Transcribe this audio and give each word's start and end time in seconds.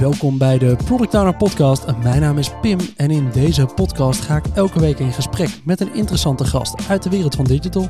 Welkom 0.00 0.38
bij 0.38 0.58
de 0.58 0.76
Product 0.84 1.14
Owner 1.14 1.36
Podcast. 1.36 1.84
Mijn 2.02 2.20
naam 2.20 2.38
is 2.38 2.50
Pim 2.60 2.78
en 2.96 3.10
in 3.10 3.30
deze 3.32 3.66
podcast 3.66 4.20
ga 4.20 4.36
ik 4.36 4.44
elke 4.54 4.80
week 4.80 4.98
in 4.98 5.12
gesprek 5.12 5.60
met 5.64 5.80
een 5.80 5.94
interessante 5.94 6.44
gast 6.44 6.88
uit 6.88 7.02
de 7.02 7.10
wereld 7.10 7.34
van 7.34 7.44
digital. 7.44 7.88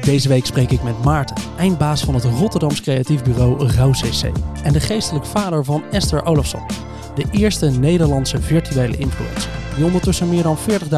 Deze 0.00 0.28
week 0.28 0.46
spreek 0.46 0.70
ik 0.70 0.82
met 0.82 1.04
Maarten, 1.04 1.36
eindbaas 1.58 2.04
van 2.04 2.14
het 2.14 2.24
Rotterdams 2.24 2.80
creatief 2.80 3.22
bureau 3.22 3.66
Rauw 3.66 3.90
CC 3.90 4.30
en 4.62 4.72
de 4.72 4.80
geestelijk 4.80 5.26
vader 5.26 5.64
van 5.64 5.82
Esther 5.90 6.24
Olofsson, 6.24 6.66
de 7.14 7.24
eerste 7.30 7.70
Nederlandse 7.70 8.42
virtuele 8.42 8.96
influencer, 8.96 9.50
die 9.76 9.84
ondertussen 9.84 10.28
meer 10.28 10.42
dan 10.42 10.56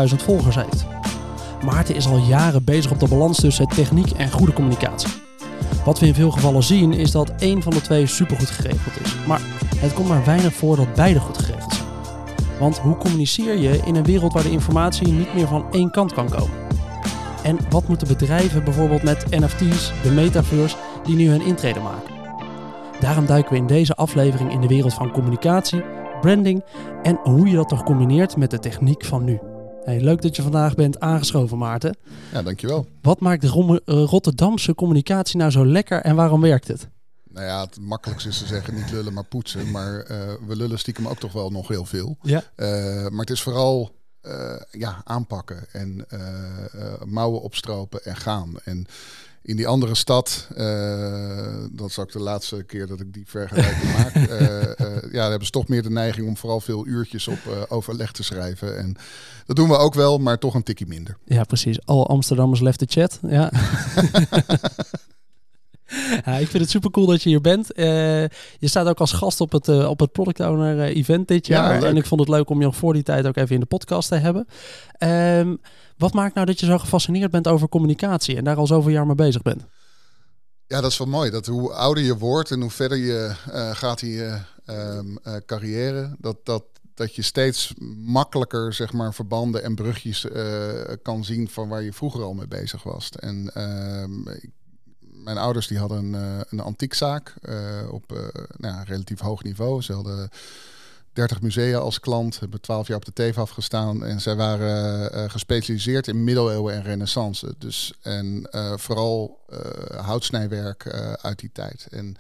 40.000 0.08 0.16
volgers 0.16 0.56
heeft. 0.56 0.86
Maarten 1.64 1.95
is 1.95 2.06
al 2.06 2.18
jaren 2.18 2.64
bezig 2.64 2.90
op 2.90 3.00
de 3.00 3.08
balans 3.08 3.40
tussen 3.40 3.66
techniek 3.66 4.11
en 4.11 4.30
goede 4.30 4.52
communicatie. 4.52 5.25
Wat 5.87 5.98
we 5.98 6.07
in 6.07 6.14
veel 6.14 6.30
gevallen 6.30 6.62
zien 6.62 6.93
is 6.93 7.10
dat 7.10 7.33
één 7.38 7.62
van 7.62 7.73
de 7.73 7.80
twee 7.80 8.06
supergoed 8.06 8.51
geregeld 8.51 9.01
is. 9.05 9.16
Maar 9.27 9.41
het 9.77 9.93
komt 9.93 10.09
maar 10.09 10.24
weinig 10.24 10.55
voor 10.55 10.77
dat 10.77 10.95
beide 10.95 11.20
goed 11.20 11.38
geregeld 11.38 11.73
zijn. 11.73 11.88
Want 12.59 12.79
hoe 12.79 12.97
communiceer 12.97 13.59
je 13.59 13.80
in 13.84 13.95
een 13.95 14.05
wereld 14.05 14.33
waar 14.33 14.43
de 14.43 14.51
informatie 14.51 15.12
niet 15.12 15.34
meer 15.34 15.46
van 15.46 15.66
één 15.70 15.91
kant 15.91 16.12
kan 16.12 16.29
komen? 16.29 16.57
En 17.43 17.59
wat 17.70 17.88
moeten 17.88 18.09
bedrijven 18.09 18.65
bijvoorbeeld 18.65 19.02
met 19.02 19.30
NFT's, 19.30 19.93
de 20.02 20.10
metaverse, 20.10 20.77
die 21.05 21.16
nu 21.16 21.29
hun 21.29 21.43
intrede 21.43 21.80
maken? 21.80 22.15
Daarom 23.01 23.27
duiken 23.27 23.52
we 23.52 23.59
in 23.59 23.66
deze 23.66 23.95
aflevering 23.95 24.52
in 24.52 24.60
de 24.60 24.68
wereld 24.68 24.95
van 24.95 25.10
communicatie, 25.10 25.84
branding 26.21 26.65
en 27.02 27.18
hoe 27.23 27.48
je 27.48 27.57
dat 27.57 27.68
toch 27.68 27.82
combineert 27.82 28.37
met 28.37 28.51
de 28.51 28.59
techniek 28.59 29.05
van 29.05 29.24
nu. 29.24 29.41
Hey, 29.86 30.00
leuk 30.00 30.22
dat 30.22 30.36
je 30.36 30.42
vandaag 30.42 30.74
bent 30.74 31.00
aangeschoven, 31.00 31.58
Maarten. 31.58 31.96
Ja, 32.32 32.42
dankjewel. 32.42 32.86
Wat 33.02 33.20
maakt 33.20 33.40
de 33.40 33.82
eh, 33.84 34.04
Rotterdamse 34.04 34.74
communicatie 34.74 35.36
nou 35.38 35.50
zo 35.50 35.66
lekker 35.66 36.00
en 36.00 36.16
waarom 36.16 36.40
werkt 36.40 36.68
het? 36.68 36.88
Nou 37.28 37.46
ja, 37.46 37.60
het 37.60 37.80
makkelijkste 37.80 38.28
is 38.28 38.38
te 38.38 38.46
zeggen 38.46 38.74
niet 38.74 38.90
lullen, 38.90 39.12
maar 39.12 39.24
poetsen. 39.24 39.70
Maar 39.70 40.10
uh, 40.10 40.18
we 40.46 40.56
lullen 40.56 40.78
stiekem 40.78 41.09
ook 41.09 41.18
toch 41.18 41.32
wel 41.32 41.51
nog 41.51 41.68
heel 41.68 41.84
veel. 41.84 42.16
Ja. 42.23 42.43
Uh, 42.56 42.66
maar 43.09 43.20
het 43.20 43.30
is 43.30 43.43
vooral 43.43 43.95
ja, 44.70 45.01
aanpakken 45.04 45.66
en 45.73 46.06
mouwen 47.04 47.40
opstropen 47.40 48.04
en 48.04 48.16
gaan. 48.16 48.54
En 48.65 48.87
in 49.47 49.57
die 49.57 49.66
andere 49.66 49.95
stad, 49.95 50.49
uh, 50.57 51.55
dat 51.73 51.89
is 51.89 51.99
ook 51.99 52.13
de 52.13 52.21
laatste 52.21 52.63
keer 52.63 52.87
dat 52.87 53.01
ik 53.01 53.13
die 53.13 53.25
vergelijking 53.27 53.93
maak. 53.93 54.15
Uh, 54.15 54.51
uh, 54.51 55.13
ja, 55.13 55.29
hebben 55.29 55.47
ze 55.47 55.51
toch 55.51 55.69
meer 55.69 55.83
de 55.83 55.91
neiging 55.91 56.29
om 56.29 56.37
vooral 56.37 56.61
veel 56.61 56.87
uurtjes 56.87 57.29
op 57.29 57.67
overleg 57.69 58.13
te 58.13 58.23
schrijven. 58.23 58.79
En 58.79 58.97
dat 59.47 59.57
doen 59.57 59.69
we 59.69 59.77
ook 59.77 59.95
wel, 59.95 60.19
maar 60.19 60.39
toch 60.39 60.55
een 60.55 60.63
tikje 60.63 60.87
minder. 60.87 61.17
Ja, 61.24 61.45
precies. 61.45 61.87
Al 61.87 62.09
Amsterdammers 62.09 62.61
left 62.61 62.79
the 62.79 62.87
chat. 62.89 63.19
Ja. 63.23 63.52
Ja, 66.25 66.32
ik 66.32 66.48
vind 66.48 66.62
het 66.62 66.70
super 66.70 66.91
cool 66.91 67.06
dat 67.06 67.22
je 67.22 67.28
hier 67.28 67.41
bent. 67.41 67.78
Uh, 67.78 67.87
je 68.59 68.69
staat 68.69 68.87
ook 68.87 69.00
als 69.00 69.12
gast 69.12 69.41
op 69.41 69.53
het, 69.53 69.69
uh, 69.69 69.88
op 69.88 70.00
het 70.00 70.12
Product 70.12 70.41
Owner 70.41 70.81
Event 70.81 71.28
dit 71.28 71.47
jaar. 71.47 71.81
Ja, 71.81 71.87
en 71.87 71.97
ik 71.97 72.06
vond 72.06 72.20
het 72.20 72.31
leuk 72.31 72.50
om 72.50 72.59
je 72.59 72.65
nog 72.65 72.76
voor 72.76 72.93
die 72.93 73.03
tijd 73.03 73.26
ook 73.26 73.37
even 73.37 73.54
in 73.54 73.60
de 73.60 73.66
podcast 73.66 74.09
te 74.09 74.15
hebben. 74.15 74.47
Um, 75.38 75.60
wat 75.97 76.12
maakt 76.12 76.34
nou 76.34 76.47
dat 76.47 76.60
je 76.60 76.66
zo 76.66 76.78
gefascineerd 76.78 77.31
bent 77.31 77.48
over 77.48 77.69
communicatie 77.69 78.37
en 78.37 78.44
daar 78.44 78.56
al 78.56 78.66
zoveel 78.66 78.91
jaar 78.91 79.06
mee 79.06 79.15
bezig 79.15 79.43
bent? 79.43 79.66
Ja, 80.66 80.81
dat 80.81 80.91
is 80.91 80.98
wel 80.98 81.06
mooi. 81.06 81.31
Dat 81.31 81.47
hoe 81.47 81.72
ouder 81.72 82.04
je 82.04 82.16
wordt 82.16 82.50
en 82.50 82.60
hoe 82.60 82.71
verder 82.71 82.98
je 82.98 83.34
uh, 83.48 83.71
gaat 83.75 84.03
in 84.03 84.09
je 84.09 84.38
um, 84.66 85.19
uh, 85.25 85.34
carrière, 85.47 86.16
dat, 86.19 86.37
dat, 86.43 86.65
dat 86.94 87.15
je 87.15 87.22
steeds 87.22 87.75
makkelijker 87.97 88.72
zeg 88.72 88.93
maar, 88.93 89.15
verbanden 89.15 89.62
en 89.62 89.75
brugjes 89.75 90.25
uh, 90.25 90.71
kan 91.03 91.25
zien 91.25 91.48
van 91.48 91.69
waar 91.69 91.82
je 91.82 91.93
vroeger 91.93 92.22
al 92.22 92.34
mee 92.34 92.48
bezig 92.48 92.82
was. 92.82 93.10
En 93.10 93.50
ehm, 93.54 94.28
ik, 94.28 94.50
mijn 95.27 95.38
ouders 95.38 95.66
die 95.66 95.78
hadden 95.78 96.15
een, 96.15 96.44
een 96.49 96.60
antiekzaak 96.60 97.34
op 97.91 98.32
nou, 98.56 98.84
relatief 98.84 99.21
hoog 99.21 99.43
niveau. 99.43 99.83
Ze 99.83 99.93
hadden 99.93 100.28
30 101.12 101.41
musea 101.41 101.78
als 101.78 102.00
klant, 102.00 102.41
hebben 102.41 102.60
12 102.60 102.87
jaar 102.87 102.97
op 102.97 103.05
de 103.05 103.12
TEF 103.12 103.39
afgestaan 103.39 104.05
en 104.05 104.21
zij 104.21 104.37
waren 104.37 105.31
gespecialiseerd 105.31 106.09
in 106.09 106.25
middeleeuwen 106.25 106.75
en 106.75 106.83
renaissance. 106.83 107.55
Dus 107.59 107.93
en 108.03 108.49
vooral 108.77 109.39
houtsnijwerk 109.97 110.89
uit 111.21 111.39
die 111.39 111.50
tijd. 111.53 111.87
En 111.91 112.17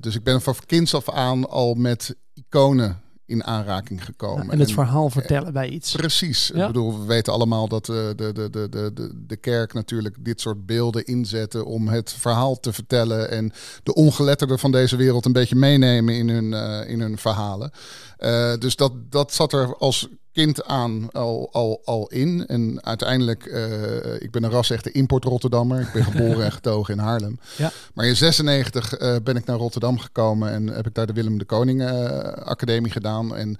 dus 0.00 0.14
ik 0.14 0.22
ben 0.22 0.42
van 0.42 0.54
kinds 0.66 0.94
af 0.94 1.10
aan 1.10 1.48
al 1.48 1.74
met 1.74 2.14
iconen 2.34 3.00
in 3.30 3.44
aanraking 3.44 4.04
gekomen. 4.04 4.46
Ja, 4.46 4.52
en 4.52 4.58
het 4.58 4.68
en, 4.68 4.74
verhaal 4.74 5.10
vertellen 5.10 5.52
bij 5.52 5.68
iets. 5.68 5.92
Precies. 5.92 6.50
Ja? 6.54 6.60
Ik 6.60 6.66
bedoel, 6.66 7.00
we 7.00 7.06
weten 7.06 7.32
allemaal 7.32 7.68
dat 7.68 7.86
de, 7.86 8.12
de, 8.16 8.32
de, 8.32 8.50
de, 8.50 8.68
de, 8.94 9.24
de 9.26 9.36
kerk 9.36 9.72
natuurlijk 9.72 10.16
dit 10.20 10.40
soort 10.40 10.66
beelden 10.66 11.04
inzetten 11.04 11.66
om 11.66 11.88
het 11.88 12.12
verhaal 12.12 12.60
te 12.60 12.72
vertellen 12.72 13.30
en 13.30 13.52
de 13.82 13.94
ongeletterden 13.94 14.58
van 14.58 14.72
deze 14.72 14.96
wereld 14.96 15.24
een 15.24 15.32
beetje 15.32 15.56
meenemen 15.56 16.14
in 16.14 16.28
hun, 16.28 16.52
uh, 16.52 16.90
in 16.90 17.00
hun 17.00 17.18
verhalen. 17.18 17.70
Uh, 18.18 18.56
dus 18.58 18.76
dat, 18.76 18.92
dat 19.10 19.32
zat 19.34 19.52
er 19.52 19.76
als 19.76 20.08
kind 20.32 20.64
aan 20.64 21.10
al, 21.12 21.48
al, 21.52 21.80
al 21.84 22.06
in. 22.06 22.46
En 22.46 22.84
uiteindelijk, 22.84 23.44
uh, 23.44 24.22
ik 24.22 24.30
ben 24.30 24.42
een 24.42 24.50
ras-echte 24.50 24.90
import 24.90 25.24
Rotterdammer. 25.24 25.80
Ik 25.80 25.92
ben 25.92 26.04
geboren 26.04 26.44
en 26.44 26.52
getogen 26.60 26.94
in 26.94 27.00
Haarlem. 27.00 27.38
Ja. 27.56 27.72
Maar 27.94 28.06
in 28.06 28.16
96 28.16 29.00
uh, 29.00 29.16
ben 29.22 29.36
ik 29.36 29.44
naar 29.44 29.56
Rotterdam 29.56 29.98
gekomen 29.98 30.50
en 30.50 30.66
heb 30.66 30.86
ik 30.86 30.94
daar 30.94 31.06
de 31.06 31.12
Willem 31.12 31.38
de 31.38 31.44
Koning 31.44 31.80
uh, 31.80 32.18
Academie 32.30 32.92
gedaan. 32.92 33.36
En 33.36 33.56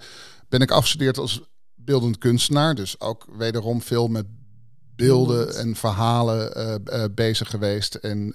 ben 0.49 0.61
ik 0.61 0.71
afgestudeerd 0.71 1.17
als 1.17 1.41
beeldend 1.75 2.17
kunstenaar. 2.17 2.75
Dus 2.75 2.99
ook 2.99 3.25
wederom 3.37 3.81
veel 3.81 4.07
met 4.07 4.25
beelden 4.95 5.55
en 5.55 5.75
verhalen 5.75 6.83
bezig 7.15 7.49
geweest. 7.49 7.95
En 7.95 8.33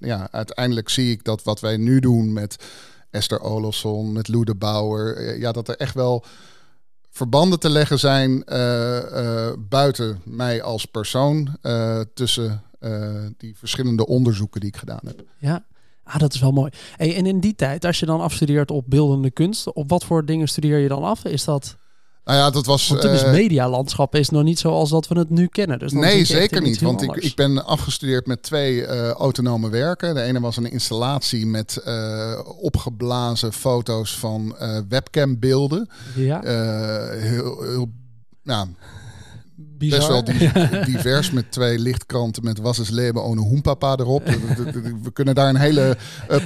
ja, 0.00 0.28
uiteindelijk 0.30 0.88
zie 0.88 1.10
ik 1.10 1.24
dat 1.24 1.42
wat 1.42 1.60
wij 1.60 1.76
nu 1.76 2.00
doen 2.00 2.32
met 2.32 2.56
Esther 3.10 3.40
Olofsson, 3.40 4.12
met 4.12 4.28
Lou 4.28 4.44
de 4.44 4.54
Bouwer, 4.54 5.38
ja, 5.38 5.52
dat 5.52 5.68
er 5.68 5.76
echt 5.76 5.94
wel 5.94 6.24
verbanden 7.10 7.60
te 7.60 7.68
leggen 7.70 7.98
zijn 7.98 8.44
uh, 8.46 8.96
uh, 8.96 9.52
buiten 9.58 10.20
mij 10.24 10.62
als 10.62 10.84
persoon 10.84 11.56
uh, 11.62 12.00
tussen 12.14 12.62
die 13.36 13.56
verschillende 13.56 14.06
onderzoeken 14.06 14.60
die 14.60 14.68
ik 14.68 14.76
gedaan 14.76 15.00
heb. 15.04 15.22
Ja, 15.38 15.64
ah, 16.02 16.18
dat 16.18 16.34
is 16.34 16.40
wel 16.40 16.52
mooi. 16.52 16.70
Hey, 16.96 17.16
en 17.16 17.26
in 17.26 17.40
die 17.40 17.54
tijd, 17.54 17.84
als 17.84 18.00
je 18.00 18.06
dan 18.06 18.20
afstudeert 18.20 18.70
op 18.70 18.84
beeldende 18.88 19.30
kunst, 19.30 19.72
op 19.72 19.90
wat 19.90 20.04
voor 20.04 20.24
dingen 20.24 20.48
studeer 20.48 20.78
je 20.78 20.88
dan 20.88 21.02
af? 21.02 21.24
Is 21.24 21.44
dat 21.44 21.76
nou 22.30 22.42
ja, 22.42 22.50
dat 22.50 22.66
was. 22.66 22.88
Want 22.88 23.02
het 23.02 23.22
uh, 23.22 23.30
medialandschap 23.30 24.14
is 24.14 24.28
nog 24.28 24.42
niet 24.42 24.58
zoals 24.58 24.90
dat 24.90 25.08
we 25.08 25.18
het 25.18 25.30
nu 25.30 25.46
kennen. 25.46 25.78
Dus 25.78 25.92
nee, 25.92 26.24
zeker 26.24 26.62
niet. 26.62 26.80
Want 26.80 27.02
ik, 27.02 27.16
ik 27.16 27.34
ben 27.34 27.64
afgestudeerd 27.66 28.26
met 28.26 28.42
twee 28.42 28.74
uh, 28.74 29.08
autonome 29.10 29.70
werken. 29.70 30.14
De 30.14 30.22
ene 30.22 30.40
was 30.40 30.56
een 30.56 30.70
installatie 30.70 31.46
met 31.46 31.82
uh, 31.86 32.40
opgeblazen 32.60 33.52
foto's 33.52 34.18
van 34.18 34.56
webcambeelden. 34.88 35.88
Ja. 36.14 36.40
heel, 37.16 37.62
heel 37.62 37.90
nou, 38.42 38.68
Bizar. 39.54 40.22
Best 40.22 40.52
wel 40.52 40.84
divers 40.92 41.30
met 41.30 41.52
twee 41.52 41.78
lichtkranten 41.78 42.44
met 42.44 42.58
Was 42.58 42.78
is 42.78 42.90
Leben 42.90 43.24
ohne 43.24 43.40
Hoempapa 43.40 43.96
erop. 43.96 44.26
We 45.02 45.10
kunnen 45.12 45.34
daar 45.34 45.48
een 45.48 45.56
hele 45.56 45.96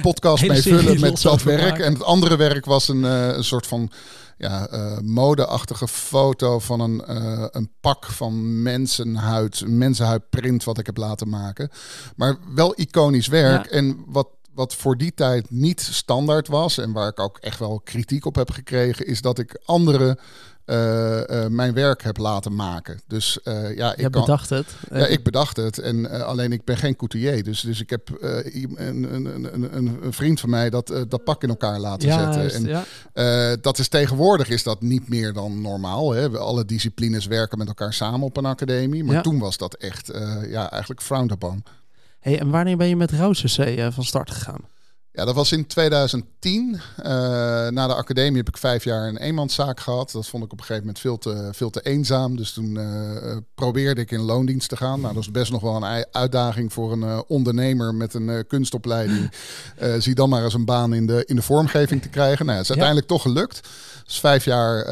podcast 0.01 0.41
hele 0.41 0.53
mee 0.53 0.61
vullen 0.61 0.99
met 0.99 1.21
dat 1.21 1.43
werk. 1.43 1.79
En 1.79 1.93
het 1.93 2.03
andere 2.03 2.35
werk 2.35 2.65
was 2.65 2.87
een, 2.87 3.03
een 3.03 3.43
soort 3.43 3.67
van 3.67 3.91
ja, 4.37 4.73
uh, 4.73 4.97
modeachtige 4.99 5.87
foto 5.87 6.59
van 6.59 6.79
een, 6.79 7.03
uh, 7.09 7.45
een 7.51 7.71
pak 7.81 8.05
van 8.05 8.61
mensenhuid, 8.61 9.59
een 9.59 9.77
mensenhuidprint 9.77 10.63
wat 10.63 10.77
ik 10.77 10.85
heb 10.85 10.97
laten 10.97 11.29
maken. 11.29 11.69
Maar 12.15 12.37
wel 12.55 12.73
iconisch 12.75 13.27
werk. 13.27 13.65
Ja. 13.65 13.71
En 13.71 14.03
wat, 14.07 14.27
wat 14.53 14.75
voor 14.75 14.97
die 14.97 15.13
tijd 15.13 15.49
niet 15.49 15.81
standaard 15.81 16.47
was 16.47 16.77
en 16.77 16.91
waar 16.91 17.07
ik 17.07 17.19
ook 17.19 17.37
echt 17.37 17.59
wel 17.59 17.81
kritiek 17.83 18.25
op 18.25 18.35
heb 18.35 18.51
gekregen, 18.51 19.07
is 19.07 19.21
dat 19.21 19.39
ik 19.39 19.61
andere 19.65 20.19
uh, 20.65 21.21
uh, 21.27 21.47
mijn 21.47 21.73
werk 21.73 22.03
heb 22.03 22.17
laten 22.17 22.55
maken. 22.55 22.99
Dus 23.07 23.39
uh, 23.43 23.75
ja, 23.75 23.95
ik 23.95 24.11
kan, 24.11 24.21
bedacht 24.21 24.49
het. 24.49 24.75
Ja, 24.89 25.07
ik 25.07 25.23
bedacht 25.23 25.57
het. 25.57 25.79
En 25.79 26.25
alleen 26.25 26.51
ik 26.51 26.63
ben 26.63 26.77
geen 26.77 26.95
couturier. 26.95 27.43
Dus, 27.43 27.61
dus 27.61 27.81
ik 27.81 27.89
heb 27.89 28.09
een, 28.19 28.75
een, 28.77 29.53
een, 29.53 29.75
een, 29.75 30.13
vriend 30.13 30.39
van 30.39 30.49
mij 30.49 30.69
dat, 30.69 31.05
dat 31.07 31.23
pak 31.23 31.43
in 31.43 31.49
elkaar 31.49 31.79
laten 31.79 32.07
ja, 32.07 32.17
zetten. 32.17 32.41
Juist, 32.41 32.55
en 32.55 32.85
ja. 33.13 33.55
dat 33.55 33.79
is 33.79 33.87
tegenwoordig 33.87 34.49
is 34.49 34.63
dat 34.63 34.81
niet 34.81 35.09
meer 35.09 35.33
dan 35.33 35.61
normaal. 35.61 36.11
Hè? 36.11 36.29
We, 36.29 36.37
alle 36.37 36.65
disciplines 36.65 37.25
werken 37.25 37.57
met 37.57 37.67
elkaar 37.67 37.93
samen 37.93 38.21
op 38.21 38.37
een 38.37 38.45
academie. 38.45 39.03
Maar 39.03 39.15
Ja. 39.15 39.21
toen 39.21 39.39
was 39.39 39.57
dat 39.57 39.73
echt 39.73 40.11
ja, 40.47 40.71
eigenlijk 40.71 41.01
frowned 41.01 41.31
upon. 41.31 41.63
Hey, 42.19 42.39
en 42.39 42.49
wanneer 42.49 42.77
ben 42.77 42.87
je 42.87 42.95
met 42.95 43.11
CC 43.11 43.93
van 43.93 44.03
start 44.03 44.31
gegaan? 44.31 44.61
Ja, 45.15 45.25
dat 45.25 45.35
was 45.35 45.51
in 45.51 45.67
2010. 45.67 46.73
Uh, 46.73 47.05
na 47.67 47.87
de 47.87 47.95
academie 47.95 48.37
heb 48.37 48.47
ik 48.47 48.57
vijf 48.57 48.83
jaar 48.83 49.07
een 49.07 49.17
eenmanszaak 49.17 49.79
gehad. 49.79 50.11
Dat 50.11 50.27
vond 50.27 50.43
ik 50.43 50.51
op 50.51 50.57
een 50.57 50.65
gegeven 50.65 50.85
moment 50.85 50.99
veel 50.99 51.17
te, 51.17 51.49
veel 51.51 51.69
te 51.69 51.81
eenzaam. 51.81 52.35
Dus 52.35 52.51
toen 52.51 52.75
uh, 52.75 53.37
probeerde 53.55 54.01
ik 54.01 54.11
in 54.11 54.19
loondienst 54.19 54.69
te 54.69 54.77
gaan. 54.77 55.01
Nou, 55.01 55.13
dat 55.13 55.23
is 55.23 55.31
best 55.31 55.51
nog 55.51 55.61
wel 55.61 55.75
een 55.75 56.05
uitdaging 56.11 56.73
voor 56.73 56.91
een 56.91 57.01
uh, 57.01 57.19
ondernemer 57.27 57.95
met 57.95 58.13
een 58.13 58.47
kunstopleiding. 58.47 59.31
zie 59.99 60.15
dan 60.15 60.29
maar 60.29 60.43
eens 60.43 60.53
een 60.53 60.65
baan 60.65 60.93
in 60.93 61.05
de, 61.05 61.23
in 61.25 61.35
de 61.35 61.41
vormgeving 61.41 62.01
te 62.01 62.09
krijgen. 62.09 62.45
Nou, 62.45 62.57
het 62.57 62.69
is 62.69 62.75
uiteindelijk 62.75 63.09
ja. 63.09 63.15
toch 63.15 63.25
gelukt. 63.25 63.67
Dus 64.05 64.19
vijf 64.19 64.45
jaar 64.45 64.85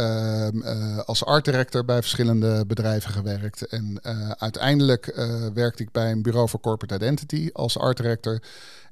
als 1.06 1.25
art 1.25 1.46
director 1.46 1.86
bij 1.86 2.02
verschillende 2.02 2.66
bedrijven 2.66 3.12
gewerkt. 3.12 3.68
En 3.68 4.00
uiteindelijk 4.38 5.14
werkte 5.54 5.84
ik 5.84 5.92
bij 5.92 6.12
een 6.12 6.22
bureau 6.22 6.50
voor 6.50 6.60
corporate 6.60 7.06
identity 7.06 7.50
als 7.54 7.78
art 7.78 7.98
director. 7.98 8.40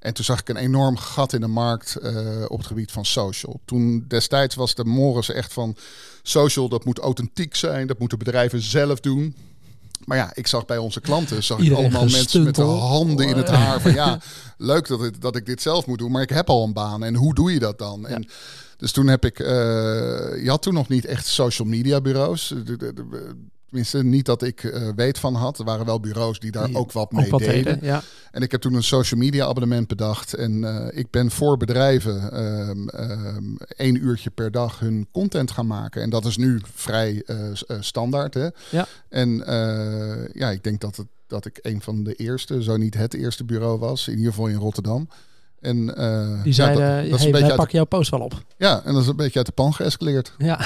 En 0.02 0.14
toen 0.14 0.26
zag 0.26 0.40
ik 0.40 0.50
een 0.50 0.56
enorm 0.56 0.98
gat 0.98 1.34
in 1.34 1.42
de 1.42 1.48
markt 1.48 1.98
op 2.48 2.58
het 2.58 2.68
gebied 2.68 2.92
van 2.92 3.06
social. 3.06 3.62
Toen 3.66 4.06
destijds 4.08 4.56
was 4.56 4.76
de 4.76 4.86
Morris 4.86 5.30
echt 5.30 5.54
van 5.54 5.76
social, 6.22 6.70
dat 6.70 6.86
moet 6.86 7.00
authentiek 7.00 7.56
zijn, 7.56 7.88
dat 7.88 8.00
moeten 8.00 8.18
bedrijven 8.18 8.62
zelf 8.62 9.00
doen. 9.00 9.36
Maar 10.06 10.18
ja, 10.18 10.32
ik 10.34 10.48
zag 10.48 10.66
bij 10.66 10.78
onze 10.78 11.02
klanten 11.02 11.44
zag 11.44 11.60
ik 11.60 11.74
allemaal 11.74 12.06
mensen 12.06 12.44
met 12.44 12.56
de 12.56 12.62
handen 12.62 13.28
in 13.28 13.38
het 13.38 13.50
haar 13.50 13.82
van 13.82 13.94
ja, 13.94 14.20
leuk 14.58 14.88
dat, 14.88 15.00
het, 15.00 15.22
dat 15.22 15.36
ik 15.36 15.46
dit 15.46 15.62
zelf 15.62 15.86
moet 15.86 15.98
doen, 15.98 16.12
maar 16.12 16.22
ik 16.22 16.30
heb 16.30 16.50
al 16.50 16.64
een 16.64 16.74
baan 16.74 17.04
en 17.04 17.16
hoe 17.16 17.34
doe 17.34 17.54
je 17.54 17.60
dat 17.60 17.78
dan? 17.78 18.08
En 18.08 18.28
dus 18.78 18.92
toen 18.92 19.08
heb 19.08 19.26
ik, 19.26 19.40
uh, 19.40 19.48
je 20.44 20.46
had 20.46 20.62
toen 20.62 20.74
nog 20.74 20.88
niet 20.88 21.06
echt 21.06 21.26
social 21.26 21.68
media 21.68 22.02
bureaus. 22.02 22.54
Tenminste, 23.72 24.04
niet 24.04 24.26
dat 24.26 24.42
ik 24.42 24.64
uh, 24.64 24.90
weet 24.96 25.20
van 25.20 25.36
had. 25.36 25.60
Er 25.60 25.66
waren 25.66 25.86
wel 25.86 26.00
bureaus 26.00 26.40
die 26.40 26.52
daar 26.52 26.70
ook 26.74 26.92
wat 26.92 27.12
mee 27.12 27.32
deden. 27.38 27.80
ja. 27.82 28.02
En 28.32 28.42
ik 28.42 28.52
heb 28.52 28.62
toen 28.62 28.74
een 28.74 28.84
social 28.84 29.20
media 29.20 29.46
abonnement 29.46 29.88
bedacht. 29.88 30.34
En 30.34 30.52
uh, 30.52 30.88
ik 30.92 31.10
ben 31.10 31.32
voor 31.32 31.58
bedrijven 31.58 32.40
um, 32.70 32.90
um, 32.96 33.58
één 33.76 33.96
uurtje 34.04 34.30
per 34.30 34.52
dag 34.52 34.80
hun 34.80 35.08
content 35.12 35.52
gaan 35.52 35.68
maken. 35.68 36.02
En 36.02 36.10
dat 36.10 36.26
is 36.26 36.38
nu 36.38 36.62
vrij 36.74 37.24
uh, 37.26 37.38
standaard. 37.80 38.34
Hè? 38.34 38.48
Ja. 38.70 38.88
En 39.10 39.30
ja, 40.34 40.50
ik 40.50 40.64
denk 40.64 40.82
dat, 40.82 40.96
het, 40.96 41.08
dat 41.28 41.46
ik 41.46 41.60
een 41.62 41.82
van 41.82 42.04
de 42.04 42.14
eerste, 42.14 42.64
zo 42.64 42.78
niet 42.78 42.94
het 42.94 43.14
eerste 43.14 43.44
bureau 43.44 43.80
was. 43.80 44.08
In 44.08 44.18
ieder 44.18 44.32
geval 44.32 44.48
in 44.48 44.56
Rotterdam. 44.56 45.08
En, 45.62 45.94
uh, 45.98 46.44
Die 46.44 46.54
zeiden, 46.54 46.86
ja, 46.86 47.02
dat, 47.02 47.10
dat 47.10 47.20
hey, 47.20 47.32
wij 47.32 47.56
pakken 47.56 47.76
jouw 47.76 47.86
post 47.86 48.10
wel 48.10 48.20
op. 48.20 48.44
Ja, 48.58 48.82
en 48.86 48.94
dat 48.94 49.02
is 49.02 49.08
een 49.08 49.16
beetje 49.16 49.38
uit 49.38 49.46
de 49.46 49.52
pan 49.52 49.74
geëscaleerd. 49.74 50.34
Ja, 50.38 50.60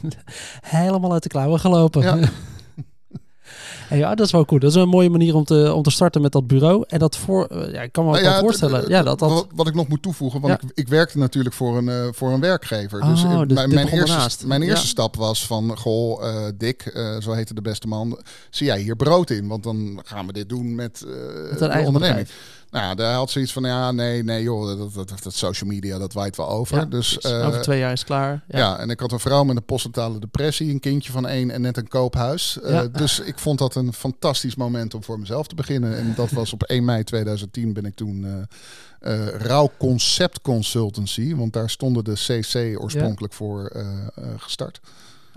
helemaal 0.60 1.12
uit 1.12 1.22
de 1.22 1.28
klauwen 1.28 1.60
gelopen. 1.60 2.02
Ja. 2.02 2.18
En 3.88 3.98
ja, 3.98 4.14
dat 4.14 4.26
is 4.26 4.32
wel 4.32 4.44
cool. 4.44 4.60
Dat 4.60 4.70
is 4.70 4.76
een 4.76 4.88
mooie 4.88 5.10
manier 5.10 5.34
om 5.34 5.44
te, 5.44 5.74
om 5.74 5.82
te 5.82 5.90
starten 5.90 6.20
met 6.20 6.32
dat 6.32 6.46
bureau. 6.46 6.84
En 6.88 6.98
dat 6.98 7.16
voor, 7.16 7.46
eh, 7.46 7.72
ja, 7.72 7.82
ik 7.82 7.92
kan 7.92 8.04
me 8.04 8.10
nou 8.10 8.22
ja, 8.22 8.40
voorstellen. 8.40 8.88
Ja, 8.88 9.02
dat, 9.02 9.18
dat... 9.18 9.46
Wat 9.54 9.66
ik 9.66 9.74
nog 9.74 9.88
moet 9.88 10.02
toevoegen, 10.02 10.40
want 10.40 10.62
ik, 10.62 10.70
ik, 10.74 10.88
werkte 10.88 11.18
natuurlijk 11.18 11.54
voor 11.54 11.76
een, 11.76 11.88
uh, 11.88 12.08
voor 12.10 12.32
een 12.32 12.40
werkgever. 12.40 13.00
dus, 13.00 13.24
oh, 13.24 13.40
dus 13.40 13.52
mijn, 13.52 13.74
mijn 13.74 13.88
eerste, 13.88 14.46
mijn 14.46 14.62
eerste 14.62 14.86
stap 14.86 15.16
was 15.16 15.46
van, 15.46 15.78
goh, 15.78 16.24
uh, 16.24 16.44
Dick, 16.54 16.92
uh, 16.94 17.20
zo 17.20 17.32
heette 17.32 17.54
de 17.54 17.62
beste 17.62 17.86
man, 17.86 18.20
zie 18.50 18.66
jij 18.66 18.80
hier 18.80 18.96
brood 18.96 19.30
in? 19.30 19.48
Want 19.48 19.62
dan 19.62 20.00
gaan 20.04 20.26
we 20.26 20.32
dit 20.32 20.48
doen 20.48 20.74
met, 20.74 21.04
met 21.50 21.60
eigen 21.60 21.86
onderneming. 21.86 22.28
Nou, 22.70 22.94
daar 22.94 23.14
had 23.14 23.30
zoiets 23.30 23.52
van, 23.52 23.62
ja, 23.62 23.92
nee, 23.92 24.22
nee, 24.22 24.42
joh, 24.42 24.78
dat, 24.78 24.94
dat, 24.94 25.22
dat, 25.22 25.34
social 25.34 25.70
media, 25.70 25.98
dat 25.98 26.12
waait 26.12 26.36
wel 26.36 26.48
over. 26.48 26.90
dus, 26.90 27.18
uh, 27.26 27.46
over 27.46 27.62
twee 27.62 27.78
jaar 27.78 27.92
is 27.92 28.04
klaar. 28.04 28.44
Ja. 28.48 28.58
ja. 28.58 28.78
en 28.78 28.90
ik 28.90 29.00
had 29.00 29.12
een 29.12 29.20
vrouw 29.20 29.44
met 29.44 29.56
een 29.56 29.64
postnatale 29.64 30.18
depressie, 30.18 30.70
een 30.70 30.80
kindje 30.80 31.12
van 31.12 31.26
één 31.26 31.50
en 31.50 31.60
net 31.60 31.76
een 31.76 31.88
koophuis. 31.88 32.58
Uh, 32.64 32.80
dus 32.92 33.20
ik 33.20 33.38
vond 33.38 33.58
dat 33.58 33.74
een 33.74 33.92
fantastisch 33.92 34.54
moment 34.54 34.94
om 34.94 35.04
voor 35.04 35.18
mezelf 35.18 35.46
te 35.46 35.54
beginnen. 35.54 35.96
En 35.96 36.14
dat 36.16 36.30
was 36.30 36.52
op 36.52 36.62
1 36.62 36.84
mei 36.84 37.04
2010 37.04 37.72
ben 37.72 37.84
ik 37.84 37.94
toen 37.94 38.46
uh, 39.00 39.28
Rauw 39.28 39.70
Concept 39.78 40.40
Consultancy, 40.40 41.34
want 41.34 41.52
daar 41.52 41.70
stonden 41.70 42.04
de 42.04 42.12
CC 42.12 42.80
oorspronkelijk 42.80 43.32
voor 43.32 43.72
gestart. 44.38 44.80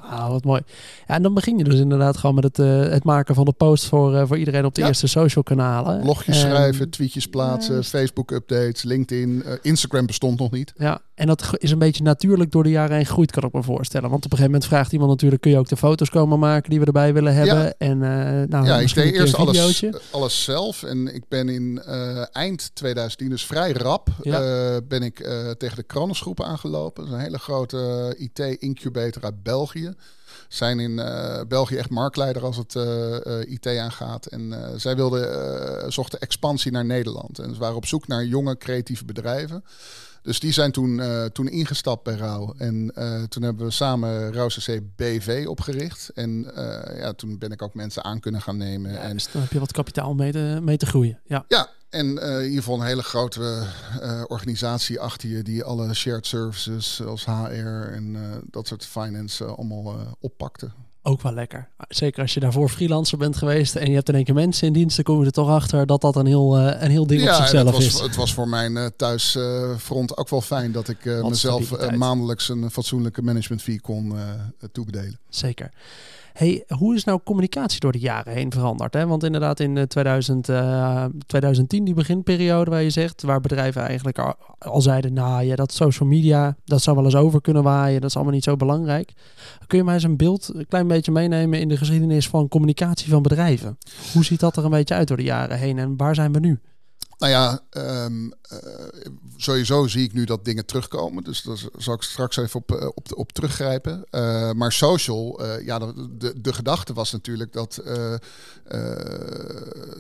Ah, 0.02 0.30
wat 0.30 0.44
mooi. 0.44 0.62
Ja, 1.08 1.16
en 1.16 1.22
dan 1.22 1.34
begin 1.34 1.58
je 1.58 1.64
dus 1.64 1.80
inderdaad 1.80 2.18
gewoon 2.18 2.36
met 2.36 2.44
het, 2.44 2.58
uh, 2.58 2.82
het 2.82 3.04
maken 3.04 3.36
van 3.36 3.46
de 3.46 3.52
post 3.52 3.86
voor, 3.86 4.14
uh, 4.14 4.24
voor 4.26 4.38
iedereen 4.38 4.66
op 4.66 4.76
de 4.76 4.84
eerste 4.84 5.08
social 5.08 5.44
kanalen. 5.44 6.02
Blogjes 6.02 6.40
schrijven, 6.40 6.90
tweetjes 6.90 7.28
plaatsen, 7.28 7.84
Facebook 7.84 8.32
updates, 8.32 8.84
LinkedIn, 8.84 9.44
uh, 9.46 9.54
Instagram 9.62 10.06
bestond 10.06 10.40
nog 10.40 10.52
niet. 10.52 10.74
Ja, 10.78 11.02
en 11.16 11.28
dat 11.28 11.50
is 11.58 11.72
een 11.72 11.80
beetje 11.80 12.04
natuurlijk 12.04 12.52
door 12.52 12.64
de 12.64 12.70
jaren 12.70 12.96
heen 12.96 13.06
gegroeid, 13.06 13.32
kan 13.32 13.44
ik 13.44 13.54
me 13.54 13.64
voorstellen. 13.64 14.10
Want 14.10 14.26
op 14.26 14.32
een 14.32 14.38
gegeven 14.38 14.52
moment 14.52 14.72
vraagt 14.72 14.92
iemand 14.92 15.10
natuurlijk, 15.10 15.42
kun 15.42 15.52
je 15.52 15.58
ook 15.58 15.70
de 15.70 15.78
foto's 15.78 16.10
komen 16.10 16.40
maken 16.40 16.70
die 16.70 16.80
we 16.80 16.86
erbij 16.86 17.14
willen 17.14 17.34
hebben? 17.34 17.64
Ja. 17.64 17.74
En 17.78 17.98
nou, 18.50 18.66
ja, 18.66 18.80
ik 18.80 18.94
deed 18.94 19.14
eerst 19.14 19.36
alles, 19.36 19.84
alles 20.12 20.44
zelf. 20.44 20.84
En 20.84 21.16
ik 21.16 21.24
ben 21.28 21.50
in 21.50 21.82
eind 22.32 22.72
2010, 22.74 23.30
dus 23.30 23.46
vrij 23.46 23.72
rap, 23.72 24.10
ben 24.88 25.04
ik 25.04 25.16
tegen 25.58 25.76
de 25.76 25.84
Kronosgroep 25.84 26.44
aangelopen. 26.44 27.04
Dat 27.04 27.14
is 27.14 27.20
een 27.20 27.26
hele 27.26 27.40
grote 27.40 28.16
IT-incubator 28.18 29.24
uit 29.24 29.44
België 29.44 29.89
zijn 30.48 30.80
in 30.80 30.92
uh, 30.92 31.40
België 31.48 31.76
echt 31.76 31.90
marktleider 31.90 32.44
als 32.44 32.58
het 32.58 32.76
uh, 32.76 32.84
uh, 32.84 33.52
IT 33.52 33.68
aangaat. 33.68 34.26
En 34.26 34.54
zij 34.76 34.96
wilden, 34.96 35.92
zochten 35.92 36.20
expansie 36.20 36.72
naar 36.72 36.86
Nederland. 36.86 37.40
En 37.40 37.54
ze 37.54 37.60
waren 37.60 37.76
op 37.76 37.86
zoek 37.86 38.08
naar 38.08 38.26
jonge 38.26 38.58
creatieve 38.58 39.06
bedrijven. 39.06 39.64
Dus 40.22 40.40
die 40.40 40.52
zijn 40.52 40.72
toen, 40.72 41.02
toen 41.34 41.48
ingestapt 41.48 42.04
bij 42.04 42.16
Rauw. 42.16 42.54
En 42.58 42.92
toen 43.30 43.44
hebben 43.44 43.66
we 43.66 43.72
samen 43.72 44.34
Rauw 44.34 44.48
CC 44.48 44.80
BV 44.96 45.46
opgericht. 45.48 46.12
En 46.14 46.52
ja, 46.98 47.14
toen 47.14 47.38
ben 47.38 47.52
ik 47.52 47.62
ook 47.62 47.74
mensen 47.74 48.04
aan 48.04 48.20
kunnen 48.20 48.42
gaan 48.42 48.58
nemen. 48.58 48.92
Ja, 48.92 49.00
en 49.00 49.14
dus 49.14 49.32
dan 49.32 49.42
heb 49.42 49.52
je 49.52 49.60
wat 49.60 49.72
kapitaal 49.72 50.14
mee 50.16 50.32
te, 50.32 50.60
mee 50.62 50.78
te 50.78 50.86
groeien. 50.86 51.20
Ja, 51.26 51.46
ja 51.48 51.70
en 51.90 52.06
uh, 52.06 52.38
in 52.38 52.44
ieder 52.44 52.58
geval 52.58 52.80
een 52.80 52.86
hele 52.86 53.04
grote 53.04 53.64
uh, 54.02 54.24
organisatie 54.28 55.00
achter 55.00 55.30
je 55.30 55.44
die 55.44 55.64
alle 55.64 55.94
shared 55.94 56.28
services 56.28 56.96
zoals 56.96 57.26
HR 57.26 57.92
en 57.94 58.14
uh, 58.14 58.22
dat 58.52 58.68
soort 58.68 58.86
finance 58.86 59.46
allemaal 59.46 59.96
oppakte. 60.20 60.70
Ook 61.02 61.22
wel 61.22 61.34
lekker. 61.34 61.70
Zeker 61.88 62.22
als 62.22 62.34
je 62.34 62.40
daarvoor 62.40 62.70
freelancer 62.70 63.18
bent 63.18 63.38
geweest 63.38 63.76
en 63.76 63.90
je 63.90 63.96
hebt 63.96 64.10
in 64.10 64.16
één 64.16 64.24
keer 64.24 64.34
mensen 64.34 64.68
in 64.68 64.74
dienst, 64.74 64.96
dan 64.96 65.06
kom 65.06 65.20
je 65.20 65.26
er 65.26 65.32
toch 65.32 65.50
achter 65.50 65.86
dat 65.86 66.02
dat 66.02 66.16
een 66.16 66.26
heel, 66.26 66.58
een 66.58 66.92
heel 66.92 67.08
ding 67.08 67.22
ja, 67.22 67.30
op 67.30 67.36
zichzelf 67.36 67.72
was, 67.72 67.86
is. 67.86 68.00
Het 68.00 68.16
was 68.16 68.34
voor 68.34 68.48
mijn 68.48 68.92
thuisfront 68.96 70.18
ook 70.18 70.30
wel 70.30 70.42
fijn 70.42 70.72
dat 70.72 70.90
ik 70.90 71.06
mezelf 71.06 71.92
maandelijks 71.96 72.50
een 72.50 72.72
fatsoenlijke 72.72 73.22
management 73.22 73.62
fee 73.62 73.82
kon 73.82 74.14
toebedelen. 74.72 75.20
Zeker. 75.30 75.72
Hey, 76.40 76.64
hoe 76.68 76.96
is 76.96 77.04
nou 77.04 77.20
communicatie 77.24 77.80
door 77.80 77.92
de 77.92 78.00
jaren 78.00 78.34
heen 78.34 78.52
veranderd? 78.52 78.94
Hè? 78.94 79.08
Want 79.08 79.24
inderdaad 79.24 79.60
in 79.60 79.88
2000, 79.88 80.50
uh, 80.50 81.06
2010, 81.26 81.84
die 81.84 81.94
beginperiode 81.94 82.72
waar 82.72 82.82
je 82.82 82.90
zegt, 82.90 83.22
waar 83.22 83.42
bedrijven 83.42 83.82
eigenlijk 83.82 84.36
al, 84.60 84.82
zeiden, 84.82 85.14
nou 85.14 85.44
ja, 85.44 85.56
dat 85.56 85.74
social 85.74 86.10
media, 86.10 86.56
dat 86.66 86.82
zou 86.82 86.96
wel 86.96 87.06
eens 87.06 87.16
over 87.16 87.42
kunnen 87.42 87.64
waaien, 87.64 88.02
dat 88.02 88.10
is 88.10 88.16
allemaal 88.16 88.34
niet 88.34 88.44
zo 88.44 88.56
belangrijk. 88.56 89.14
Kun 89.68 89.78
je 89.78 89.84
mij 89.84 89.94
eens 89.94 90.04
een 90.04 90.18
beeld 90.18 90.52
een 90.54 90.68
klein 90.68 90.88
beetje 90.88 91.12
meenemen 91.12 91.60
in 91.60 91.68
de 91.68 91.78
geschiedenis 91.78 92.28
van 92.28 92.48
communicatie 92.48 93.10
van 93.10 93.22
bedrijven? 93.22 93.78
Hoe 94.14 94.24
ziet 94.24 94.40
dat 94.40 94.58
er 94.58 94.64
een 94.64 94.70
beetje 94.70 94.96
uit 94.96 95.08
door 95.08 95.18
de 95.18 95.24
jaren 95.24 95.58
heen 95.58 95.78
en 95.78 95.98
waar 95.98 96.16
zijn 96.16 96.34
we 96.34 96.40
nu? 96.40 96.60
Nou 97.20 97.32
ja, 97.32 97.60
um, 98.06 98.34
sowieso 99.38 99.88
zie 99.88 100.04
ik 100.04 100.14
nu 100.14 100.24
dat 100.24 100.46
dingen 100.46 100.66
terugkomen. 100.66 101.24
Dus 101.24 101.42
daar 101.42 101.58
zal 101.78 101.94
ik 101.94 102.02
straks 102.02 102.38
even 102.38 102.60
op, 102.60 102.72
uh, 102.72 102.88
op, 102.94 103.08
op 103.14 103.32
teruggrijpen. 103.32 104.06
Uh, 104.12 104.52
maar 104.52 104.72
social, 104.72 105.46
ja, 105.64 105.80
de, 105.80 106.18
de, 106.18 106.42
de, 106.42 106.54
gedachte 106.54 106.94
was 106.94 107.12
natuurlijk 107.12 107.54
dat 107.54 107.84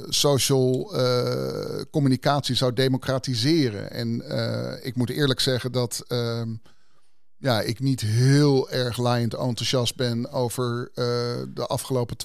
social 0.09 0.93
communicatie 1.91 2.55
zou 2.55 2.73
democratiseren. 2.73 3.91
En 3.91 4.23
ik 4.85 4.95
moet 4.95 5.09
eerlijk 5.09 5.39
zeggen 5.39 5.71
dat. 5.71 6.03
Ehm, 6.07 6.53
ja, 7.39 7.61
ik 7.61 7.79
niet 7.79 8.01
heel 8.01 8.69
erg 8.69 8.97
laaiend 8.97 9.33
enthousiast 9.33 9.95
ben 9.95 10.31
over 10.31 10.79
uh, 10.79 11.05
de 11.53 11.65
afgelopen 11.67 12.17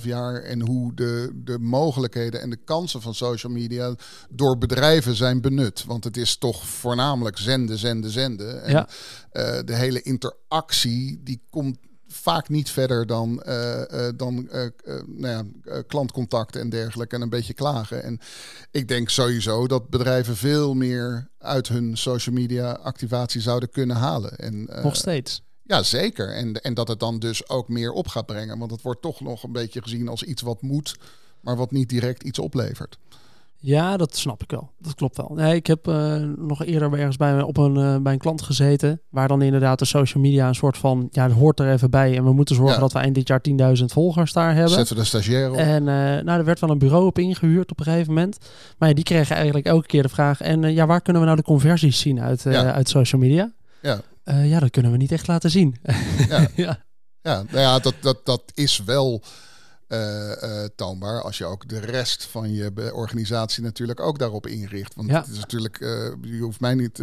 12,5 0.00 0.06
jaar 0.06 0.42
en 0.42 0.60
hoe 0.60 0.94
de, 0.94 1.30
de 1.34 1.58
mogelijkheden 1.58 2.40
en 2.40 2.50
de 2.50 2.58
kansen 2.64 3.02
van 3.02 3.14
social 3.14 3.52
media 3.52 3.94
door 4.30 4.58
bedrijven 4.58 5.14
zijn 5.14 5.40
benut. 5.40 5.84
Want 5.84 6.04
het 6.04 6.16
is 6.16 6.36
toch 6.36 6.66
voornamelijk 6.66 7.38
zenden, 7.38 7.78
zenden, 7.78 8.10
zenden. 8.10 8.62
En 8.62 8.70
ja. 8.70 8.88
uh, 9.32 9.58
de 9.64 9.74
hele 9.74 10.02
interactie 10.02 11.20
die 11.22 11.42
komt 11.50 11.78
vaak 12.12 12.48
niet 12.48 12.70
verder 12.70 13.06
dan, 13.06 13.42
uh, 13.46 14.08
dan 14.16 14.48
uh, 14.52 14.66
nou 15.06 15.46
ja, 15.64 15.82
klantcontact 15.82 16.56
en 16.56 16.68
dergelijke 16.68 17.14
en 17.14 17.22
een 17.22 17.28
beetje 17.28 17.54
klagen. 17.54 18.02
En 18.02 18.20
ik 18.70 18.88
denk 18.88 19.08
sowieso 19.08 19.66
dat 19.66 19.88
bedrijven 19.88 20.36
veel 20.36 20.74
meer 20.74 21.28
uit 21.38 21.68
hun 21.68 21.96
social 21.96 22.34
media 22.34 22.72
activatie 22.72 23.40
zouden 23.40 23.70
kunnen 23.70 23.96
halen. 23.96 24.36
En, 24.36 24.68
Nog 24.82 24.96
steeds. 24.96 25.42
Ja, 25.62 25.82
zeker. 25.82 26.34
En, 26.34 26.62
en 26.62 26.74
dat 26.74 26.88
het 26.88 27.00
dan 27.00 27.18
dus 27.18 27.48
ook 27.48 27.68
meer 27.68 27.92
op 27.92 28.08
gaat 28.08 28.26
brengen. 28.26 28.58
Want 28.58 28.70
het 28.70 28.82
wordt 28.82 29.02
toch 29.02 29.20
nog 29.20 29.42
een 29.42 29.52
beetje 29.52 29.82
gezien 29.82 30.08
als 30.08 30.22
iets 30.22 30.42
wat 30.42 30.62
moet, 30.62 30.96
maar 31.40 31.56
wat 31.56 31.70
niet 31.70 31.88
direct 31.88 32.22
iets 32.22 32.38
oplevert. 32.38 32.98
Ja, 33.64 33.96
dat 33.96 34.16
snap 34.16 34.42
ik 34.42 34.50
wel. 34.50 34.70
Dat 34.78 34.94
klopt 34.94 35.16
wel. 35.16 35.32
Nee, 35.34 35.54
ik 35.54 35.66
heb 35.66 35.88
uh, 35.88 36.16
nog 36.36 36.64
eerder 36.64 36.92
ergens 36.92 37.16
bij, 37.16 37.42
op 37.42 37.56
een, 37.56 37.78
uh, 37.78 37.96
bij 37.96 38.12
een 38.12 38.18
klant 38.18 38.42
gezeten. 38.42 39.00
Waar 39.10 39.28
dan 39.28 39.42
inderdaad 39.42 39.78
de 39.78 39.84
social 39.84 40.22
media 40.22 40.48
een 40.48 40.54
soort 40.54 40.76
van. 40.78 41.08
Ja, 41.10 41.28
dat 41.28 41.36
hoort 41.36 41.60
er 41.60 41.72
even 41.72 41.90
bij. 41.90 42.16
En 42.16 42.24
we 42.24 42.32
moeten 42.32 42.54
zorgen 42.54 42.80
dat 42.80 42.92
we 42.92 42.98
eind 42.98 43.14
dit 43.14 43.28
jaar 43.28 43.40
10.000 43.78 43.84
volgers 43.84 44.32
daar 44.32 44.54
hebben. 44.54 44.72
Zetten 44.72 44.96
we 44.96 45.02
de 45.02 45.08
stagiair 45.08 45.50
op. 45.50 45.56
En 45.56 45.78
uh, 45.78 45.94
nou, 45.94 46.38
er 46.38 46.44
werd 46.44 46.60
wel 46.60 46.70
een 46.70 46.78
bureau 46.78 47.06
op 47.06 47.18
ingehuurd 47.18 47.70
op 47.70 47.78
een 47.78 47.84
gegeven 47.84 48.14
moment. 48.14 48.38
Maar 48.78 48.88
ja, 48.88 48.94
die 48.94 49.04
kregen 49.04 49.36
eigenlijk 49.36 49.66
elke 49.66 49.86
keer 49.86 50.02
de 50.02 50.08
vraag. 50.08 50.40
En 50.40 50.74
ja, 50.74 50.86
waar 50.86 51.00
kunnen 51.00 51.22
we 51.22 51.28
nou 51.28 51.40
de 51.40 51.46
conversies 51.46 52.00
zien 52.00 52.20
uit, 52.20 52.42
ja. 52.42 52.72
uit 52.72 52.88
social 52.88 53.20
media? 53.20 53.52
Ja. 53.82 54.00
ja, 54.24 54.60
dat 54.60 54.70
kunnen 54.70 54.90
we 54.90 54.96
niet 54.96 55.12
echt 55.12 55.26
laten 55.26 55.50
zien. 55.50 55.76
Ja, 56.28 56.48
ja. 56.64 56.78
ja 57.20 57.42
nou 57.50 57.58
ja 57.58 57.78
dat, 57.78 57.94
dat, 58.00 58.20
dat 58.24 58.42
is 58.54 58.82
wel 58.84 59.22
uh, 59.92 60.32
uh, 60.42 60.64
toonbaar. 60.76 61.22
Als 61.22 61.38
je 61.38 61.44
ook 61.44 61.68
de 61.68 61.78
rest 61.78 62.24
van 62.24 62.52
je 62.52 62.90
organisatie 62.94 63.62
natuurlijk 63.62 64.00
ook 64.00 64.18
daarop 64.18 64.46
inricht. 64.46 64.94
Want 64.94 65.10
ja. 65.10 65.20
het 65.20 65.28
is 65.28 65.38
natuurlijk, 65.38 65.80
uh, 65.80 66.12
je 66.22 66.38
hoeft 66.38 66.60
mij 66.60 66.74
niet, 66.74 67.02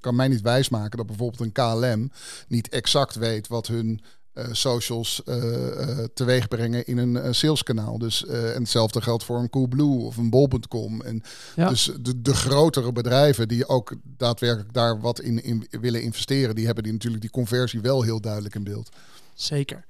kan 0.00 0.16
mij 0.16 0.28
niet 0.28 0.40
wijsmaken 0.40 0.96
dat 0.96 1.06
bijvoorbeeld 1.06 1.40
een 1.40 1.52
KLM 1.52 2.10
niet 2.48 2.68
exact 2.68 3.14
weet 3.14 3.48
wat 3.48 3.66
hun 3.66 4.00
uh, 4.34 4.44
socials 4.50 5.22
uh, 5.24 5.36
uh, 5.36 5.98
teweeg 6.14 6.48
brengen 6.48 6.86
in 6.86 6.98
een 6.98 7.34
saleskanaal. 7.34 7.98
Dus, 7.98 8.26
en 8.26 8.62
hetzelfde 8.62 9.00
geldt 9.00 9.24
voor 9.24 9.38
een 9.38 9.50
Coolblue 9.50 9.98
of 9.98 10.16
een 10.16 10.30
Bol.com. 10.30 11.00
En 11.00 11.22
Dus 11.54 11.90
de, 12.00 12.22
de 12.22 12.34
grotere 12.34 12.92
bedrijven 12.92 13.48
die 13.48 13.68
ook 13.68 13.94
daadwerkelijk 14.04 14.72
daar 14.72 15.00
wat 15.00 15.20
in, 15.20 15.42
in 15.42 15.66
willen 15.70 16.02
investeren, 16.02 16.54
die 16.54 16.66
hebben 16.66 16.84
die 16.84 16.92
natuurlijk 16.92 17.22
die 17.22 17.30
conversie 17.30 17.80
wel 17.80 18.02
heel 18.02 18.20
duidelijk 18.20 18.54
in 18.54 18.64
beeld. 18.64 18.90
Zeker. 19.34 19.84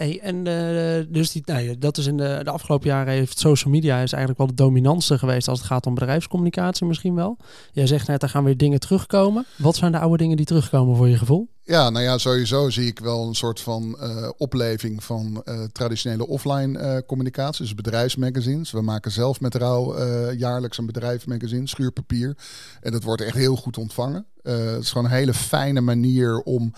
En 0.00 0.46
uh, 0.46 1.04
dus 1.08 1.32
die, 1.32 1.42
nou, 1.44 1.78
dat 1.78 1.96
is 1.98 2.06
in 2.06 2.16
de, 2.16 2.40
de 2.44 2.50
afgelopen 2.50 2.88
jaren 2.88 3.12
heeft 3.12 3.38
social 3.38 3.72
media 3.72 4.00
is 4.00 4.12
eigenlijk 4.12 4.38
wel 4.38 4.46
de 4.46 4.62
dominantste 4.62 5.18
geweest 5.18 5.48
als 5.48 5.58
het 5.58 5.68
gaat 5.68 5.86
om 5.86 5.94
bedrijfscommunicatie 5.94 6.86
misschien 6.86 7.14
wel. 7.14 7.36
Jij 7.72 7.86
zegt 7.86 8.08
net, 8.08 8.22
er 8.22 8.28
gaan 8.28 8.44
weer 8.44 8.56
dingen 8.56 8.80
terugkomen. 8.80 9.46
Wat 9.56 9.76
zijn 9.76 9.92
de 9.92 9.98
oude 9.98 10.16
dingen 10.16 10.36
die 10.36 10.46
terugkomen 10.46 10.96
voor 10.96 11.08
je 11.08 11.18
gevoel? 11.18 11.48
Ja, 11.62 11.90
nou 11.90 12.04
ja, 12.04 12.18
sowieso 12.18 12.70
zie 12.70 12.86
ik 12.86 12.98
wel 12.98 13.26
een 13.26 13.34
soort 13.34 13.60
van 13.60 13.96
uh, 14.00 14.28
opleving 14.36 15.04
van 15.04 15.42
uh, 15.44 15.62
traditionele 15.72 16.26
offline 16.26 17.02
communicatie, 17.06 17.64
dus 17.64 17.74
bedrijfsmagazines. 17.74 18.70
We 18.70 18.80
maken 18.80 19.10
zelf 19.10 19.40
met 19.40 19.54
Rauw 19.54 20.04
jaarlijks 20.32 20.78
een 20.78 20.86
bedrijfsmagazine, 20.86 21.68
schuurpapier. 21.68 22.36
En 22.80 22.92
dat 22.92 23.02
wordt 23.02 23.22
echt 23.22 23.36
heel 23.36 23.56
goed 23.56 23.78
ontvangen. 23.78 24.26
het 24.42 24.82
is 24.82 24.90
gewoon 24.90 25.04
een 25.04 25.16
hele 25.16 25.34
fijne 25.34 25.80
manier 25.80 26.40
om 26.40 26.72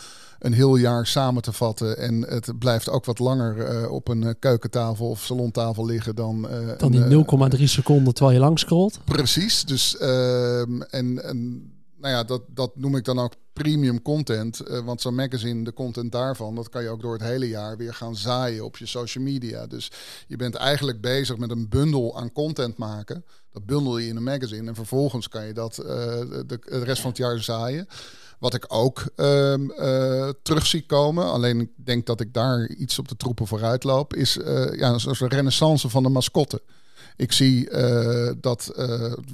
een 0.44 0.52
heel 0.52 0.76
jaar 0.76 1.06
samen 1.06 1.42
te 1.42 1.52
vatten. 1.52 1.98
En 1.98 2.22
het 2.28 2.58
blijft 2.58 2.88
ook 2.88 3.04
wat 3.04 3.18
langer 3.18 3.88
op 3.88 4.08
een 4.08 4.36
keukentafel 4.38 5.08
of 5.08 5.20
salontafel 5.20 5.86
liggen 5.86 6.14
dan... 6.14 6.48
dan 6.78 6.90
die 6.90 7.58
0,3 7.58 7.62
seconden 7.64 8.14
terwijl 8.14 8.36
je 8.36 8.44
lang 8.44 8.58
scrolt. 8.58 8.98
Precies, 9.04 9.64
dus 9.64 9.96
ehm, 9.96 10.80
en... 10.80 11.24
en 11.24 11.66
nou 12.02 12.14
ja, 12.14 12.24
dat, 12.24 12.42
dat 12.48 12.76
noem 12.76 12.96
ik 12.96 13.04
dan 13.04 13.18
ook 13.18 13.34
premium 13.52 14.02
content. 14.02 14.62
Uh, 14.68 14.78
want 14.78 15.00
zo'n 15.00 15.14
magazine, 15.14 15.64
de 15.64 15.72
content 15.72 16.12
daarvan, 16.12 16.54
dat 16.54 16.68
kan 16.68 16.82
je 16.82 16.88
ook 16.88 17.00
door 17.00 17.12
het 17.12 17.22
hele 17.22 17.48
jaar 17.48 17.76
weer 17.76 17.94
gaan 17.94 18.16
zaaien 18.16 18.64
op 18.64 18.76
je 18.76 18.86
social 18.86 19.24
media. 19.24 19.66
Dus 19.66 19.90
je 20.26 20.36
bent 20.36 20.54
eigenlijk 20.54 21.00
bezig 21.00 21.36
met 21.36 21.50
een 21.50 21.68
bundel 21.68 22.18
aan 22.18 22.32
content 22.32 22.76
maken. 22.76 23.24
Dat 23.52 23.66
bundel 23.66 23.98
je 23.98 24.08
in 24.08 24.16
een 24.16 24.22
magazine 24.22 24.68
en 24.68 24.74
vervolgens 24.74 25.28
kan 25.28 25.46
je 25.46 25.52
dat 25.52 25.78
uh, 25.78 25.86
de, 25.86 26.44
de, 26.46 26.58
rest 26.84 27.00
van 27.00 27.10
het 27.10 27.18
jaar 27.18 27.38
zaaien. 27.38 27.86
Wat 28.42 28.54
ik 28.54 28.64
ook 28.68 29.04
uh, 29.16 30.28
terug 30.42 30.66
zie 30.66 30.86
komen, 30.86 31.24
alleen 31.24 31.60
ik 31.60 31.70
denk 31.76 32.06
dat 32.06 32.20
ik 32.20 32.34
daar 32.34 32.68
iets 32.68 32.98
op 32.98 33.08
de 33.08 33.16
troepen 33.16 33.46
vooruit 33.46 33.84
loop, 33.84 34.14
is 34.14 34.34
ja, 34.76 34.98
een 35.04 35.28
renaissance 35.28 35.88
van 35.88 36.02
de 36.02 36.08
mascotte. 36.08 36.62
Ik 37.16 37.32
zie 37.32 37.70
dat, 38.40 38.72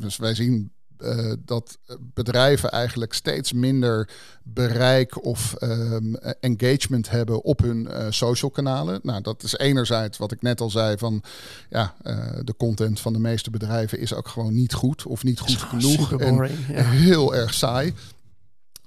dus 0.00 0.16
wij 0.16 0.34
zien 0.34 0.72
uh, 1.02 1.32
dat 1.44 1.78
bedrijven 2.14 2.70
eigenlijk 2.70 3.12
steeds 3.12 3.52
minder 3.52 4.08
bereik 4.42 5.24
of 5.24 5.54
um, 5.62 6.16
engagement 6.40 7.10
hebben 7.10 7.42
op 7.42 7.60
hun 7.60 7.88
uh, 7.90 8.06
social 8.08 8.50
kanalen. 8.50 9.00
Nou, 9.02 9.20
dat 9.22 9.42
is 9.42 9.56
enerzijds 9.56 10.18
wat 10.18 10.32
ik 10.32 10.42
net 10.42 10.60
al 10.60 10.70
zei 10.70 10.98
van 10.98 11.22
ja, 11.70 11.94
uh, 12.02 12.16
de 12.44 12.56
content 12.56 13.00
van 13.00 13.12
de 13.12 13.18
meeste 13.18 13.50
bedrijven 13.50 13.98
is 14.00 14.14
ook 14.14 14.28
gewoon 14.28 14.54
niet 14.54 14.74
goed 14.74 15.06
of 15.06 15.24
niet 15.24 15.40
goed 15.40 15.56
genoeg 15.56 16.12
en 16.12 16.34
ja. 16.68 16.82
heel 16.82 17.34
erg 17.34 17.54
saai. 17.54 17.94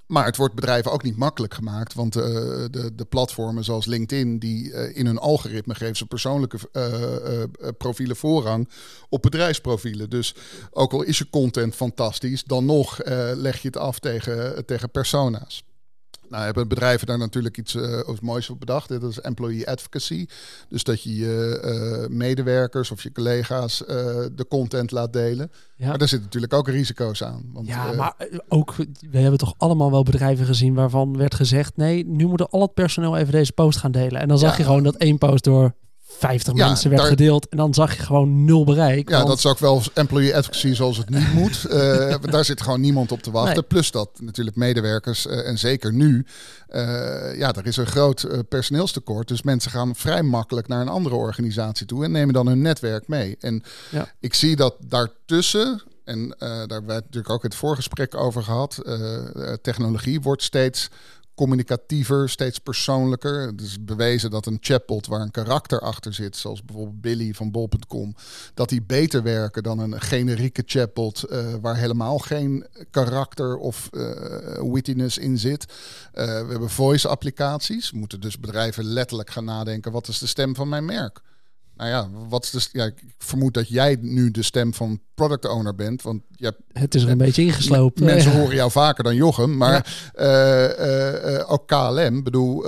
Maar 0.06 0.24
het 0.24 0.36
wordt 0.36 0.54
bedrijven 0.54 0.92
ook 0.92 1.02
niet 1.02 1.16
makkelijk 1.16 1.54
gemaakt. 1.54 1.94
Want 1.94 2.16
uh, 2.16 2.24
de, 2.70 2.90
de 2.94 3.04
platformen 3.04 3.64
zoals 3.64 3.86
LinkedIn, 3.86 4.38
die 4.38 4.70
uh, 4.70 4.96
in 4.96 5.06
hun 5.06 5.18
algoritme 5.18 5.74
geven 5.74 5.96
ze 5.96 6.06
persoonlijke 6.06 6.58
uh, 6.72 7.68
profielen 7.78 8.16
voorrang 8.16 8.68
op 9.08 9.22
bedrijfsprofielen. 9.22 10.10
Dus 10.10 10.34
ook 10.70 10.92
al 10.92 11.02
is 11.02 11.18
je 11.18 11.30
content 11.30 11.74
fantastisch, 11.74 12.44
dan 12.44 12.64
nog 12.64 13.00
leg 13.34 13.62
je 13.62 13.68
het 13.68 13.76
af 13.76 13.98
tegen, 13.98 14.66
tegen 14.66 14.90
persona's. 14.90 15.64
Nou, 16.32 16.44
hebben 16.44 16.68
bedrijven 16.68 17.06
daar 17.06 17.18
natuurlijk 17.18 17.58
iets 17.58 17.74
uh, 17.74 18.00
moois 18.20 18.50
op 18.50 18.58
bedacht. 18.58 18.88
Dat 18.88 19.02
is 19.02 19.20
employee 19.20 19.68
advocacy. 19.68 20.26
Dus 20.68 20.84
dat 20.84 21.02
je 21.02 21.16
je 21.16 21.62
uh, 22.08 22.16
medewerkers 22.16 22.90
of 22.90 23.02
je 23.02 23.12
collega's 23.12 23.82
uh, 23.82 23.86
de 24.32 24.46
content 24.48 24.90
laat 24.90 25.12
delen. 25.12 25.50
Ja. 25.76 25.88
Maar 25.88 25.98
daar 25.98 26.08
zitten 26.08 26.26
natuurlijk 26.26 26.52
ook 26.52 26.68
risico's 26.68 27.22
aan. 27.22 27.50
Want, 27.52 27.66
ja, 27.66 27.92
maar 27.92 28.14
ook, 28.48 28.74
we 29.10 29.18
hebben 29.18 29.38
toch 29.38 29.54
allemaal 29.56 29.90
wel 29.90 30.02
bedrijven 30.02 30.46
gezien 30.46 30.74
waarvan 30.74 31.16
werd 31.16 31.34
gezegd... 31.34 31.76
nee, 31.76 32.06
nu 32.06 32.26
moet 32.26 32.50
al 32.50 32.60
het 32.60 32.74
personeel 32.74 33.16
even 33.16 33.32
deze 33.32 33.52
post 33.52 33.78
gaan 33.78 33.92
delen. 33.92 34.20
En 34.20 34.28
dan 34.28 34.38
zag 34.38 34.50
ja. 34.50 34.56
je 34.56 34.64
gewoon 34.64 34.82
dat 34.82 34.96
één 34.96 35.18
post 35.18 35.44
door 35.44 35.74
50 36.18 36.56
ja, 36.56 36.66
mensen 36.66 36.90
werd 36.90 37.02
gedeeld 37.02 37.48
en 37.48 37.56
dan 37.56 37.74
zag 37.74 37.96
je 37.96 38.02
gewoon 38.02 38.44
nul 38.44 38.64
bereik. 38.64 39.08
Ja, 39.08 39.24
dat 39.24 39.38
is 39.38 39.46
ook 39.46 39.58
wel 39.58 39.82
employee 39.94 40.36
advocacy 40.36 40.74
zoals 40.74 40.96
het 40.96 41.10
niet 41.10 41.32
moet. 41.40 41.66
Uh, 41.70 42.14
daar 42.20 42.44
zit 42.44 42.60
gewoon 42.60 42.80
niemand 42.80 43.12
op 43.12 43.22
te 43.22 43.30
wachten. 43.30 43.54
Nee. 43.54 43.62
Plus 43.62 43.90
dat 43.90 44.08
natuurlijk 44.20 44.56
medewerkers 44.56 45.26
uh, 45.26 45.48
en 45.48 45.58
zeker 45.58 45.92
nu, 45.92 46.26
uh, 46.70 47.38
ja, 47.38 47.54
er 47.54 47.66
is 47.66 47.76
een 47.76 47.86
groot 47.86 48.48
personeelstekort. 48.48 49.28
Dus 49.28 49.42
mensen 49.42 49.70
gaan 49.70 49.94
vrij 49.94 50.22
makkelijk 50.22 50.68
naar 50.68 50.80
een 50.80 50.88
andere 50.88 51.14
organisatie 51.14 51.86
toe 51.86 52.04
en 52.04 52.10
nemen 52.10 52.34
dan 52.34 52.46
hun 52.46 52.62
netwerk 52.62 53.08
mee. 53.08 53.36
En 53.40 53.62
ja. 53.90 54.12
ik 54.20 54.34
zie 54.34 54.56
dat 54.56 54.74
daartussen 54.80 55.82
en 56.04 56.34
daar 56.38 56.58
hebben 56.58 56.86
wij 56.86 56.96
natuurlijk 56.96 57.30
ook 57.30 57.42
het 57.42 57.54
voorgesprek 57.54 58.14
over 58.14 58.42
gehad. 58.42 58.78
technologie 59.62 60.20
wordt 60.20 60.42
steeds 60.42 60.88
communicatiever, 61.34 62.28
steeds 62.28 62.58
persoonlijker. 62.58 63.46
Het 63.46 63.60
is 63.60 63.84
bewezen 63.84 64.30
dat 64.30 64.46
een 64.46 64.58
chatbot 64.60 65.06
waar 65.06 65.20
een 65.20 65.30
karakter 65.30 65.80
achter 65.80 66.14
zit, 66.14 66.36
zoals 66.36 66.64
bijvoorbeeld 66.64 67.00
Billy 67.00 67.32
van 67.32 67.50
bol.com, 67.50 68.14
dat 68.54 68.68
die 68.68 68.82
beter 68.82 69.22
werken 69.22 69.62
dan 69.62 69.78
een 69.78 70.00
generieke 70.00 70.62
chatbot 70.66 71.24
uh, 71.30 71.54
waar 71.60 71.76
helemaal 71.76 72.18
geen 72.18 72.66
karakter 72.90 73.56
of 73.56 73.88
uh, 73.92 74.72
wittiness 74.72 75.18
in 75.18 75.38
zit. 75.38 75.64
Uh, 76.14 76.24
we 76.24 76.50
hebben 76.50 76.70
voice 76.70 77.08
applicaties. 77.08 77.92
Moeten 77.92 78.20
dus 78.20 78.38
bedrijven 78.38 78.84
letterlijk 78.84 79.30
gaan 79.30 79.44
nadenken, 79.44 79.92
wat 79.92 80.08
is 80.08 80.18
de 80.18 80.26
stem 80.26 80.54
van 80.54 80.68
mijn 80.68 80.84
merk? 80.84 81.20
Nou 81.76 81.90
ja, 81.90 82.08
wat 82.28 82.44
is 82.44 82.50
de, 82.50 82.78
ja, 82.78 82.84
ik 82.84 83.02
vermoed 83.18 83.54
dat 83.54 83.68
jij 83.68 83.96
nu 84.00 84.30
de 84.30 84.42
stem 84.42 84.74
van 84.74 85.00
product 85.14 85.48
owner 85.48 85.74
bent. 85.74 86.02
Want 86.02 86.22
je 86.30 86.44
hebt, 86.44 86.60
het 86.72 86.94
is 86.94 87.02
er 87.02 87.08
een 87.08 87.18
beetje 87.18 87.42
ingeslopen. 87.42 88.04
Mensen 88.04 88.32
horen 88.32 88.54
jou 88.54 88.70
vaker 88.70 89.04
dan 89.04 89.14
Jochem. 89.14 89.56
Maar 89.56 89.92
ja. 90.14 90.68
uh, 90.76 91.34
uh, 91.34 91.52
ook 91.52 91.68
KLM, 91.68 92.22
bedoel, 92.22 92.66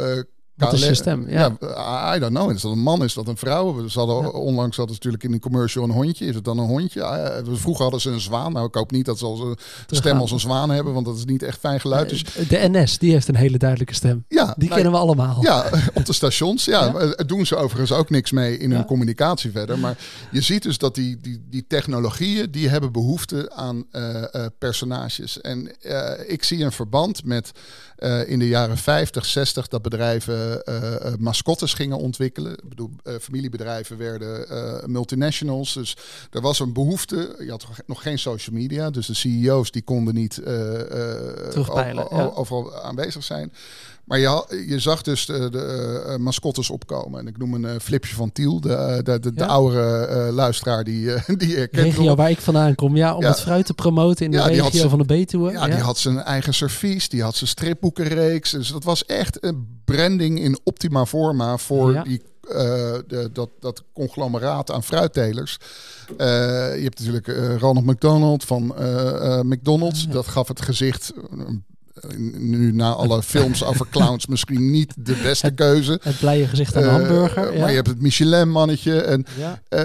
wat 0.57 0.73
is 0.73 0.87
je 0.87 0.95
stem? 0.95 1.29
Ja. 1.29 1.57
ja. 1.61 2.17
I 2.17 2.19
don't 2.19 2.35
know. 2.35 2.51
Is 2.51 2.63
dat 2.63 2.73
een 2.73 2.83
man? 2.83 3.05
Is 3.05 3.15
dat 3.15 3.29
een 3.29 3.37
vrouw? 3.37 3.75
We 3.75 3.91
hadden, 3.93 4.17
ja. 4.17 4.29
Onlangs 4.29 4.77
hadden 4.77 4.95
ze 4.95 5.01
natuurlijk 5.03 5.25
in 5.25 5.33
een 5.33 5.41
commercial 5.41 5.85
een 5.85 5.91
hondje. 5.91 6.27
Is 6.27 6.35
het 6.35 6.45
dan 6.45 6.59
een 6.59 6.67
hondje? 6.67 7.43
Vroeger 7.53 7.83
hadden 7.83 8.01
ze 8.01 8.11
een 8.11 8.21
zwaan. 8.21 8.53
Nou, 8.53 8.67
ik 8.67 8.75
hoop 8.75 8.91
niet 8.91 9.05
dat 9.05 9.19
ze 9.19 9.25
als 9.25 9.41
een 9.41 9.57
stem 9.87 10.19
als 10.19 10.31
een 10.31 10.41
zwaan 10.41 10.71
hebben, 10.71 10.93
want 10.93 11.07
dat 11.07 11.17
is 11.17 11.25
niet 11.25 11.43
echt 11.43 11.59
fijn 11.59 11.81
geluid. 11.81 12.09
Dus... 12.09 12.25
De 12.49 12.69
NS, 12.71 12.99
die 12.99 13.13
heeft 13.13 13.29
een 13.29 13.37
hele 13.37 13.59
duidelijke 13.59 13.95
stem. 13.95 14.25
Ja, 14.29 14.45
die 14.45 14.69
nou, 14.69 14.75
kennen 14.75 14.93
we 14.93 14.99
allemaal. 14.99 15.43
Ja, 15.43 15.71
op 15.95 16.07
de 16.07 16.13
stations. 16.13 16.65
Ja, 16.65 16.93
ja, 16.99 17.25
doen 17.25 17.47
ze 17.47 17.57
overigens 17.57 17.93
ook 17.93 18.11
niks 18.11 18.31
mee 18.31 18.59
in 18.59 18.73
hun 18.73 18.85
communicatie 18.85 19.51
verder. 19.51 19.79
Maar 19.79 19.99
je 20.31 20.41
ziet 20.41 20.63
dus 20.63 20.79
dat 20.79 20.95
die, 20.95 21.17
die, 21.21 21.45
die 21.51 21.65
technologieën, 21.67 22.51
die 22.51 22.69
hebben 22.69 22.93
behoefte 22.93 23.53
aan 23.55 23.85
uh, 23.93 24.15
uh, 24.15 24.47
personages. 24.59 25.41
En 25.41 25.71
uh, 25.83 26.11
ik 26.27 26.45
zie 26.45 26.65
een 26.65 26.73
verband 26.73 27.25
met 27.25 27.53
uh, 28.05 28.29
in 28.29 28.39
de 28.39 28.49
jaren 28.49 28.77
50, 28.77 29.25
60 29.25 29.69
dat 29.69 29.83
bedrijven 29.83 30.63
uh, 30.69 31.13
mascottes 31.19 31.75
gingen 31.75 31.99
ontwikkelen. 31.99 32.53
Ik 32.53 32.69
bedoel, 32.69 32.91
familiebedrijven 33.21 33.97
werden 33.97 34.91
multinationals. 34.91 35.75
Dus 35.75 35.97
er 36.31 36.41
was 36.41 36.61
een 36.61 36.73
behoefte. 36.73 37.37
Je 37.39 37.51
had 37.51 37.67
nog 37.87 38.03
geen 38.03 38.19
social 38.19 38.57
media. 38.57 38.91
Dus 38.91 39.07
de 39.07 39.15
CEO's 39.15 39.71
die 39.71 39.83
konden 39.83 40.15
niet 40.15 40.43
overal 42.35 42.83
aanwezig 42.83 43.25
zijn. 43.25 43.53
Maar 44.05 44.19
je, 44.19 44.65
je 44.69 44.79
zag 44.79 45.03
dus 45.03 45.27
de, 45.27 45.51
de 45.51 46.05
uh, 46.07 46.17
mascottes 46.17 46.71
opkomen. 46.71 47.21
En 47.21 47.27
ik 47.27 47.39
noem 47.39 47.55
een 47.55 47.63
uh, 47.63 47.71
Flipje 47.81 48.15
van 48.15 48.33
Tiel, 48.33 48.61
de, 48.61 49.01
de, 49.03 49.21
de, 49.21 49.31
ja. 49.35 49.47
de 49.47 49.47
oudere 49.47 50.27
uh, 50.27 50.35
luisteraar 50.35 50.85
die, 50.85 51.11
die 51.37 51.57
herkent. 51.57 51.85
Regio 51.85 52.15
waar 52.15 52.31
ik 52.31 52.41
vandaan 52.41 52.75
kom, 52.75 52.97
ja, 52.97 53.15
om 53.15 53.23
ja. 53.23 53.29
het 53.29 53.41
fruit 53.41 53.67
te 53.67 53.75
promoten 53.75 54.25
in 54.25 54.31
de 54.31 54.43
regio 54.43 54.89
van 54.89 54.99
de 54.99 55.05
Betuwe. 55.05 55.51
Ja, 55.51 55.67
die 55.67 55.75
had 55.75 55.99
zijn 55.99 56.19
eigen 56.19 56.55
servies, 56.55 57.09
die 57.09 57.23
had 57.23 57.37
zijn 57.37 57.51
stripboekenreeks. 57.51 58.51
Dus 58.51 58.73
dat 58.73 58.85
was 58.85 59.05
echt 59.05 59.45
een 59.45 59.81
branding 59.85 60.41
in 60.41 60.59
optima 60.65 61.07
forma 61.07 61.57
voor 61.57 62.03
die 62.05 62.23
uh, 62.49 62.53
de, 63.07 63.31
dat, 63.33 63.49
dat 63.61 63.83
conglomeraat 63.93 64.71
aan 64.71 64.83
fruittelers. 64.83 65.59
Uh, 66.11 66.17
je 66.77 66.83
hebt 66.83 66.99
natuurlijk 66.99 67.27
uh, 67.27 67.57
Ronald 67.57 67.87
McDonald 67.87 68.45
van 68.45 68.75
McDonald's. 69.43 70.09
Dat 70.09 70.27
gaf 70.27 70.49
het 70.49 70.63
gezicht 70.63 71.13
nu 72.39 72.73
na 72.73 72.93
alle 72.93 73.23
films 73.33 73.65
over 73.65 73.89
clowns 73.89 74.27
misschien 74.27 74.71
niet 74.71 74.95
de 74.97 75.21
beste 75.23 75.47
het, 75.47 75.55
keuze. 75.55 76.01
Het 76.03 76.19
blije 76.19 76.47
gezicht 76.47 76.77
aan 76.77 76.83
de 76.83 76.89
hamburger. 76.89 77.55
Uh, 77.55 77.61
maar 77.61 77.69
je 77.69 77.75
hebt 77.75 77.89
het 77.89 78.01
Michelin-mannetje. 78.01 79.01
En, 79.01 79.27
ja. 79.39 79.63
Uh, 79.69 79.81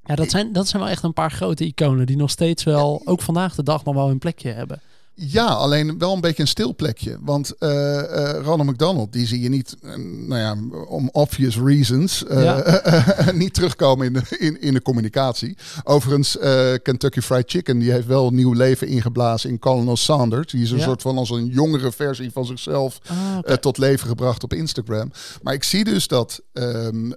ja, 0.00 0.14
dat 0.14 0.30
zijn, 0.30 0.52
dat 0.52 0.68
zijn 0.68 0.82
wel 0.82 0.90
echt 0.90 1.02
een 1.02 1.12
paar 1.12 1.30
grote 1.30 1.64
iconen 1.64 2.06
die 2.06 2.16
nog 2.16 2.30
steeds 2.30 2.64
wel, 2.64 3.02
ook 3.04 3.22
vandaag 3.22 3.54
de 3.54 3.62
dag, 3.62 3.84
nog 3.84 3.94
wel 3.94 4.10
een 4.10 4.18
plekje 4.18 4.50
hebben. 4.50 4.80
Ja, 5.20 5.46
alleen 5.46 5.98
wel 5.98 6.14
een 6.14 6.20
beetje 6.20 6.42
een 6.42 6.48
stil 6.48 6.74
plekje. 6.74 7.18
Want 7.20 7.52
uh, 7.58 8.30
Ronald 8.30 8.70
McDonald, 8.70 9.12
die 9.12 9.26
zie 9.26 9.40
je 9.40 9.48
niet, 9.48 9.76
nou 10.26 10.36
ja, 10.36 10.56
om 10.86 11.08
obvious 11.12 11.56
reasons, 11.56 12.24
niet 13.34 13.54
terugkomen 13.54 14.06
in 14.06 14.12
de, 14.12 14.36
in, 14.38 14.60
in 14.60 14.74
de 14.74 14.82
communicatie. 14.82 15.56
Overigens, 15.84 16.36
Kentucky 16.82 17.20
Fried 17.20 17.50
Chicken, 17.50 17.78
die 17.78 17.90
heeft 17.90 18.06
wel 18.06 18.30
nieuw 18.30 18.52
leven 18.52 18.86
ingeblazen 18.86 19.50
in 19.50 19.58
Colonel 19.58 19.96
Sanders. 19.96 20.52
Die 20.52 20.62
is 20.62 20.70
een 20.70 20.80
soort 20.80 21.02
van 21.02 21.18
als 21.18 21.30
een 21.30 21.46
jongere 21.46 21.92
versie 21.92 22.30
van 22.32 22.44
zichzelf 22.44 22.98
ah, 23.06 23.54
tot 23.54 23.78
leven 23.78 24.08
gebracht 24.08 24.42
op 24.42 24.52
Instagram. 24.52 25.10
Maar 25.42 25.54
ik 25.54 25.64
zie 25.64 25.84
dus 25.84 26.08
dat... 26.08 26.40
Um, 26.52 27.14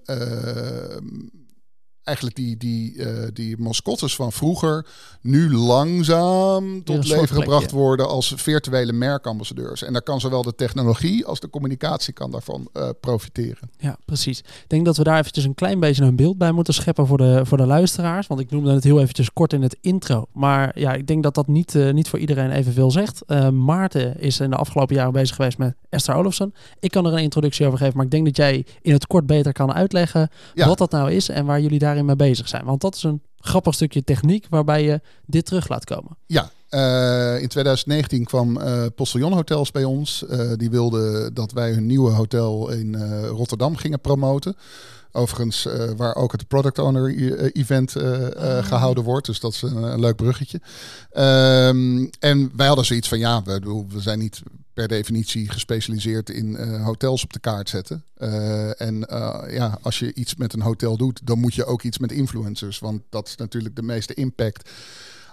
eigenlijk 2.12 2.36
die, 2.36 2.58
die, 2.58 2.94
uh, 2.96 3.28
die 3.34 3.58
mascottes 3.58 4.16
van 4.16 4.32
vroeger 4.32 4.86
nu 5.22 5.54
langzaam 5.54 6.84
tot 6.84 7.08
leven 7.08 7.28
gebracht 7.28 7.72
worden 7.72 8.08
als 8.08 8.34
virtuele 8.36 8.92
merkambassadeurs. 8.92 9.84
En 9.84 9.94
daar 9.94 10.02
kan 10.02 10.20
zowel 10.20 10.42
de 10.42 10.56
technologie 10.56 11.26
als 11.26 11.40
de 11.40 11.50
communicatie 11.50 12.14
kan 12.14 12.32
daarvan 12.32 12.70
uh, 12.74 12.90
profiteren. 13.00 13.70
Ja, 13.78 13.98
precies. 14.06 14.40
Ik 14.40 14.66
denk 14.68 14.86
dat 14.86 14.98
we 14.98 15.04
daar 15.04 15.20
eventjes 15.20 15.44
een 15.44 15.56
klein 15.56 15.80
beetje 15.80 16.04
een 16.04 16.16
beeld 16.16 16.38
bij 16.38 16.52
moeten 16.52 16.74
scheppen 16.74 17.08
voor 17.08 17.18
de, 17.18 17.42
voor 17.44 17.58
de 17.58 17.66
luisteraars. 17.66 18.28
Want 18.28 18.40
ik 18.40 18.52
noemde 18.52 18.74
het 18.74 18.84
heel 18.84 19.00
eventjes 19.00 19.34
kort 19.34 19.54
in 19.54 19.62
het 19.62 19.78
intro. 19.82 20.26
Maar 20.34 20.80
ja, 20.80 20.94
ik 20.94 21.08
denk 21.08 21.24
dat 21.24 21.36
dat 21.36 21.48
niet, 21.48 21.74
uh, 21.74 21.94
niet 21.94 22.10
voor 22.10 22.20
iedereen 22.20 22.52
evenveel 22.52 22.92
zegt. 22.92 23.24
Maarten 23.52 24.20
is 24.20 24.40
in 24.40 24.50
de 24.50 24.56
afgelopen 24.56 24.96
jaren 24.96 25.14
bezig 25.14 25.36
geweest 25.36 25.58
met 25.58 25.76
Esther 25.90 26.16
Olofsen. 26.16 26.54
Ik 26.80 26.92
kan 26.92 27.06
er 27.06 27.14
een 27.14 27.20
introductie 27.20 27.66
over 27.66 27.78
geven, 27.78 27.96
maar 27.96 28.06
ik 28.06 28.12
denk 28.12 28.26
dat 28.26 28.38
jij 28.38 28.66
in 28.82 28.94
het 28.94 29.08
kort 29.08 29.26
beter 29.26 29.54
kan 29.54 29.74
uitleggen 29.74 30.30
wat 30.56 30.78
dat 30.78 30.92
nou 30.92 31.12
is 31.12 31.30
en 31.30 31.46
waar 31.46 31.62
jullie 31.62 31.80
daarin 31.80 32.01
mee 32.06 32.16
bezig 32.16 32.48
zijn. 32.48 32.66
Want 32.66 32.82
dat 32.82 32.96
is 32.96 33.04
een 33.04 33.22
grappig 33.38 33.74
stukje 33.74 34.04
techniek 34.04 34.48
waarbij 34.50 34.84
je 34.84 35.02
dit 35.26 35.46
terug 35.46 35.68
laat 35.68 35.84
komen. 35.84 36.18
Ja, 36.26 36.52
uh, 36.70 37.42
in 37.42 37.48
2019 37.48 38.26
kwam 38.26 38.58
uh, 38.58 38.86
Postillon 38.96 39.34
Hotels 39.34 39.72
bij 39.72 39.84
ons. 39.84 40.24
Uh, 40.30 40.52
die 40.56 40.70
wilden 40.70 41.34
dat 41.34 41.52
wij 41.52 41.72
hun 41.72 41.86
nieuwe 41.86 42.12
hotel 42.12 42.70
in 42.70 42.96
Rotterdam 43.26 43.76
gingen 43.76 44.02
promoten. 44.02 44.56
Overigens, 45.12 45.68
waar 45.98 46.16
ook 46.16 46.32
het 46.32 46.48
Product 46.48 46.80
Owner 46.80 47.16
event 47.54 47.96
ah. 47.98 48.66
gehouden 48.66 49.04
wordt. 49.04 49.26
Dus 49.26 49.40
dat 49.40 49.54
is 49.54 49.62
een, 49.62 49.84
een 49.84 50.00
leuk 50.00 50.16
bruggetje. 50.16 50.62
Um, 51.14 52.10
en 52.20 52.52
wij 52.56 52.68
hadden 52.68 52.86
zoiets 52.86 53.08
van, 53.08 53.20
ja, 53.20 53.44
we, 53.44 53.86
we 53.90 54.00
zijn 54.00 54.20
niet 54.20 54.42
per 54.74 54.88
definitie 54.88 55.50
gespecialiseerd 55.50 56.30
in 56.30 56.50
uh, 56.50 56.84
hotels 56.84 57.24
op 57.24 57.34
de 57.34 57.40
kaart 57.40 57.70
zetten. 57.70 58.06
Uh, 58.18 58.82
en 58.82 59.08
uh, 59.12 59.44
ja, 59.50 59.78
als 59.82 60.00
je 60.00 60.14
iets 60.14 60.36
met 60.36 60.54
een 60.54 60.62
hotel 60.62 60.98
doet, 60.98 61.20
dan 61.24 61.40
moet 61.40 61.54
je 61.54 61.66
ook 61.66 61.84
iets 61.84 61.98
met 61.98 62.12
influencers. 62.12 62.80
Want 62.80 63.02
dat 63.10 63.28
is 63.28 63.36
natuurlijk 63.36 63.76
de 63.76 63.82
meeste 63.82 64.14
impact 64.14 64.70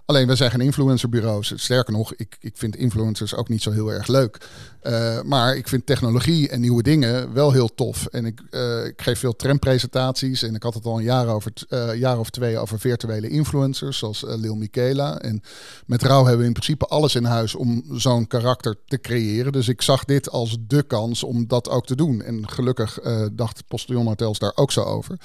Alleen 0.09 0.27
we 0.27 0.37
zijn 0.37 0.51
geen 0.51 0.61
influencerbureaus. 0.61 1.53
Sterker 1.57 1.93
nog, 1.93 2.15
ik, 2.15 2.37
ik 2.41 2.57
vind 2.57 2.77
influencers 2.77 3.35
ook 3.35 3.49
niet 3.49 3.63
zo 3.63 3.71
heel 3.71 3.93
erg 3.93 4.07
leuk. 4.07 4.49
Uh, 4.83 5.23
maar 5.23 5.57
ik 5.57 5.69
vind 5.69 5.87
technologie 5.87 6.49
en 6.49 6.61
nieuwe 6.61 6.83
dingen 6.83 7.33
wel 7.33 7.53
heel 7.53 7.75
tof. 7.75 8.07
En 8.07 8.25
ik, 8.25 8.41
uh, 8.51 8.87
ik 8.87 9.03
geef 9.03 9.19
veel 9.19 9.37
trendpresentaties. 9.37 10.43
En 10.43 10.55
ik 10.55 10.63
had 10.63 10.75
het 10.75 10.85
al 10.85 10.99
een 10.99 11.05
jaar, 11.05 11.27
over, 11.27 11.53
uh, 11.69 11.95
jaar 11.95 12.19
of 12.19 12.31
twee 12.31 12.59
over 12.59 12.81
virtuele 12.81 13.29
influencers, 13.29 13.99
zoals 13.99 14.25
Lil 14.27 14.55
Michaela. 14.55 15.19
En 15.19 15.43
met 15.87 16.03
Rauw 16.03 16.23
hebben 16.23 16.41
we 16.41 16.47
in 16.47 16.53
principe 16.53 16.87
alles 16.87 17.15
in 17.15 17.25
huis 17.25 17.55
om 17.55 17.85
zo'n 17.93 18.27
karakter 18.27 18.77
te 18.87 19.01
creëren. 19.01 19.53
Dus 19.53 19.69
ik 19.69 19.83
zag 19.83 20.05
dit 20.05 20.31
als 20.31 20.57
de 20.67 20.83
kans 20.83 21.23
om 21.25 21.47
dat 21.47 21.69
ook 21.69 21.87
te 21.87 21.97
doen. 21.97 22.23
En 22.23 22.49
gelukkig 22.49 22.99
dacht 23.33 23.63
Postillon 23.67 24.07
Hotels 24.07 24.39
daar 24.39 24.53
ook 24.55 24.73
zo 24.73 24.83
over. 24.83 25.19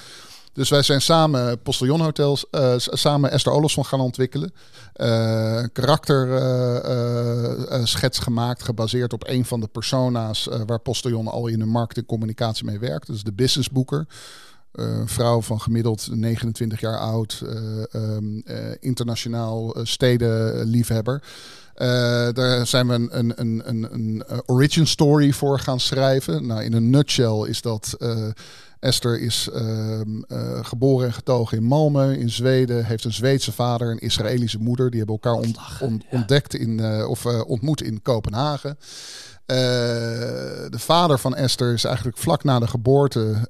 Dus 0.54 0.68
wij 0.68 0.82
zijn 0.82 1.00
samen 1.00 1.58
Postillon 1.62 2.00
Hotels, 2.00 2.46
uh, 2.50 2.74
samen 2.76 3.30
Esther 3.30 3.52
Olofsson 3.52 3.84
gaan 3.84 4.00
ontwikkelen. 4.00 4.52
Uh, 4.96 5.62
karakter 5.72 6.28
uh, 6.28 7.84
schets 7.84 8.18
gemaakt, 8.18 8.62
gebaseerd 8.62 9.12
op 9.12 9.28
een 9.28 9.44
van 9.44 9.60
de 9.60 9.66
persona's 9.66 10.48
waar 10.66 10.78
Postillon 10.78 11.28
al 11.28 11.46
in 11.46 11.58
de 11.58 11.64
markt 11.64 11.96
en 11.96 12.06
communicatie 12.06 12.64
mee 12.64 12.78
werkt. 12.78 13.06
Dus 13.06 13.22
de 13.22 13.32
businessboeker. 13.32 14.06
Een 14.72 15.08
vrouw 15.08 15.42
van 15.42 15.60
gemiddeld 15.60 16.08
29 16.10 16.80
jaar 16.80 16.98
oud, 16.98 17.42
um, 17.92 18.42
internationaal 18.80 19.76
stedenliefhebber. 19.82 21.22
Uh, 21.76 21.88
daar 22.32 22.66
zijn 22.66 22.88
we 22.88 22.94
een, 22.94 23.18
een, 23.18 23.32
een, 23.36 23.62
een, 23.64 23.88
een 23.92 24.24
origin 24.46 24.86
story 24.86 25.32
voor 25.32 25.58
gaan 25.58 25.80
schrijven. 25.80 26.46
Nou, 26.46 26.62
in 26.62 26.72
een 26.72 26.90
nutshell 26.90 27.48
is 27.48 27.62
dat 27.62 27.94
uh, 27.98 28.26
Esther 28.84 29.20
is 29.20 29.48
ehm, 29.52 30.22
eh, 30.28 30.64
geboren 30.64 31.06
en 31.06 31.12
getogen 31.12 31.58
in 31.58 31.64
Malmö 31.64 32.18
in 32.18 32.30
Zweden. 32.30 32.84
Heeft 32.84 33.04
een 33.04 33.12
Zweedse 33.12 33.52
vader, 33.52 33.90
een 33.90 33.98
Israëlische 33.98 34.58
moeder. 34.58 34.90
Die 34.90 34.98
hebben 34.98 35.18
elkaar 35.22 35.52
ontdekt 36.10 36.54
in, 36.54 36.78
uh, 36.78 37.08
of 37.08 37.24
uh, 37.24 37.48
ontmoet 37.48 37.82
in 37.82 38.02
Kopenhagen. 38.02 38.78
de 39.46 40.78
vader 40.78 41.18
van 41.18 41.34
Esther 41.34 41.72
is 41.72 41.84
eigenlijk 41.84 42.18
vlak 42.18 42.44
na 42.44 42.58
de 42.58 42.66
geboorte 42.66 43.46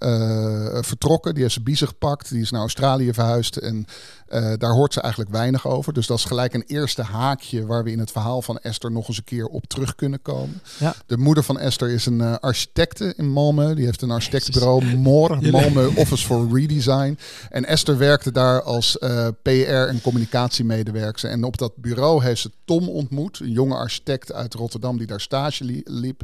vertrokken. 0.81 1.33
Die 1.33 1.43
heeft 1.43 1.55
zijn 1.55 1.65
biezen 1.65 1.89
gepakt. 1.89 2.29
Die 2.29 2.41
is 2.41 2.51
naar 2.51 2.61
Australië 2.61 3.15
verhuisd. 3.15 3.57
En 3.57 3.87
uh, 4.29 4.53
daar 4.59 4.73
hoort 4.73 4.93
ze 4.93 5.01
eigenlijk 5.01 5.33
weinig 5.33 5.67
over. 5.67 5.93
Dus 5.93 6.07
dat 6.07 6.19
is 6.19 6.25
gelijk 6.25 6.55
een 6.55 6.65
eerste 6.67 7.03
haakje 7.03 7.67
waar 7.67 7.85
we 7.85 7.91
in 7.91 7.99
het 7.99 8.11
verhaal 8.11 8.43
van 8.43 8.59
Esther 8.59 8.93
nog 8.93 9.09
eens 9.09 9.17
een 9.17 9.25
keer 9.25 9.47
op 9.47 9.67
terug 9.67 9.95
kunnen 9.95 10.23
komen. 10.23 10.61
Ja. 10.79 10.95
De 11.07 11.17
moeder 11.17 11.45
van 11.45 11.59
Esther 11.59 11.91
is 11.91 12.07
een 12.07 12.21
uh, 12.21 12.35
architecte 12.41 13.15
in 13.17 13.31
Malmö. 13.31 13.75
Die 13.75 13.85
heeft 13.85 14.03
een 14.03 14.11
architectenbureau, 14.11 14.97
MOR, 14.97 15.39
Malmö 15.41 15.97
Office 15.97 16.27
for 16.27 16.49
Redesign. 16.59 17.19
En 17.51 17.65
Esther 17.65 17.99
werkte 17.99 18.33
daar 18.33 18.63
als 18.63 18.97
uh, 19.01 19.29
PR- 19.43 19.89
en 19.89 20.01
communicatiemedewerker. 20.01 21.31
En 21.31 21.45
op 21.45 21.59
dat 21.59 21.77
bureau 21.77 22.23
heeft 22.25 22.41
ze 22.41 22.51
Tom 22.65 22.89
ontmoet, 22.89 23.41
een 23.41 23.51
jonge 23.51 23.75
architect 23.75 24.33
uit 24.33 24.55
Rotterdam 24.55 24.99
die 24.99 25.07
daar 25.07 25.21
stage 25.21 25.65
li 25.65 25.81
liep. 25.85 26.23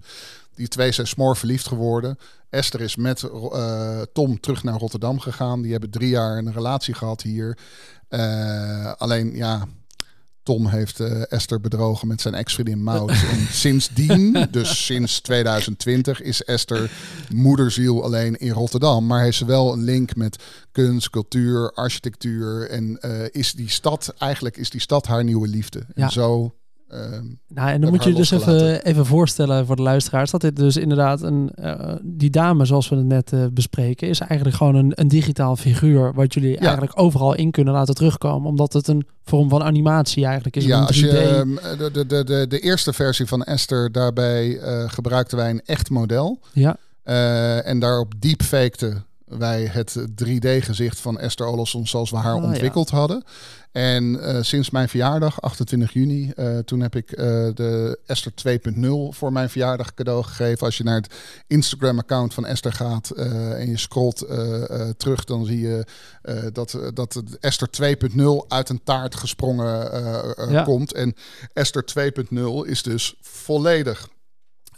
Die 0.54 0.68
twee 0.68 0.92
zijn 0.92 1.06
smoor 1.06 1.36
verliefd 1.36 1.68
geworden. 1.68 2.18
Esther 2.50 2.80
is 2.80 2.96
met 2.96 3.22
uh, 3.22 4.00
Tom 4.12 4.40
terug 4.40 4.62
naar 4.62 4.78
Rotterdam 4.78 5.20
gegaan. 5.20 5.62
Die 5.62 5.72
hebben 5.72 5.90
drie 5.90 6.08
jaar 6.08 6.38
een 6.38 6.52
relatie 6.52 6.94
gehad 6.94 7.22
hier. 7.22 7.58
Uh, 8.08 8.92
alleen 8.92 9.36
ja, 9.36 9.66
Tom 10.42 10.66
heeft 10.66 11.00
uh, 11.00 11.32
Esther 11.32 11.60
bedrogen 11.60 12.08
met 12.08 12.20
zijn 12.20 12.34
ex-vriendin 12.34 12.82
Maud. 12.82 13.10
en 13.10 13.46
sindsdien, 13.64 14.46
dus 14.50 14.84
sinds 14.84 15.20
2020, 15.20 16.22
is 16.22 16.44
Esther 16.44 16.90
moederziel 17.34 18.04
alleen 18.04 18.36
in 18.36 18.50
Rotterdam. 18.50 19.06
Maar 19.06 19.22
heeft 19.22 19.36
ze 19.36 19.44
wel 19.44 19.72
een 19.72 19.82
link 19.82 20.16
met 20.16 20.42
kunst, 20.72 21.10
cultuur, 21.10 21.72
architectuur. 21.72 22.70
En 22.70 22.98
uh, 23.00 23.24
is 23.30 23.52
die 23.52 23.70
stad, 23.70 24.14
eigenlijk 24.18 24.56
is 24.56 24.70
die 24.70 24.80
stad 24.80 25.06
haar 25.06 25.24
nieuwe 25.24 25.48
liefde. 25.48 25.86
Ja. 25.94 26.04
En 26.04 26.10
zo 26.10 26.54
Ehm, 26.90 27.24
nou, 27.48 27.70
en 27.70 27.80
dan 27.80 27.90
moet 27.90 28.04
je 28.04 28.12
dus 28.12 28.30
even, 28.30 28.84
even 28.84 29.06
voorstellen 29.06 29.66
voor 29.66 29.76
de 29.76 29.82
luisteraars 29.82 30.30
dat 30.30 30.40
dit 30.40 30.56
dus 30.56 30.76
inderdaad 30.76 31.22
een, 31.22 31.52
uh, 31.62 31.92
die 32.02 32.30
dame, 32.30 32.64
zoals 32.64 32.88
we 32.88 32.96
het 32.96 33.04
net 33.04 33.32
uh, 33.32 33.44
bespreken, 33.52 34.08
is 34.08 34.20
eigenlijk 34.20 34.56
gewoon 34.56 34.74
een, 34.74 34.92
een 34.94 35.08
digitaal 35.08 35.56
figuur 35.56 36.14
wat 36.14 36.34
jullie 36.34 36.58
eigenlijk 36.58 36.92
overal 37.00 37.34
in 37.34 37.50
kunnen 37.50 37.74
laten 37.74 37.94
terugkomen, 37.94 38.48
omdat 38.48 38.72
het 38.72 38.88
een 38.88 39.06
vorm 39.24 39.48
van 39.48 39.62
animatie 39.62 40.24
eigenlijk 40.24 40.56
is. 40.56 40.64
Ja, 40.64 40.80
als 40.80 41.00
je 41.00 41.18
ehm, 41.18 41.48
de, 41.78 42.06
de, 42.06 42.24
de, 42.24 42.46
de, 42.48 42.58
eerste 42.58 42.92
versie 42.92 43.26
van 43.26 43.42
Esther, 43.42 43.92
daarbij 43.92 44.48
uh, 44.48 44.84
gebruikten 44.86 45.36
wij 45.36 45.50
een 45.50 45.62
echt 45.64 45.90
model. 45.90 46.40
Ja. 46.52 46.76
en 47.62 47.78
daarop 47.78 48.12
deepfakte 48.18 49.02
wij 49.38 49.68
het 49.72 49.96
3D-gezicht 50.24 51.00
van 51.00 51.18
Esther 51.18 51.46
Olofsson 51.46 51.86
zoals 51.86 52.10
we 52.10 52.16
haar 52.16 52.34
oh, 52.34 52.42
ontwikkeld 52.42 52.90
hadden. 52.90 53.22
En 53.72 54.04
uh, 54.04 54.42
sinds 54.42 54.70
mijn 54.70 54.88
verjaardag, 54.88 55.40
28 55.40 55.92
juni, 55.92 56.32
uh, 56.36 56.58
toen 56.58 56.80
heb 56.80 56.96
ik 56.96 57.10
uh, 57.10 57.16
de 57.54 57.98
Esther 58.06 58.32
2.0 58.74 58.80
voor 59.10 59.32
mijn 59.32 59.50
verjaardag 59.50 59.94
cadeau 59.94 60.22
gegeven. 60.22 60.66
Als 60.66 60.76
je 60.76 60.84
naar 60.84 61.00
het 61.00 61.14
Instagram-account 61.46 62.34
van 62.34 62.46
Esther 62.46 62.72
gaat 62.72 63.10
en 63.10 63.68
je 63.68 63.78
scrolt 63.78 64.26
terug, 64.96 65.24
dan 65.24 65.44
zie 65.44 65.60
je 65.60 65.84
dat, 66.52 66.78
dat 66.94 67.22
Esther 67.40 67.68
2.0 68.10 68.22
uit 68.48 68.68
een 68.68 68.82
taart 68.84 69.14
gesprongen 69.14 69.90
ja. 70.50 70.62
komt. 70.62 70.92
En 70.92 71.14
Esther 71.52 71.84
2.0 72.32 72.38
is 72.64 72.82
dus 72.82 73.14
volledig 73.20 74.08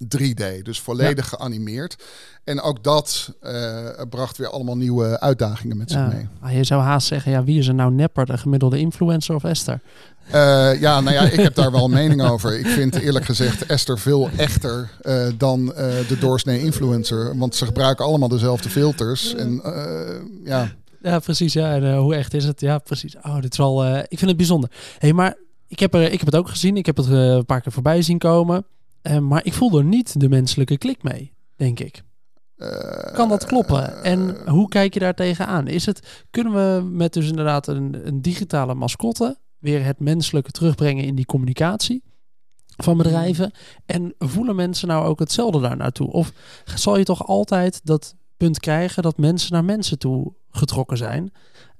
3D, 0.04 0.62
dus 0.62 0.80
volledig 0.80 1.28
geanimeerd. 1.28 1.96
En 2.44 2.60
ook 2.60 2.84
dat 2.84 3.32
uh, 3.42 3.88
bracht 4.10 4.36
weer 4.36 4.48
allemaal 4.48 4.76
nieuwe 4.76 5.20
uitdagingen 5.20 5.76
met 5.76 5.90
zich 5.90 6.08
mee. 6.08 6.28
Ah, 6.40 6.52
je 6.52 6.64
zou 6.64 6.82
haast 6.82 7.06
zeggen, 7.06 7.32
ja, 7.32 7.44
wie 7.44 7.58
is 7.58 7.68
er 7.68 7.74
nou 7.74 7.92
nepper, 7.92 8.26
de 8.26 8.38
gemiddelde 8.38 8.78
influencer 8.78 9.34
of 9.34 9.44
Esther? 9.44 9.80
Uh, 10.26 10.80
ja, 10.80 11.00
nou 11.00 11.14
ja, 11.14 11.22
ik 11.22 11.40
heb 11.40 11.54
daar 11.54 11.72
wel 11.72 11.84
een 11.84 11.90
mening 12.02 12.22
over. 12.22 12.58
Ik 12.58 12.66
vind 12.66 12.94
eerlijk 12.94 13.24
gezegd 13.24 13.66
Esther 13.66 13.98
veel 13.98 14.30
echter 14.36 14.90
uh, 15.02 15.26
dan 15.36 15.66
de 16.08 16.16
doorsnee 16.20 16.60
influencer. 16.60 17.38
Want 17.38 17.54
ze 17.54 17.64
gebruiken 17.64 18.04
allemaal 18.04 18.28
dezelfde 18.28 18.68
filters. 18.68 19.34
En 19.34 19.62
ja... 20.44 20.72
Ja, 21.02 21.18
precies. 21.18 21.52
Ja, 21.52 21.74
en 21.74 21.96
hoe 21.96 22.14
echt 22.14 22.34
is 22.34 22.44
het? 22.44 22.60
Ja, 22.60 22.78
precies. 22.78 23.16
Oh, 23.22 23.40
dit 23.40 23.52
is 23.52 23.58
wel... 23.58 23.86
ik 23.86 24.18
vind 24.18 24.20
het 24.20 24.36
bijzonder. 24.36 24.70
hey, 24.98 25.12
maar 25.12 25.36
ik 25.68 25.78
heb, 25.78 25.94
er, 25.94 26.02
ik 26.02 26.18
heb 26.18 26.26
het 26.26 26.36
ook 26.36 26.48
gezien. 26.48 26.76
Ik 26.76 26.86
heb 26.86 26.96
het 26.96 27.06
een 27.08 27.46
paar 27.46 27.60
keer 27.60 27.72
voorbij 27.72 28.02
zien 28.02 28.18
komen. 28.18 28.64
Uh, 29.02 29.18
maar 29.18 29.44
ik 29.44 29.52
voel 29.52 29.78
er 29.78 29.84
niet 29.84 30.20
de 30.20 30.28
menselijke 30.28 30.78
klik 30.78 31.02
mee, 31.02 31.32
denk 31.56 31.80
ik. 31.80 32.02
Uh, 32.56 32.68
kan 33.12 33.28
dat 33.28 33.44
kloppen? 33.44 34.02
En 34.02 34.48
hoe 34.48 34.68
kijk 34.68 34.94
je 34.94 35.00
daar 35.00 35.14
tegenaan? 35.14 35.68
Is 35.68 35.86
het, 35.86 36.24
kunnen 36.30 36.52
we 36.52 36.84
met 36.84 37.12
dus 37.12 37.28
inderdaad 37.28 37.66
een, 37.66 38.06
een 38.06 38.22
digitale 38.22 38.74
mascotte 38.74 39.38
weer 39.58 39.84
het 39.84 40.00
menselijke 40.00 40.50
terugbrengen 40.50 41.04
in 41.04 41.14
die 41.14 41.26
communicatie? 41.26 42.02
van 42.76 42.96
bedrijven. 42.96 43.52
En 43.86 44.14
voelen 44.18 44.56
mensen 44.56 44.88
nou 44.88 45.06
ook 45.06 45.18
hetzelfde 45.18 45.60
daar 45.60 45.76
naartoe? 45.76 46.10
Of 46.10 46.32
zal 46.64 46.98
je 46.98 47.04
toch 47.04 47.26
altijd 47.26 47.80
dat 47.84 48.14
punt 48.36 48.60
krijgen 48.60 49.02
dat 49.02 49.18
mensen 49.18 49.52
naar 49.52 49.64
mensen 49.64 49.98
toe 49.98 50.32
getrokken 50.50 50.96
zijn? 50.96 51.32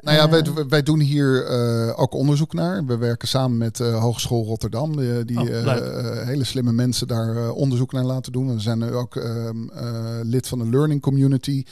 Nou 0.02 0.16
ja, 0.16 0.28
wij, 0.28 0.66
wij 0.68 0.82
doen 0.82 1.00
hier 1.00 1.46
eh, 1.46 2.00
ook 2.00 2.14
onderzoek 2.14 2.52
naar. 2.52 2.84
We 2.86 2.96
werken 2.96 3.28
samen 3.28 3.58
met 3.58 3.76
de 3.76 3.84
Hogeschool 3.84 4.44
Rotterdam, 4.44 4.96
die, 4.96 5.24
die 5.24 5.40
Oh, 5.40 5.48
eh, 5.48 6.18
eh, 6.18 6.26
hele 6.26 6.44
slimme 6.44 6.72
mensen 6.72 7.06
daar 7.06 7.50
onderzoek 7.50 7.92
naar 7.92 8.04
laten 8.04 8.32
doen. 8.32 8.54
We 8.54 8.60
zijn 8.60 8.78
nu 8.78 8.94
ook 8.94 9.16
ehm, 9.16 9.68
eh, 9.68 10.20
lid 10.22 10.48
van 10.48 10.58
de 10.58 10.68
learning 10.68 11.00
community 11.00 11.64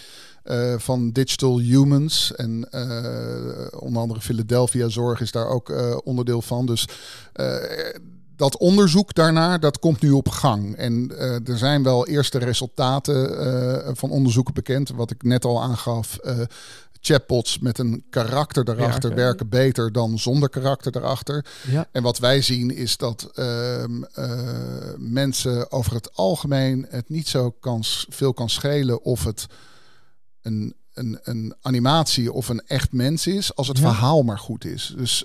van 0.77 1.11
Digital 1.11 1.59
Humans. 1.59 2.35
En 2.35 2.69
onder 3.79 4.03
andere 4.03 4.21
Philadelphia 4.21 4.89
Zorg 4.89 5.21
is 5.21 5.33
daar 5.33 5.47
ook 5.47 5.73
onderdeel 6.05 6.43
van. 6.43 6.67
Dus 6.67 6.89
dat 8.37 8.59
onderzoek 8.59 9.15
daarnaar, 9.15 9.61
dat 9.61 9.79
komt 9.79 10.01
nu 10.01 10.11
op 10.11 10.29
gang. 10.29 10.77
En 10.77 11.19
er 11.45 11.59
zijn 11.59 11.83
wel 11.83 12.07
eerste 12.07 12.39
resultaten 12.39 13.97
van 13.97 14.11
onderzoeken 14.11 14.55
bekend. 14.55 14.91
Wat 14.91 15.11
ik 15.11 15.23
net 15.23 15.45
al 15.45 15.63
aangaf. 15.63 16.19
Chatbots 17.01 17.59
met 17.59 17.79
een 17.79 18.05
karakter 18.11 18.69
erachter 18.69 19.09
Werken. 19.09 19.25
werken 19.25 19.49
beter 19.49 19.93
dan 19.93 20.19
zonder 20.19 20.49
karakter 20.49 20.97
erachter. 20.97 21.47
ja. 21.71 21.89
En 21.93 22.03
wat 22.03 22.19
wij 22.19 22.43
zien 22.43 22.75
is 22.77 22.97
dat 22.97 23.31
ehm, 23.35 24.03
eh, 24.03 24.95
mensen 24.97 25.73
over 25.73 25.95
het 25.95 26.17
algemeen 26.17 26.87
het 26.89 27.09
niet 27.09 27.29
zo 27.29 27.51
kan, 27.51 27.83
veel 28.09 28.35
kan 28.35 28.51
schelen 28.51 29.03
of 29.03 29.25
het 29.25 29.47
een, 30.43 30.75
een, 30.95 31.19
een 31.23 31.55
animatie 31.63 32.33
of 32.33 32.49
een 32.49 32.63
echt 32.67 32.93
mens 32.93 33.27
is, 33.27 33.55
als 33.55 33.69
het 33.69 33.79
Ja. 33.79 33.83
verhaal 33.89 34.23
maar 34.23 34.39
goed 34.39 34.65
is. 34.65 34.95
Dus 34.97 35.25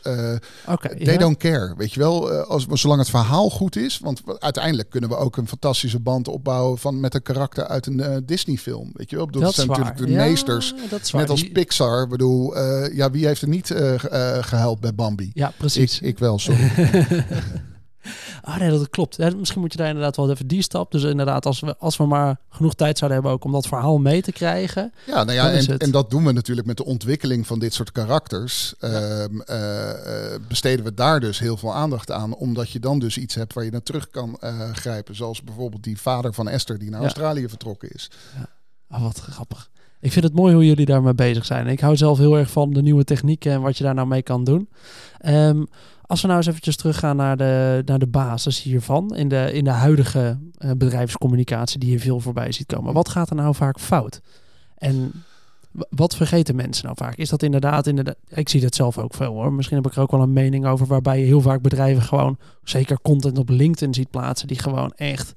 Oké. 0.67 0.87
they 0.95 1.13
ja. 1.13 1.17
don't 1.19 1.37
care, 1.37 1.73
weet 1.77 1.93
je 1.93 1.99
wel, 1.99 2.31
eh, 2.31 2.47
als, 2.47 2.65
zolang 2.69 2.99
het 2.99 3.09
verhaal 3.09 3.49
goed 3.49 3.75
is. 3.75 3.99
Want 3.99 4.21
uiteindelijk 4.39 4.89
kunnen 4.89 5.09
we 5.09 5.15
ook 5.15 5.37
een 5.37 5.47
fantastische 5.47 5.99
band 5.99 6.27
opbouwen 6.27 6.77
van 6.77 6.99
met 6.99 7.13
een 7.13 7.21
karakter 7.21 7.67
uit 7.67 7.85
een 7.85 7.99
eh, 7.99 8.17
Disney-film. 8.25 8.89
Weet 8.93 9.09
je 9.09 9.15
wel, 9.15 9.25
Ik 9.25 9.31
bedoel, 9.31 9.45
dat, 9.47 9.55
zijn 9.55 9.67
waar. 9.67 9.79
natuurlijk 9.79 10.07
de 10.07 10.13
Ja, 10.13 10.25
meesters. 10.25 10.73
dat 10.89 11.01
is 11.01 11.11
waar. 11.11 11.21
Net 11.21 11.29
als 11.29 11.49
Pixar, 11.49 12.03
Ik 12.03 12.09
bedoel, 12.09 12.57
ja, 12.93 13.11
wie 13.11 13.25
heeft 13.25 13.41
er 13.41 13.47
niet 13.47 13.71
eh, 13.71 13.93
ge- 13.99 14.09
eh, 14.09 14.43
gehuild 14.43 14.79
bij 14.79 14.95
Bambi? 14.95 15.31
Ja, 15.33 15.51
precies. 15.57 15.99
Ik, 15.99 16.07
ik 16.07 16.19
wel, 16.19 16.39
sorry. 16.39 16.71
Ah 18.45 18.59
nee, 18.59 18.69
dat 18.69 18.89
klopt. 18.89 19.15
Ja, 19.15 19.29
misschien 19.35 19.61
moet 19.61 19.71
je 19.71 19.77
daar 19.77 19.87
inderdaad 19.87 20.15
wel 20.15 20.29
even 20.29 20.47
die 20.47 20.61
stap. 20.61 20.91
Dus 20.91 21.03
inderdaad, 21.03 21.45
als 21.45 21.59
we, 21.59 21.77
als 21.77 21.97
we 21.97 22.05
maar 22.05 22.39
genoeg 22.49 22.73
tijd 22.73 22.97
zouden 22.97 23.19
hebben 23.19 23.37
ook 23.37 23.43
om 23.45 23.51
dat 23.51 23.67
verhaal 23.67 23.97
mee 23.97 24.21
te 24.21 24.31
krijgen. 24.31 24.93
Ja, 25.05 25.23
nou 25.23 25.31
ja, 25.31 25.51
en, 25.51 25.77
en 25.77 25.91
dat 25.91 26.09
doen 26.09 26.25
we 26.25 26.31
natuurlijk 26.31 26.67
met 26.67 26.77
de 26.77 26.85
ontwikkeling 26.85 27.47
van 27.47 27.59
dit 27.59 27.73
soort 27.73 27.91
karakters. 27.91 28.73
Ehm, 28.79 29.39
eh, 29.39 30.33
eh, 30.33 30.41
besteden 30.47 30.85
we 30.85 30.93
daar 30.93 31.19
dus 31.19 31.39
heel 31.39 31.57
veel 31.57 31.73
aandacht 31.73 32.11
aan. 32.11 32.35
Omdat 32.35 32.69
je 32.69 32.79
dan 32.79 32.99
dus 32.99 33.17
iets 33.17 33.35
hebt 33.35 33.53
waar 33.53 33.63
je 33.63 33.71
naar 33.71 33.83
terug 33.83 34.09
kan 34.09 34.37
eh, 34.39 34.71
grijpen. 34.71 35.15
Zoals 35.15 35.43
bijvoorbeeld 35.43 35.83
die 35.83 36.01
vader 36.01 36.33
van 36.33 36.49
Esther 36.49 36.79
die 36.79 36.89
naar 36.89 36.99
Ja. 36.99 37.05
Australië 37.05 37.49
vertrokken 37.49 37.89
is. 37.91 38.11
Ah, 38.89 39.01
wat 39.01 39.19
grappig. 39.19 39.69
Ik 39.99 40.11
vind 40.11 40.25
het 40.25 40.33
mooi 40.33 40.53
hoe 40.53 40.65
jullie 40.65 40.85
daarmee 40.85 41.13
bezig 41.13 41.45
zijn. 41.45 41.67
Ik 41.67 41.79
hou 41.79 41.95
zelf 41.95 42.17
heel 42.17 42.37
erg 42.37 42.51
van 42.51 42.73
de 42.73 42.81
nieuwe 42.81 43.03
technieken 43.03 43.51
en 43.51 43.61
wat 43.61 43.77
je 43.77 43.83
daar 43.83 43.93
nou 43.93 44.07
mee 44.07 44.21
kan 44.21 44.43
doen. 44.43 44.69
Ehm, 45.17 45.63
als 46.07 46.21
we 46.21 46.27
nou 46.27 46.39
eens 46.39 46.47
eventjes 46.47 46.75
teruggaan 46.75 47.15
naar 47.15 47.37
de, 47.37 47.81
naar 47.85 47.99
de 47.99 48.07
basis 48.07 48.61
hiervan. 48.61 49.15
In 49.15 49.27
de, 49.27 49.49
in 49.53 49.63
de 49.63 49.69
huidige 49.69 50.37
eh, 50.57 50.71
bedrijfscommunicatie 50.77 51.79
die 51.79 51.91
je 51.91 51.99
veel 51.99 52.19
voorbij 52.19 52.51
ziet 52.51 52.65
komen. 52.65 52.93
Wat 52.93 53.09
gaat 53.09 53.29
er 53.29 53.35
nou 53.35 53.55
vaak 53.55 53.79
fout? 53.79 54.21
En 54.77 55.23
wat 55.89 56.15
vergeten 56.15 56.55
mensen 56.55 56.85
nou 56.85 56.95
vaak? 56.97 57.15
Is 57.15 57.29
dat 57.29 57.43
inderdaad, 57.43 57.87
inderdaad... 57.87 58.15
Ik 58.27 58.49
zie 58.49 58.61
dat 58.61 58.75
zelf 58.75 58.97
ook 58.97 59.13
veel 59.13 59.33
hoor. 59.33 59.53
Misschien 59.53 59.77
heb 59.77 59.87
ik 59.87 59.95
er 59.95 60.01
ook 60.01 60.11
wel 60.11 60.21
een 60.21 60.33
mening 60.33 60.65
over... 60.65 60.87
waarbij 60.87 61.19
je 61.19 61.25
heel 61.25 61.41
vaak 61.41 61.61
bedrijven 61.61 62.03
gewoon... 62.03 62.37
zeker 62.63 63.01
content 63.01 63.37
op 63.37 63.49
LinkedIn 63.49 63.93
ziet 63.93 64.09
plaatsen... 64.09 64.47
die 64.47 64.59
gewoon 64.59 64.93
echt 64.95 65.33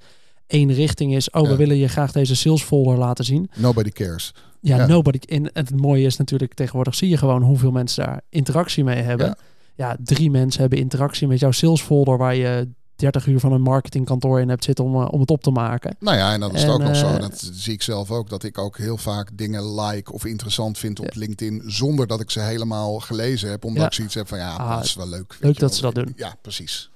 één 0.46 0.72
richting 0.72 1.14
is. 1.14 1.30
Oh, 1.30 1.48
we 1.48 1.56
willen 1.56 1.76
je 1.76 1.88
graag 1.88 2.12
deze 2.12 2.36
sales 2.36 2.62
folder 2.62 2.98
laten 2.98 3.24
zien. 3.24 3.50
Nobody 3.56 3.90
cares. 3.90 4.34
Ja, 4.60 4.76
Ja. 4.76 4.86
nobody. 4.86 5.18
En 5.18 5.50
het 5.52 5.76
mooie 5.76 6.04
is 6.06 6.16
natuurlijk 6.16 6.54
tegenwoordig 6.54 6.94
zie 6.94 7.08
je 7.08 7.16
gewoon 7.16 7.42
hoeveel 7.42 7.70
mensen 7.70 8.04
daar 8.04 8.20
interactie 8.28 8.84
mee 8.84 9.02
hebben. 9.02 9.26
Ja, 9.26 9.36
Ja. 9.78 9.96
drie 10.04 10.30
mensen 10.30 10.60
hebben 10.60 10.78
interactie 10.78 11.26
met 11.26 11.38
jouw 11.40 11.50
sales 11.50 11.80
folder 11.82 12.16
waar 12.18 12.34
je 12.34 12.68
30 12.96 13.26
uur 13.26 13.40
van 13.40 13.52
een 13.52 13.62
marketingkantoor 13.62 14.40
in 14.40 14.48
hebt 14.48 14.64
zitten 14.64 14.84
om, 14.84 15.02
eh, 15.02 15.08
om 15.12 15.20
het 15.20 15.30
op 15.30 15.42
te 15.42 15.50
maken. 15.50 15.96
Nou 16.00 16.16
ja, 16.16 16.32
en 16.32 16.40
dan 16.40 16.54
is 16.54 16.60
het 16.62 16.70
En, 16.70 16.74
ook 16.76 16.82
nog 16.82 16.96
zo. 16.96 17.06
eh, 17.06 17.20
Dat 17.20 17.50
zie 17.52 17.72
ik 17.72 17.82
zelf 17.82 18.10
ook. 18.10 18.28
Dat 18.28 18.42
ik 18.42 18.58
ook 18.58 18.78
heel 18.78 18.96
vaak 18.96 19.30
dingen 19.38 19.80
like 19.80 20.12
of 20.12 20.24
interessant 20.24 20.78
vind 20.78 21.00
op 21.00 21.14
LinkedIn. 21.14 21.62
Zonder 21.66 22.06
dat 22.06 22.20
ik 22.20 22.30
ze 22.30 22.40
helemaal 22.40 22.98
gelezen 23.00 23.50
heb. 23.50 23.64
Omdat 23.64 23.80
Ja. 23.82 23.86
ik 23.88 23.92
zoiets 23.92 24.14
heb 24.14 24.28
van 24.28 24.38
ja, 24.38 24.54
Ah, 24.56 24.74
dat 24.76 24.84
is 24.84 24.94
wel 24.94 25.08
leuk. 25.08 25.36
leuk 25.40 25.58
dat 25.58 25.60
wel. 25.60 25.70
ze 25.70 25.80
dat 25.82 25.94
doen. 25.94 26.12
Ja, 26.16 26.34
precies. 26.42 26.90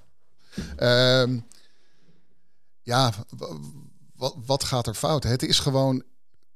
Ehm, 0.76 1.38
ja, 2.82 3.12
wat, 4.16 4.36
wat 4.46 4.64
gaat 4.64 4.86
er 4.86 4.94
fout? 4.94 5.22
Het 5.22 5.42
is 5.42 5.58
gewoon, 5.58 6.02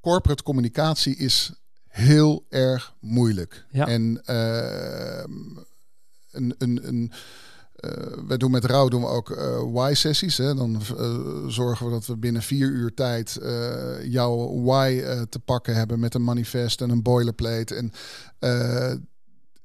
corporate 0.00 0.42
communicatie 0.42 1.16
is 1.16 1.52
heel 1.88 2.44
erg 2.48 2.94
moeilijk. 3.00 3.66
Ja. 3.70 3.86
En 3.86 4.20
ehm, 4.24 5.30
een, 6.36 6.54
eh, 7.76 8.36
doen 8.36 8.50
met 8.50 8.64
Rouw 8.64 8.88
doen 8.88 9.00
we 9.00 9.06
ook 9.06 9.30
eh 9.30 9.90
Y-sessies. 9.90 10.36
Hè? 10.36 10.54
Dan 10.54 10.80
eh, 10.98 11.46
zorgen 11.46 11.86
we 11.86 11.92
dat 11.92 12.06
we 12.06 12.16
binnen 12.16 12.42
vier 12.42 12.68
uur 12.68 12.94
tijd 12.94 13.36
eh, 13.36 14.04
jouw 14.04 14.64
Y 14.64 15.00
eh, 15.00 15.20
te 15.22 15.38
pakken 15.38 15.74
hebben 15.74 16.00
met 16.00 16.14
een 16.14 16.24
manifest 16.24 16.80
en 16.80 16.90
een 16.90 17.02
boilerplate. 17.02 17.74
En 17.74 17.92
eh, 18.38 18.94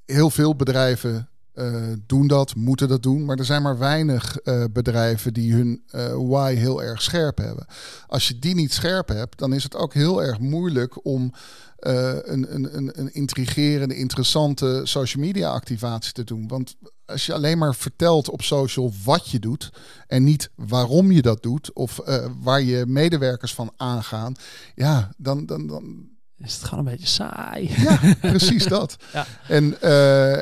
heel 0.05 0.29
veel 0.29 0.55
bedrijven 0.55 1.29
eh, 1.51 1.91
doen 2.05 2.27
dat, 2.27 2.55
moeten 2.55 2.87
dat 2.87 3.03
doen. 3.03 3.25
Maar 3.25 3.37
er 3.37 3.45
zijn 3.45 3.61
maar 3.61 3.77
weinig 3.77 4.37
eh, 4.37 4.63
bedrijven 4.71 5.33
die 5.33 5.53
hun 5.53 5.83
eh 5.87 6.13
why 6.13 6.55
heel 6.55 6.83
erg 6.83 7.01
scherp 7.01 7.37
hebben. 7.37 7.65
Als 8.07 8.27
je 8.27 8.39
die 8.39 8.55
niet 8.55 8.73
scherp 8.73 9.07
hebt, 9.07 9.37
dan 9.37 9.53
is 9.53 9.63
het 9.63 9.75
ook 9.75 9.93
heel 9.93 10.23
erg 10.23 10.39
moeilijk 10.39 11.05
om 11.05 11.33
een, 11.79 12.55
een, 12.55 12.77
een, 12.77 12.99
een 12.99 13.13
intrigerende, 13.13 13.95
interessante 13.95 14.81
social 14.83 15.23
media 15.23 15.49
activatie 15.49 16.13
te 16.13 16.23
doen. 16.23 16.47
Want 16.47 16.75
als 17.05 17.25
je 17.25 17.33
alleen 17.33 17.57
maar 17.57 17.75
vertelt 17.75 18.29
op 18.29 18.41
social 18.41 18.93
wat 19.03 19.29
je 19.29 19.39
doet 19.39 19.69
en 20.07 20.23
niet 20.23 20.49
waarom 20.55 21.11
je 21.11 21.21
dat 21.21 21.43
doet 21.43 21.73
of 21.73 21.99
waar 22.41 22.61
je 22.61 22.85
medewerkers 22.87 23.53
van 23.53 23.73
aangaan, 23.77 24.33
ja, 24.75 25.11
dan, 25.17 25.45
dan, 25.45 25.67
dan, 25.67 26.09
Is 26.37 26.53
het 26.53 26.63
gewoon 26.63 26.85
een 26.85 26.91
beetje 26.91 27.07
saai. 27.07 27.69
ja, 27.77 27.99
precies 28.21 28.65
dat. 28.65 28.95
Ja. 29.13 29.25
En, 29.47 29.81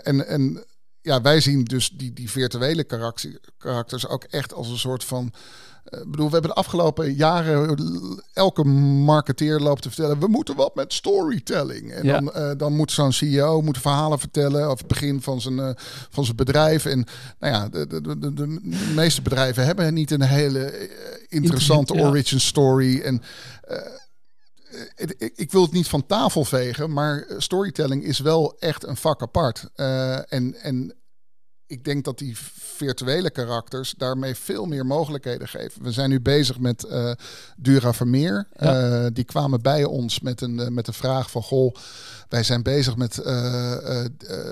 en, 0.04 0.28
en 0.28 0.64
ja, 1.02 1.22
wij 1.22 1.42
zien 1.42 1.64
dus 1.64 1.90
die, 1.90 2.14
die 2.14 2.30
virtuele 2.30 2.84
karakter, 2.84 3.40
karakters 3.58 4.08
ook 4.08 4.24
echt 4.24 4.54
als 4.54 4.70
een 4.70 4.78
soort 4.78 5.04
van. 5.04 5.34
eh, 5.84 6.00
Ik 6.00 6.12
bedoel, 6.12 6.26
we 6.26 6.32
hebben 6.34 6.52
de 6.52 6.58
afgelopen 6.58 7.14
jaren 7.14 7.78
elke 8.34 8.64
marketeer 8.64 9.60
loopt 9.60 9.82
te 9.82 9.90
vertellen: 9.90 10.20
we 10.20 10.28
moeten 10.28 10.56
wat 10.56 10.76
met 10.76 10.94
storytelling. 10.94 11.92
En 11.92 12.06
Ja. 12.06 12.14
dan, 12.20 12.34
eh, 12.34 12.52
dan 12.58 12.76
moet 12.76 12.92
zo'n 12.92 13.12
CEO 13.14 13.62
moet 13.62 13.78
verhalen 13.78 14.20
vertellen 14.20 14.64
over 14.64 14.78
het 14.78 14.88
begin 14.88 15.22
van 15.22 15.42
zijn, 15.42 15.60
eh, 15.60 15.70
van 16.10 16.24
zijn 16.24 16.36
bedrijf. 16.36 16.86
En 16.86 17.06
nou 17.40 17.54
ja, 17.54 17.70
de, 17.70 17.88
de, 17.88 18.34
de, 18.34 18.60
meeste 18.96 19.22
bedrijven 19.22 19.66
hebben 19.66 19.94
niet 19.94 20.12
een 20.12 20.22
hele 20.22 20.90
interessante 21.28 21.94
origin 21.94 22.40
story. 22.40 23.00
En 23.02 23.22
ik, 24.96 25.32
ik- 25.36 25.52
wil 25.52 25.62
het 25.62 25.72
niet 25.72 25.88
van 25.88 26.06
tafel 26.06 26.46
vegen, 26.46 26.94
maar 26.94 27.26
storytelling 27.38 28.04
is 28.04 28.20
wel 28.20 28.60
echt 28.60 28.84
een 28.84 28.98
vak 28.98 29.22
apart. 29.22 29.70
Eh, 29.76 30.34
en, 30.34 30.56
en 30.56 30.96
ik 31.66 31.84
denk 31.84 32.06
dat 32.06 32.18
die 32.18 32.38
virtuele 32.80 33.30
karakters 33.30 33.94
daarmee 33.98 34.36
veel 34.36 34.66
meer 34.66 34.86
mogelijkheden 34.86 35.48
geven. 35.48 35.84
We 35.84 35.92
zijn 35.92 36.10
nu 36.10 36.20
bezig 36.20 36.60
met 36.60 36.84
eh 36.84 37.12
Dura 37.58 37.94
Vermeer. 37.94 38.48
Ja. 38.60 39.04
Eh, 39.06 39.10
die 39.14 39.24
kwamen 39.24 39.62
bij 39.62 39.84
ons 39.84 40.20
met 40.20 40.42
een, 40.42 40.60
eh, 40.60 40.68
met 40.68 40.88
een 40.88 40.94
vraag 40.94 41.32
van... 41.32 41.42
goh, 41.42 41.76
wij 42.30 42.44
zijn 42.44 42.64
bezig 42.64 42.96
met 42.96 43.22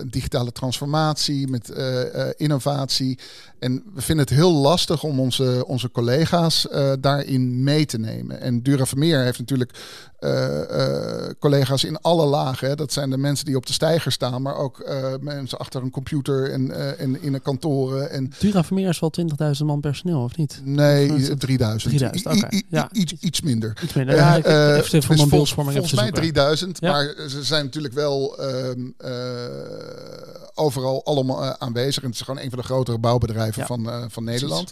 digitale 0.08 0.52
transformatie, 0.52 1.48
met 1.48 1.72
innovatie. 2.38 3.20
En 3.60 3.84
we 3.94 4.02
vinden 4.02 4.26
het 4.26 4.36
heel 4.36 4.54
lastig 4.54 5.04
om 5.04 5.20
onze, 5.20 5.64
onze 5.68 5.92
collega's 5.92 6.68
daarin 7.00 7.64
mee 7.64 7.86
te 7.86 8.00
nemen. 8.00 8.42
En 8.42 8.62
Dura 8.62 8.86
Vermeer 8.86 9.20
heeft 9.20 9.40
natuurlijk 9.40 9.72
collega's 11.40 11.84
in 11.84 12.02
alle 12.02 12.26
lagen. 12.26 12.68
Hè. 12.68 12.76
Dat 12.76 12.94
zijn 12.94 13.10
de 13.10 13.18
mensen 13.18 13.46
die 13.46 13.56
op 13.56 13.66
de 13.66 13.74
steiger 13.74 14.12
staan, 14.12 14.42
maar 14.42 14.56
ook 14.56 14.90
mensen 15.22 15.58
achter 15.58 15.82
een 15.82 15.92
computer 15.92 16.52
en, 16.52 16.98
en 16.98 17.22
in 17.22 17.34
een 17.34 17.42
kantoren. 17.42 18.10
En 18.18 18.32
Dura 18.40 18.64
Vermeer 18.64 18.90
is 18.90 19.00
wel 19.00 19.12
20.000 19.60 19.66
man 19.66 19.80
personeel, 19.80 20.24
of 20.24 20.38
niet? 20.38 20.62
Nee, 20.64 21.12
het- 21.12 21.40
3000. 21.40 21.98
3000, 21.98 22.36
I- 22.36 22.38
oké. 22.46 22.56
I- 22.56 22.58
I- 22.58 22.66
Ja. 22.70 22.90
iets, 22.92 23.14
iets 23.20 23.42
minder. 23.42 23.78
Iets 23.84 23.94
minder. 23.94 24.16
Ja, 24.16 24.36
ik, 24.36 24.46
Eh, 24.46 24.54
even 24.70 24.84
voor 24.84 24.92
dus 25.00 25.08
mijn 25.08 25.18
vol- 25.30 25.46
volgens 25.46 25.54
mij 25.76 25.88
zoeken. 25.88 26.14
3000, 26.14 26.78
Ja. 26.80 26.92
maar 26.92 27.30
ze 27.30 27.44
zijn 27.44 27.64
natuurlijk 27.66 27.94
wel 27.94 28.38
ehm, 28.40 28.90
eh, 28.98 30.44
overal 30.54 31.06
allemaal 31.06 31.44
eh, 31.44 31.50
aanwezig. 31.58 32.04
En 32.04 32.10
het 32.10 32.20
is 32.20 32.26
gewoon 32.26 32.44
een 32.44 32.50
van 32.50 32.60
de 32.60 32.66
grotere 32.66 33.00
bouwbedrijven 33.00 33.62
Ja. 33.62 33.68
van, 33.68 33.90
eh, 33.90 34.06
van 34.08 34.24
Nederland. 34.24 34.72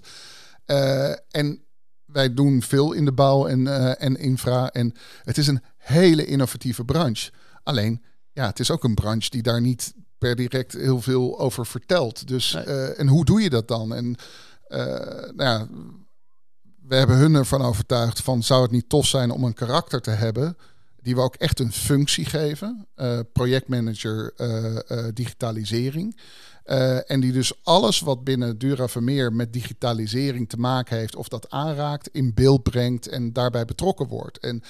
Eh, 0.65 1.09
en 1.29 1.63
wij 2.05 2.33
doen 2.33 2.61
veel 2.61 2.91
in 2.93 3.05
de 3.05 3.13
bouw 3.13 3.47
en, 3.47 3.67
eh, 3.67 4.05
en 4.05 4.15
infra. 4.19 4.69
En 4.69 4.93
het 5.23 5.37
is 5.37 5.47
een 5.47 5.61
hele 5.77 6.25
innovatieve 6.25 6.85
branche. 6.85 7.31
Alleen, 7.63 8.03
ja, 8.31 8.45
het 8.45 8.59
is 8.59 8.71
ook 8.71 8.83
een 8.83 8.93
branche 8.95 9.29
die 9.29 9.41
daar 9.41 9.61
niet 9.61 9.93
per 10.17 10.35
direct 10.35 10.73
heel 10.73 11.01
veel 11.01 11.39
over 11.39 11.65
vertelt. 11.65 12.27
Dus, 12.27 12.53
Nee. 12.53 12.63
eh, 12.63 12.99
en 12.99 13.07
hoe 13.07 13.25
doe 13.25 13.41
je 13.41 13.49
dat 13.49 13.67
dan? 13.67 13.93
En 13.93 14.15
nou 15.35 15.43
ja, 15.43 15.67
we 16.81 16.95
hebben 16.95 17.17
hun 17.17 17.35
ervan 17.35 17.61
overtuigd 17.61 18.21
van 18.21 18.43
zou 18.43 18.61
het 18.61 18.71
niet 18.71 18.89
tof 18.89 19.05
zijn 19.05 19.31
om 19.31 19.43
een 19.43 19.53
karakter 19.53 20.01
te 20.01 20.11
hebben 20.11 20.57
die 21.01 21.15
we 21.15 21.21
ook 21.21 21.35
echt 21.35 21.59
een 21.59 21.71
functie 21.71 22.25
geven. 22.25 22.87
Uh, 22.95 23.19
projectmanager 23.33 24.33
digitalisering. 25.13 26.19
Uh, 26.65 27.11
en 27.11 27.19
die 27.19 27.31
dus 27.31 27.53
alles 27.63 27.99
wat 27.99 28.23
binnen 28.23 28.57
Dura 28.57 28.87
Vermeer 28.87 29.33
met 29.33 29.53
digitalisering 29.53 30.49
te 30.49 30.57
maken 30.57 30.97
heeft, 30.97 31.15
of 31.15 31.27
dat 31.27 31.49
aanraakt, 31.49 32.09
in 32.11 32.33
beeld 32.33 32.63
brengt 32.63 33.07
en 33.07 33.33
daarbij 33.33 33.65
betrokken 33.65 34.07
wordt. 34.07 34.37
En 34.37 34.63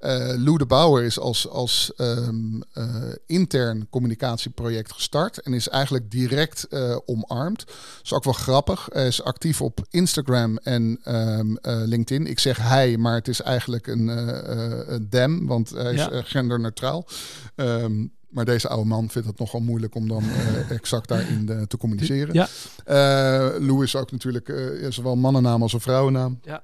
uh, 0.00 0.32
Lou 0.36 0.58
de 0.58 0.66
Bouwer 0.66 1.04
is 1.04 1.18
als, 1.18 1.48
als 1.48 1.92
um, 1.96 2.62
uh, 2.74 2.94
intern 3.26 3.86
communicatieproject 3.90 4.92
gestart 4.92 5.38
en 5.38 5.54
is 5.54 5.68
eigenlijk 5.68 6.10
direct 6.10 6.66
uh, 6.70 6.96
omarmd. 7.04 7.66
Dat 7.66 8.00
is 8.02 8.12
ook 8.12 8.24
wel 8.24 8.32
grappig. 8.32 8.88
Hij 8.92 9.06
is 9.06 9.22
actief 9.22 9.60
op 9.60 9.86
Instagram 9.90 10.56
en 10.56 11.00
um, 11.04 11.58
LinkedIn. 11.62 12.26
Ik 12.26 12.38
zeg 12.38 12.56
hij, 12.56 12.96
maar 12.96 13.14
het 13.14 13.28
is 13.28 13.40
eigenlijk 13.40 13.86
een, 13.86 14.08
een 14.92 15.06
dem, 15.10 15.46
want 15.46 15.70
hij 15.70 15.94
is 15.94 16.06
genderneutraal. 16.10 17.06
Um, 17.56 18.12
maar 18.32 18.44
deze 18.44 18.68
oude 18.68 18.88
man 18.88 19.10
vindt 19.10 19.28
het 19.28 19.38
nogal 19.38 19.60
moeilijk 19.60 19.94
om 19.94 20.08
dan 20.08 20.24
uh, 20.24 20.70
exact 20.78 21.08
daarin 21.08 21.46
uh, 21.50 21.62
te 21.62 21.76
communiceren. 21.76 22.34
Ja. 22.34 22.48
Uh, 22.86 23.66
Lou 23.66 23.82
is 23.82 23.96
ook 23.96 24.10
natuurlijk 24.10 24.52
zowel 24.88 25.16
mannennaam 25.16 25.62
als 25.62 25.72
een 25.72 25.80
vrouwennaam. 25.80 26.40
Ja. 26.42 26.62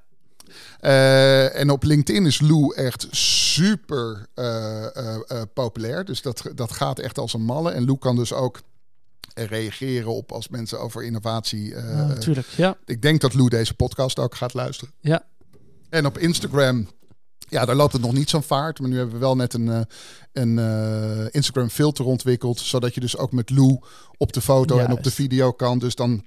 en 1.51 1.71
op 1.71 1.83
LinkedIn 1.83 2.27
is 2.27 2.41
Lou 2.41 2.75
echt 2.75 3.07
super 3.11 4.27
populair. 5.55 6.05
Dus 6.05 6.23
dat, 6.23 6.51
dat 6.55 6.73
gaat 6.73 6.99
echt 6.99 7.19
als 7.19 7.35
een 7.35 7.45
malle. 7.45 7.71
En 7.71 7.85
Lou 7.85 7.99
kan 7.99 8.17
dus 8.17 8.33
ook 8.33 8.61
reageren 9.35 10.15
op 10.15 10.33
als 10.33 10.49
mensen 10.49 10.81
over 10.81 11.05
innovatie. 11.05 11.69
ja, 11.69 12.07
natuurlijk, 12.07 12.47
ja. 12.47 12.77
Ik 12.85 13.03
denk 13.03 13.21
dat 13.21 13.35
Lou 13.35 13.49
deze 13.49 13.75
podcast 13.75 14.19
ook 14.19 14.35
gaat 14.35 14.55
luisteren. 14.55 14.95
Ja. 15.01 15.23
En 15.89 16.07
op 16.07 16.19
Instagram 16.19 16.89
ja, 17.49 17.65
daar 17.65 17.77
loopt 17.77 17.93
het 17.93 18.03
nog 18.03 18.13
niet 18.13 18.31
zo'n 18.31 18.43
vaart. 18.43 18.81
Maar 18.81 18.89
nu 18.89 18.97
hebben 18.97 19.15
we 19.15 19.21
wel 19.21 19.37
net 19.37 19.55
een, 19.55 19.87
een 20.33 20.57
uh, 20.57 21.27
Instagram 21.31 21.69
filter 21.69 22.05
ontwikkeld. 22.05 22.59
Zodat 22.59 22.95
je 22.95 23.01
dus 23.01 23.17
ook 23.17 23.33
met 23.33 23.51
Lou 23.51 23.79
op 24.17 24.33
de 24.33 24.41
foto 24.41 24.79
en 24.79 24.93
op 24.93 25.03
de 25.03 25.11
video 25.11 25.53
kan. 25.53 25.79
Dus 25.79 25.95
dan 25.95 26.25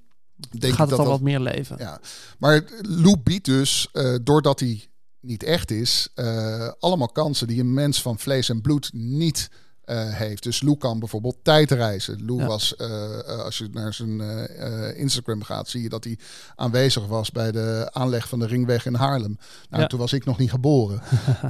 denk 0.49 0.73
gaat 0.73 0.91
ik 0.91 0.97
het 0.97 1.05
al 1.05 1.11
wat 1.11 1.21
meer 1.21 1.39
leven. 1.39 1.75
Ja. 1.79 1.99
Maar 2.37 2.63
Lou 2.81 3.17
biedt 3.17 3.45
dus, 3.45 3.87
uh, 3.93 4.15
doordat 4.23 4.59
hij 4.59 4.89
niet 5.19 5.43
echt 5.43 5.71
is, 5.71 6.09
uh, 6.15 6.71
allemaal 6.79 7.11
kansen 7.11 7.47
die 7.47 7.59
een 7.59 7.73
mens 7.73 8.01
van 8.01 8.19
vlees 8.19 8.49
en 8.49 8.61
bloed 8.61 8.89
niet 8.93 9.49
uh, 9.85 10.13
heeft. 10.13 10.43
Dus 10.43 10.61
Lou 10.61 10.77
kan 10.77 10.99
bijvoorbeeld 10.99 11.37
tijdreizen. 11.43 12.25
Lou 12.25 12.45
was, 12.45 12.73
uh, 12.77 13.19
als 13.19 13.57
je 13.57 13.69
naar 13.71 13.93
zijn 13.93 14.19
Instagram 14.95 15.43
gaat, 15.43 15.69
zie 15.69 15.81
je 15.81 15.89
dat 15.89 16.03
hij 16.03 16.19
aanwezig 16.55 17.07
was 17.07 17.31
bij 17.31 17.51
de 17.51 17.89
aanleg 17.91 18.27
van 18.27 18.39
de 18.39 18.47
ringweg 18.47 18.85
in 18.85 18.95
Haarlem. 18.95 19.37
Nou, 19.69 19.81
ja. 19.81 19.87
toen 19.87 19.99
was 19.99 20.13
ik 20.13 20.25
nog 20.25 20.37
niet 20.37 20.49
geboren. 20.49 21.01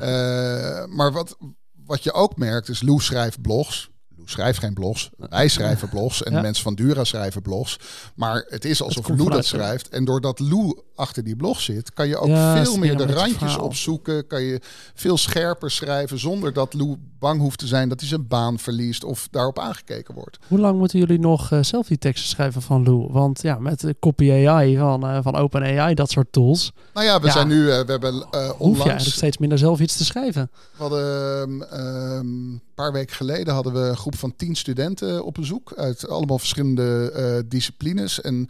maar 0.98 1.12
wat, 1.12 1.38
wat 1.86 2.04
je 2.04 2.12
ook 2.12 2.38
merkt 2.38 2.70
is, 2.70 2.82
Lou 2.82 3.00
schrijft 3.00 3.42
blogs. 3.42 3.90
Schrijft 4.26 4.60
geen 4.60 4.74
blogs. 4.74 5.10
Wij 5.18 5.48
schrijven 5.48 5.90
blogs 5.90 6.24
en 6.24 6.34
ja. 6.34 6.42
mensen 6.42 6.64
van 6.64 6.76
Dura 6.76 7.04
schrijven 7.04 7.42
blogs. 7.42 7.80
Maar 8.16 8.46
het 8.48 8.66
is 8.66 8.82
alsof 8.82 9.08
het 9.08 9.18
Lou 9.18 9.30
dat 9.30 9.46
schrijft. 9.46 9.90
En 9.90 10.06
doordat 10.06 10.40
Lou 10.40 10.80
achter 10.96 11.24
die 11.24 11.36
blog 11.36 11.62
zit, 11.62 11.94
kan 11.94 12.08
je 12.08 12.18
ook 12.18 12.28
ja, 12.28 12.64
veel 12.64 12.78
meer 12.78 12.98
de 12.98 13.06
randjes 13.06 13.58
opzoeken. 13.58 14.28
Kan 14.28 14.42
je 14.42 14.62
veel 14.94 15.18
scherper 15.18 15.72
schrijven 15.72 16.20
zonder 16.20 16.54
dat 16.54 16.74
Lou 16.74 16.98
bang 17.20 17.40
hoeft 17.42 17.60
te 17.60 17.68
zijn 17.68 17.90
dat 17.90 18.00
hij 18.00 18.10
zijn 18.10 18.28
baan 18.28 18.60
verliest 18.60 19.04
of 19.04 19.28
daarop 19.32 19.60
aangekeken 19.60 20.14
wordt. 20.14 20.38
Hoe 20.48 20.60
lang 20.60 20.78
moeten 20.78 21.00
jullie 21.00 21.20
nog 21.20 21.52
uh, 21.52 21.64
zelf 21.64 21.88
die 21.88 21.98
teksten 21.98 22.30
schrijven 22.30 22.62
van 22.62 22.84
Lou? 22.84 23.08
Want 23.12 23.42
ja, 23.42 23.60
met 23.60 23.80
de 23.80 23.96
copy 24.00 24.32
AI 24.32 24.78
van, 24.78 25.06
uh, 25.06 25.20
van 25.22 25.36
OpenAI, 25.36 25.94
dat 25.94 26.10
soort 26.10 26.32
tools. 26.32 26.72
Nou 26.94 27.06
ja, 27.06 27.20
we 27.20 27.32
zijn 27.32 27.48
nu, 27.48 27.60
uh, 27.60 27.66
we 27.66 27.92
hebben 27.92 28.14
onlangs... 28.60 29.04
Hoef 29.04 29.14
steeds 29.14 29.38
minder 29.38 29.58
zelf 29.58 29.80
iets 29.80 29.98
te 29.98 30.06
schrijven. 30.06 30.50
We 30.52 30.78
hadden 30.78 31.50
um, 31.50 31.62
een 31.70 32.62
paar 32.82 32.92
weken 32.92 33.16
geleden 33.16 33.54
hadden 33.54 33.74
we 33.74 33.80
een 33.80 33.98
groep 33.98 34.16
van 34.16 34.36
tien 34.36 34.56
studenten 34.56 35.24
op 35.26 35.34
bezoek 35.34 35.74
uit 35.76 36.08
allemaal 36.08 36.40
verschillende 36.40 37.46
disciplines. 37.48 38.22
En 38.22 38.50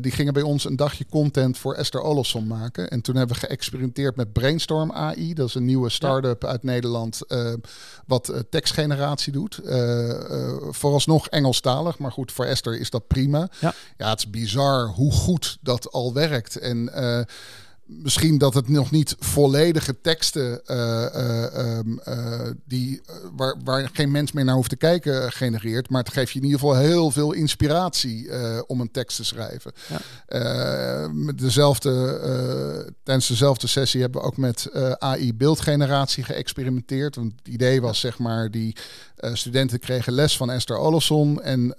die 0.00 0.12
gingen 0.12 0.32
bij 0.32 0.42
ons 0.42 0.64
een 0.64 0.76
dagje 0.76 1.06
content 1.10 1.58
voor 1.58 1.74
Esther 1.74 2.00
Olofsson 2.00 2.46
maken. 2.46 2.90
En 2.90 3.00
toen 3.00 3.16
hebben 3.16 3.36
we 3.36 3.46
geëxperimenteerd 3.46 4.16
met 4.16 4.32
Brainstorm 4.32 4.92
AI. 4.92 5.34
Dat 5.34 5.48
is 5.48 5.54
een 5.54 5.64
nieuwe 5.64 5.90
start-up 5.90 6.42
ja. 6.42 6.48
uit 6.48 6.62
Nederland 6.62 7.20
wat 8.06 8.30
uh, 8.30 8.38
tekstgeneratie 8.50 9.32
doet. 9.32 9.60
Vooralsnog 10.70 11.28
Engelstalig, 11.28 11.98
maar 11.98 12.12
goed, 12.12 12.32
voor 12.32 12.44
Esther 12.44 12.80
is 12.80 12.90
dat 12.90 13.06
prima. 13.06 13.48
Ja, 13.60 13.74
ja 13.96 14.10
het 14.10 14.18
is 14.18 14.30
bizar 14.30 14.86
hoe 14.86 15.12
goed 15.12 15.58
dat 15.60 15.92
al 15.92 16.12
werkt. 16.12 16.56
En 16.56 16.90
misschien 17.86 18.38
dat 18.38 18.54
het 18.54 18.68
nog 18.68 18.90
niet 18.90 19.16
volledige 19.18 20.00
teksten 20.00 20.60
uh, 20.66 21.06
uh, 22.08 22.40
die, 22.64 23.00
waar, 23.36 23.54
waar 23.64 23.90
geen 23.92 24.10
mens 24.10 24.32
meer 24.32 24.44
naar 24.44 24.54
hoeft 24.54 24.70
te 24.70 24.76
kijken 24.76 25.32
genereert. 25.32 25.90
Maar 25.90 26.02
het 26.02 26.12
geeft 26.12 26.32
je 26.32 26.38
in 26.38 26.44
ieder 26.44 26.60
geval 26.60 26.76
heel 26.76 27.10
veel 27.10 27.32
inspiratie 27.32 28.30
om 28.66 28.80
een 28.80 28.90
tekst 28.90 29.16
te 29.16 29.24
schrijven. 29.24 29.72
Ja. 30.28 31.08
met 31.12 31.38
dezelfde, 31.38 32.92
tijdens 33.02 33.28
dezelfde 33.28 33.66
sessie 33.66 34.00
hebben 34.00 34.20
we 34.20 34.26
ook 34.26 34.36
met 34.36 34.70
AI 34.98 35.34
beeldgeneratie 35.34 36.24
geëxperimenteerd. 36.24 37.16
Want 37.16 37.32
het 37.36 37.48
idee 37.48 37.80
was 37.80 38.00
zeg 38.00 38.18
maar 38.18 38.50
die 38.50 38.76
studenten 39.16 39.78
kregen 39.78 40.12
les 40.12 40.36
van 40.36 40.50
Esther 40.50 40.76
Olofsson 40.76 41.42
en 41.42 41.76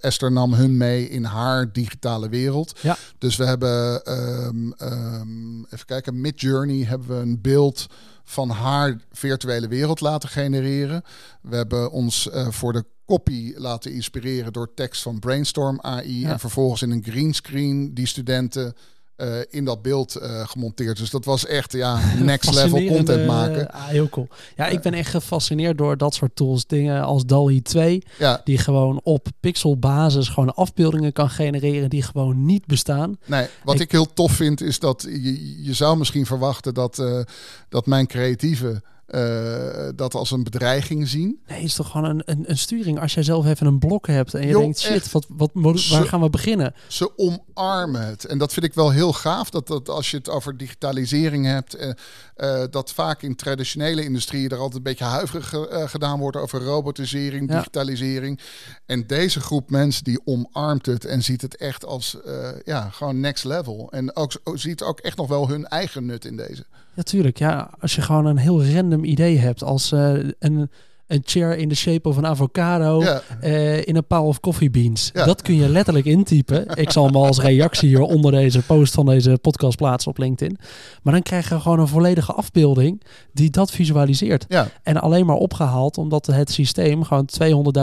Esther 0.00 0.32
nam 0.32 0.54
hun 0.54 0.76
mee 0.76 1.08
in 1.08 1.24
haar 1.24 1.72
digitale 1.72 2.28
wereld. 2.28 2.78
Ja. 2.82 2.96
Dus 3.18 3.36
we 3.36 3.44
hebben 3.44 4.02
um, 4.46 4.74
um, 4.82 5.66
even 5.70 5.86
kijken, 5.86 6.20
Midjourney 6.20 6.84
hebben 6.84 7.08
we 7.08 7.14
een 7.14 7.40
beeld 7.40 7.86
van 8.24 8.50
haar 8.50 9.00
virtuele 9.12 9.68
wereld 9.68 10.00
laten 10.00 10.28
genereren. 10.28 11.02
We 11.42 11.56
hebben 11.56 11.90
ons 11.90 12.28
uh, 12.34 12.48
voor 12.50 12.72
de 12.72 12.84
copy 13.06 13.52
laten 13.56 13.92
inspireren 13.92 14.52
door 14.52 14.74
tekst 14.74 15.02
van 15.02 15.18
Brainstorm 15.18 15.80
AI. 15.80 16.20
Ja. 16.20 16.30
En 16.30 16.38
vervolgens 16.38 16.82
in 16.82 16.90
een 16.90 17.04
greenscreen 17.04 17.94
die 17.94 18.06
studenten 18.06 18.74
uh, 19.16 19.38
in 19.48 19.64
dat 19.64 19.82
beeld 19.82 20.16
uh, 20.22 20.48
gemonteerd. 20.48 20.96
Dus 20.96 21.10
dat 21.10 21.24
was 21.24 21.46
echt 21.46 21.72
ja, 21.72 22.00
next 22.22 22.54
level 22.54 22.86
content 22.86 23.26
maken. 23.26 23.68
Uh, 23.74 23.86
heel 23.86 24.08
cool. 24.08 24.28
Ja, 24.56 24.66
ik 24.66 24.80
ben 24.80 24.94
echt 24.94 25.10
gefascineerd 25.10 25.78
door 25.78 25.96
dat 25.96 26.14
soort 26.14 26.36
tools. 26.36 26.66
Dingen 26.66 27.02
als 27.02 27.26
DALL-E 27.26 27.60
2, 27.60 28.02
ja. 28.18 28.40
die 28.44 28.58
gewoon 28.58 29.00
op 29.02 29.28
pixelbasis 29.40 30.28
gewoon 30.28 30.54
afbeeldingen 30.54 31.12
kan 31.12 31.30
genereren 31.30 31.90
die 31.90 32.02
gewoon 32.02 32.44
niet 32.44 32.66
bestaan. 32.66 33.18
Nee, 33.24 33.46
wat 33.64 33.74
ik, 33.74 33.80
ik 33.80 33.90
heel 33.90 34.12
tof 34.12 34.32
vind 34.32 34.60
is 34.60 34.78
dat 34.78 35.06
je, 35.08 35.62
je 35.64 35.74
zou 35.74 35.96
misschien 35.98 36.26
verwachten 36.26 36.74
dat, 36.74 37.02
dat 37.68 37.86
mijn 37.86 38.06
creatieve 38.06 38.82
uh, 39.10 39.88
dat 39.94 40.14
als 40.14 40.30
een 40.30 40.42
bedreiging 40.42 41.08
zien. 41.08 41.40
Nee, 41.46 41.62
is 41.62 41.74
toch 41.74 41.90
gewoon 41.90 42.10
een, 42.10 42.22
een, 42.24 42.44
een, 42.46 42.58
sturing. 42.58 43.00
Als 43.00 43.14
jij 43.14 43.22
zelf 43.22 43.46
even 43.46 43.66
een 43.66 43.78
blok 43.78 44.06
hebt 44.06 44.34
en 44.34 44.42
je 44.42 44.48
jo, 44.48 44.60
denkt, 44.60 44.80
shit, 44.80 45.12
wat, 45.12 45.26
wat, 45.28 45.50
waar 45.52 45.78
ze, 45.78 46.02
gaan 46.02 46.20
we 46.20 46.30
beginnen? 46.30 46.74
Ze 46.88 47.10
omarmen 47.16 48.06
het. 48.06 48.24
En 48.24 48.38
dat 48.38 48.52
vind 48.52 48.66
ik 48.66 48.74
wel 48.74 48.90
heel 48.90 49.12
gaaf, 49.12 49.50
dat, 49.50 49.66
dat 49.66 49.88
als 49.88 50.10
je 50.10 50.16
het 50.16 50.28
over 50.28 50.56
digitalisering 50.56 51.46
hebt, 51.46 51.80
uh, 51.80 51.90
uh, 52.36 52.64
dat 52.70 52.92
vaak 52.92 53.22
in 53.22 53.36
traditionele 53.36 54.04
industrieën 54.04 54.48
er 54.48 54.58
altijd 54.58 54.76
een 54.76 54.82
beetje 54.82 55.04
huiverig 55.04 55.54
gedaan 55.90 56.18
wordt 56.18 56.36
over 56.36 56.62
robotisering, 56.62 57.50
ja. 57.50 57.56
digitalisering. 57.56 58.40
En 58.86 59.06
deze 59.06 59.40
groep 59.40 59.70
mensen 59.70 60.04
die 60.04 60.20
omarmt 60.24 60.86
het 60.86 61.04
en 61.04 61.22
ziet 61.22 61.42
het 61.42 61.56
echt 61.56 61.84
als, 61.84 62.16
ja, 62.64 62.90
gewoon 62.90 63.20
next 63.20 63.44
level. 63.44 63.88
En 63.90 64.16
ook, 64.16 64.32
ziet 64.54 64.82
ook 64.82 65.00
echt 65.00 65.16
nog 65.16 65.28
wel 65.28 65.48
hun 65.48 65.66
eigen 65.66 66.06
nut 66.06 66.24
in 66.24 66.36
deze. 66.36 66.66
Natuurlijk, 66.96 67.38
ja, 67.38 67.70
als 67.80 67.94
je 67.94 68.02
gewoon 68.02 68.26
een 68.26 68.36
heel 68.36 68.64
random 68.64 69.04
idee 69.04 69.38
hebt 69.38 69.62
als 69.62 69.92
uh, 69.92 70.12
een, 70.38 70.70
een 71.06 71.22
chair 71.24 71.56
in 71.56 71.68
the 71.68 71.74
shape 71.74 72.08
of 72.08 72.16
een 72.16 72.26
avocado 72.26 73.02
ja. 73.02 73.22
uh, 73.42 73.86
in 73.86 73.96
een 73.96 74.06
paal 74.06 74.26
of 74.26 74.40
coffee 74.40 74.70
beans. 74.70 75.10
Ja. 75.12 75.24
Dat 75.24 75.42
kun 75.42 75.54
je 75.54 75.68
letterlijk 75.68 76.06
intypen. 76.06 76.66
Ik 76.74 76.90
zal 76.90 77.04
hem 77.04 77.16
als 77.16 77.40
reactie 77.40 77.88
hier 77.88 78.00
onder 78.00 78.32
deze 78.32 78.62
post 78.62 78.94
van 78.94 79.06
deze 79.06 79.38
podcast 79.40 79.76
plaatsen 79.76 80.10
op 80.10 80.18
LinkedIn. 80.18 80.58
Maar 81.02 81.12
dan 81.12 81.22
krijg 81.22 81.48
je 81.48 81.60
gewoon 81.60 81.78
een 81.78 81.88
volledige 81.88 82.32
afbeelding 82.32 83.02
die 83.32 83.50
dat 83.50 83.70
visualiseert. 83.70 84.44
Ja. 84.48 84.68
En 84.82 85.00
alleen 85.00 85.26
maar 85.26 85.36
opgehaald 85.36 85.98
omdat 85.98 86.26
het 86.26 86.50
systeem 86.50 87.04
gewoon 87.04 87.28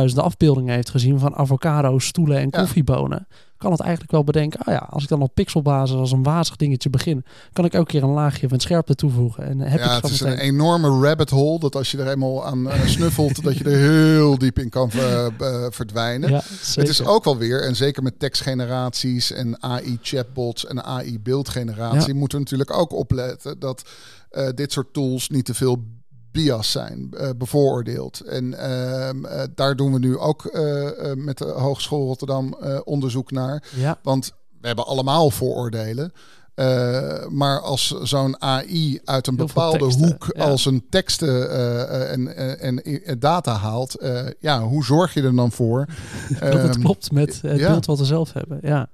200.000 0.09 0.15
afbeeldingen 0.15 0.73
heeft 0.73 0.89
gezien 0.89 1.19
van 1.19 1.35
avocado's, 1.35 2.05
stoelen 2.05 2.37
en 2.37 2.49
koffiebonen 2.49 3.27
kan 3.63 3.71
het 3.71 3.81
eigenlijk 3.81 4.11
wel 4.11 4.23
bedenken. 4.23 4.59
Ah 4.59 4.73
ja, 4.73 4.87
als 4.89 5.03
ik 5.03 5.09
dan 5.09 5.21
op 5.21 5.33
pixelbasis 5.33 5.95
als 5.97 6.11
een 6.11 6.23
wazig 6.23 6.55
dingetje 6.55 6.89
begin, 6.89 7.25
kan 7.53 7.65
ik 7.65 7.73
elke 7.73 7.91
keer 7.91 8.03
een 8.03 8.09
laagje 8.09 8.47
van 8.47 8.59
scherpte 8.59 8.95
toevoegen. 8.95 9.43
En 9.43 9.59
heb 9.59 9.79
ja, 9.79 9.95
het 9.95 10.09
is 10.09 10.19
een 10.19 10.37
enorme 10.37 11.07
rabbit 11.07 11.29
hole 11.29 11.59
dat 11.59 11.75
als 11.75 11.91
je 11.91 11.97
er 11.97 12.07
eenmaal 12.07 12.45
aan 12.45 12.67
uh, 12.67 12.85
snuffelt, 12.85 13.43
dat 13.43 13.57
je 13.57 13.63
er 13.63 13.77
heel 13.77 14.37
diep 14.37 14.59
in 14.59 14.69
kan 14.69 14.91
uh, 14.95 15.25
uh, 15.41 15.65
verdwijnen. 15.69 16.29
Ja, 16.29 16.41
het 16.75 16.89
is 16.89 17.05
ook 17.05 17.23
wel 17.23 17.37
weer, 17.37 17.63
en 17.63 17.75
zeker 17.75 18.03
met 18.03 18.19
tekstgeneraties 18.19 19.31
en 19.31 19.63
AI 19.63 19.97
chatbots 20.01 20.65
en 20.65 20.83
AI 20.83 21.19
beeldgeneratie, 21.19 22.13
ja. 22.13 22.19
moeten 22.19 22.37
we 22.37 22.43
natuurlijk 22.43 22.73
ook 22.73 22.91
opletten 22.91 23.59
dat 23.59 23.89
dit 24.55 24.71
soort 24.71 24.93
tools 24.93 25.29
niet 25.29 25.45
te 25.45 25.53
veel 25.53 25.83
bias 26.33 26.71
zijn, 26.71 27.09
uh, 27.13 27.29
bevooroordeeld. 27.37 28.19
En 28.19 28.45
uh, 28.45 29.43
daar 29.55 29.75
doen 29.75 29.93
we 29.93 29.99
nu 29.99 30.17
ook 30.17 30.49
uh, 30.53 30.89
met 31.15 31.37
de 31.37 31.45
Hogeschool 31.45 32.05
Rotterdam 32.05 32.55
onderzoek 32.83 33.31
naar. 33.31 33.63
Ja. 33.75 33.99
Want 34.03 34.33
we 34.61 34.67
hebben 34.67 34.85
allemaal 34.85 35.29
vooroordelen. 35.29 36.13
Uh, 36.55 37.27
maar 37.27 37.59
als 37.59 37.87
zo'n 38.01 38.41
AI 38.41 38.99
uit 39.05 39.27
een 39.27 39.35
bepaalde 39.35 39.85
hoek 39.85 40.29
als 40.29 40.65
een 40.65 40.85
teksten 40.89 41.29
uh, 41.29 42.11
en, 42.11 42.35
en, 42.59 42.83
en, 42.83 43.19
data 43.19 43.55
haalt, 43.55 44.03
ja, 44.39 44.61
hoe 44.61 44.83
zorg 44.83 45.13
je 45.13 45.21
er 45.21 45.35
dan 45.35 45.51
voor? 45.51 45.85
dat 46.39 46.53
het 46.53 46.75
ehm, 46.75 46.81
klopt 46.81 47.11
met 47.11 47.41
het 47.41 47.57
beeld 47.57 47.85
wat 47.85 47.99
we 47.99 48.05
zelf 48.05 48.33
hebben. 48.33 48.59
Ja. 48.61 48.89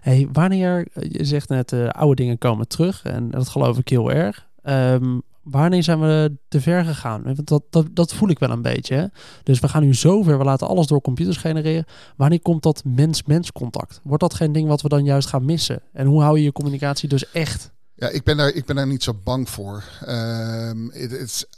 Hey, 0.00 0.28
wanneer, 0.32 0.86
je 0.92 1.24
zegt 1.24 1.48
net, 1.48 1.72
oude 1.88 2.22
dingen 2.22 2.38
komen 2.38 2.68
terug 2.68 3.02
en 3.02 3.30
dat 3.30 3.48
geloof 3.48 3.78
ik 3.78 3.88
heel 3.88 4.12
erg. 4.12 4.48
Um, 4.64 5.22
wanneer 5.42 5.82
zijn 5.82 6.00
we 6.00 6.36
te 6.48 6.60
ver 6.60 6.84
gegaan? 6.84 7.22
Want 7.22 7.46
dat, 7.46 7.62
dat, 7.70 7.86
dat 7.92 8.14
voel 8.14 8.28
ik 8.28 8.38
wel 8.38 8.50
een 8.50 8.62
beetje. 8.62 8.94
Hè? 8.94 9.06
Dus 9.42 9.60
we 9.60 9.68
gaan 9.68 9.82
nu 9.82 9.94
zover, 9.94 10.38
we 10.38 10.44
laten 10.44 10.68
alles 10.68 10.86
door 10.86 11.00
computers 11.00 11.36
genereren. 11.36 11.84
Wanneer 12.16 12.40
komt 12.40 12.62
dat 12.62 12.82
mens-mens 12.84 13.52
contact? 13.52 14.00
Wordt 14.02 14.22
dat 14.22 14.34
geen 14.34 14.52
ding 14.52 14.68
wat 14.68 14.82
we 14.82 14.88
dan 14.88 15.04
juist 15.04 15.28
gaan 15.28 15.44
missen? 15.44 15.82
En 15.92 16.06
hoe 16.06 16.22
hou 16.22 16.38
je 16.38 16.44
je 16.44 16.52
communicatie 16.52 17.08
dus 17.08 17.30
echt? 17.30 17.70
Ja, 17.94 18.08
ik 18.08 18.24
ben 18.24 18.36
daar, 18.36 18.48
ik 18.48 18.64
ben 18.64 18.76
daar 18.76 18.86
niet 18.86 19.02
zo 19.02 19.14
bang 19.24 19.48
voor. 19.48 19.84
Um, 20.08 20.90
het 20.92 21.48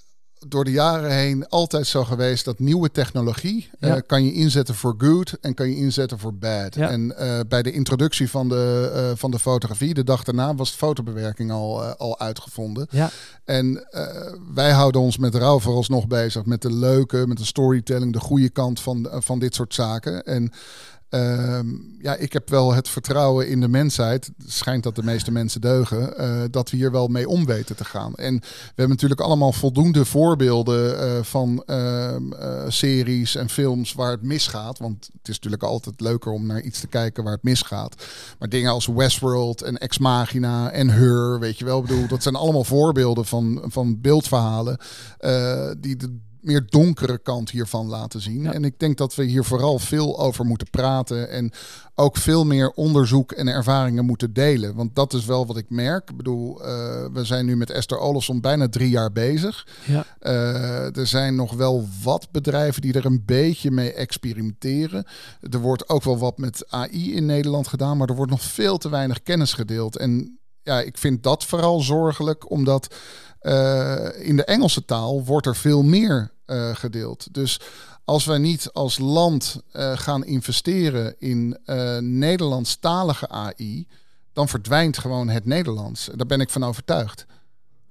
door 0.48 0.64
de 0.64 0.70
jaren 0.70 1.10
heen 1.10 1.48
altijd 1.48 1.86
zo 1.86 2.04
geweest 2.04 2.44
dat 2.44 2.58
nieuwe 2.58 2.90
technologie 2.90 3.70
uh, 3.80 3.94
kan 4.06 4.24
je 4.24 4.32
inzetten 4.32 4.74
voor 4.74 4.94
good 4.98 5.38
en 5.40 5.54
kan 5.54 5.68
je 5.68 5.76
inzetten 5.76 6.18
voor 6.18 6.34
bad. 6.34 6.76
En 6.76 7.14
uh, 7.20 7.40
bij 7.48 7.62
de 7.62 7.72
introductie 7.72 8.30
van 8.30 8.48
de, 8.48 8.92
uh, 8.94 9.18
van 9.18 9.30
de 9.30 9.38
fotografie, 9.38 9.94
de 9.94 10.04
dag 10.04 10.24
daarna, 10.24 10.54
was 10.54 10.70
de 10.70 10.76
fotobewerking 10.76 11.50
al, 11.50 11.82
al 11.82 12.18
uitgevonden. 12.18 12.86
Ja. 12.90 13.10
En 13.44 13.86
wij 14.54 14.70
houden 14.70 15.00
ons 15.00 15.18
met 15.18 15.34
rouw 15.34 15.60
vooralsnog 15.60 16.06
bezig 16.06 16.44
met 16.44 16.62
de 16.62 16.72
leuke, 16.72 17.24
met 17.26 17.38
de 17.38 17.44
storytelling, 17.44 18.12
de 18.12 18.20
goede 18.20 18.48
kant 18.48 18.80
van, 18.80 19.08
van 19.12 19.38
dit 19.38 19.54
soort 19.54 19.74
zaken. 19.74 20.24
En 20.24 20.52
Ehm, 21.12 21.66
ja, 21.98 22.14
ik 22.14 22.32
heb 22.32 22.48
wel 22.48 22.74
het 22.74 22.88
vertrouwen 22.88 23.48
in 23.48 23.60
de 23.60 23.68
mensheid. 23.68 24.30
Schijnt 24.46 24.82
dat 24.82 24.96
de 24.96 25.02
meeste 25.02 25.32
mensen 25.32 25.60
deugen. 25.60 26.14
Uh, 26.20 26.42
dat 26.50 26.70
we 26.70 26.76
hier 26.76 26.90
wel 26.90 27.08
mee 27.08 27.28
om 27.28 27.44
weten 27.44 27.76
te 27.76 27.84
gaan. 27.84 28.14
En 28.14 28.34
we 28.40 28.46
hebben 28.66 28.88
natuurlijk 28.88 29.20
allemaal 29.20 29.52
voldoende 29.52 30.04
voorbeelden 30.04 30.94
uh, 30.94 31.22
van 31.22 31.62
ehm, 31.66 32.32
uh, 32.32 32.64
series 32.68 33.34
en 33.34 33.48
films 33.48 33.92
waar 33.92 34.10
het 34.10 34.22
misgaat. 34.22 34.78
Want 34.78 35.10
het 35.12 35.28
is 35.28 35.34
natuurlijk 35.34 35.62
altijd 35.62 36.00
leuker 36.00 36.32
om 36.32 36.46
naar 36.46 36.60
iets 36.60 36.80
te 36.80 36.86
kijken 36.86 37.24
waar 37.24 37.32
het 37.32 37.42
misgaat. 37.42 37.94
Maar 38.38 38.48
dingen 38.48 38.72
als 38.72 38.86
Westworld 38.86 39.62
en 39.62 39.78
Ex 39.78 39.98
Machina 39.98 40.70
en 40.70 40.90
Her, 40.90 41.38
weet 41.38 41.58
je 41.58 41.64
wel. 41.64 41.80
Bedoel, 41.80 42.06
dat 42.06 42.22
zijn 42.22 42.34
allemaal 42.34 42.64
voorbeelden 42.64 43.24
van, 43.24 43.62
van 43.66 44.00
beeldverhalen 44.00 44.78
die 45.80 45.96
de 45.96 46.18
meer 46.42 46.66
donkere 46.68 47.18
kant 47.18 47.50
hiervan 47.50 47.86
laten 47.86 48.20
zien. 48.20 48.46
En 48.46 48.64
ik 48.64 48.78
denk 48.78 48.98
dat 48.98 49.14
we 49.14 49.24
hier 49.24 49.44
vooral 49.44 49.78
veel 49.78 50.20
over 50.20 50.44
moeten 50.44 50.70
praten 50.70 51.30
en 51.30 51.52
ook 51.94 52.16
veel 52.16 52.44
meer 52.44 52.70
onderzoek 52.70 53.32
en 53.32 53.48
ervaringen 53.48 54.04
moeten 54.04 54.32
delen. 54.32 54.74
Want 54.74 54.94
dat 54.94 55.12
is 55.12 55.24
wel 55.24 55.46
wat 55.46 55.56
ik 55.56 55.70
merk. 55.70 56.10
Ik 56.10 56.16
bedoel, 56.16 56.60
uh, 56.60 56.66
we 57.12 57.24
zijn 57.24 57.46
nu 57.46 57.56
met 57.56 57.70
Esther 57.70 57.98
Olofsson 57.98 58.40
bijna 58.40 58.68
drie 58.68 58.90
jaar 58.90 59.12
bezig. 59.12 59.66
Ja. 59.84 60.04
Uh, 60.20 60.96
er 60.96 61.06
zijn 61.06 61.34
nog 61.34 61.52
wel 61.52 61.88
wat 62.02 62.28
bedrijven 62.30 62.82
die 62.82 62.92
er 62.92 63.06
een 63.06 63.22
beetje 63.26 63.70
mee 63.70 63.92
experimenteren. 63.92 65.04
Er 65.50 65.60
wordt 65.60 65.88
ook 65.88 66.02
wel 66.02 66.18
wat 66.18 66.38
met 66.38 66.64
AI 66.68 67.14
in 67.14 67.26
Nederland 67.26 67.68
gedaan, 67.68 67.96
maar 67.96 68.08
er 68.08 68.16
wordt 68.16 68.30
nog 68.30 68.42
veel 68.42 68.78
te 68.78 68.88
weinig 68.88 69.22
kennis 69.22 69.52
gedeeld. 69.52 69.96
En 69.96 70.38
ja, 70.62 70.80
ik 70.80 70.98
vind 70.98 71.22
dat 71.22 71.44
vooral 71.44 71.80
zorgelijk, 71.80 72.50
omdat 72.50 72.94
uh, 73.42 74.08
in 74.18 74.36
de 74.36 74.44
Engelse 74.44 74.84
taal 74.84 75.24
wordt 75.24 75.46
er 75.46 75.56
veel 75.56 75.82
meer 75.82 76.31
uh, 76.46 76.74
gedeeld. 76.74 77.34
Dus 77.34 77.60
als 78.04 78.24
wij 78.24 78.38
niet 78.38 78.70
als 78.72 78.98
land 78.98 79.62
uh, 79.72 79.96
gaan 79.96 80.24
investeren 80.24 81.14
in 81.18 81.58
Nederlandstalige 82.00 83.28
AI, 83.28 83.86
dan 84.32 84.48
verdwijnt 84.48 84.98
gewoon 84.98 85.28
het 85.28 85.44
Nederlands. 85.44 86.08
Daar 86.14 86.26
ben 86.26 86.40
ik 86.40 86.50
van 86.50 86.64
overtuigd. 86.64 87.26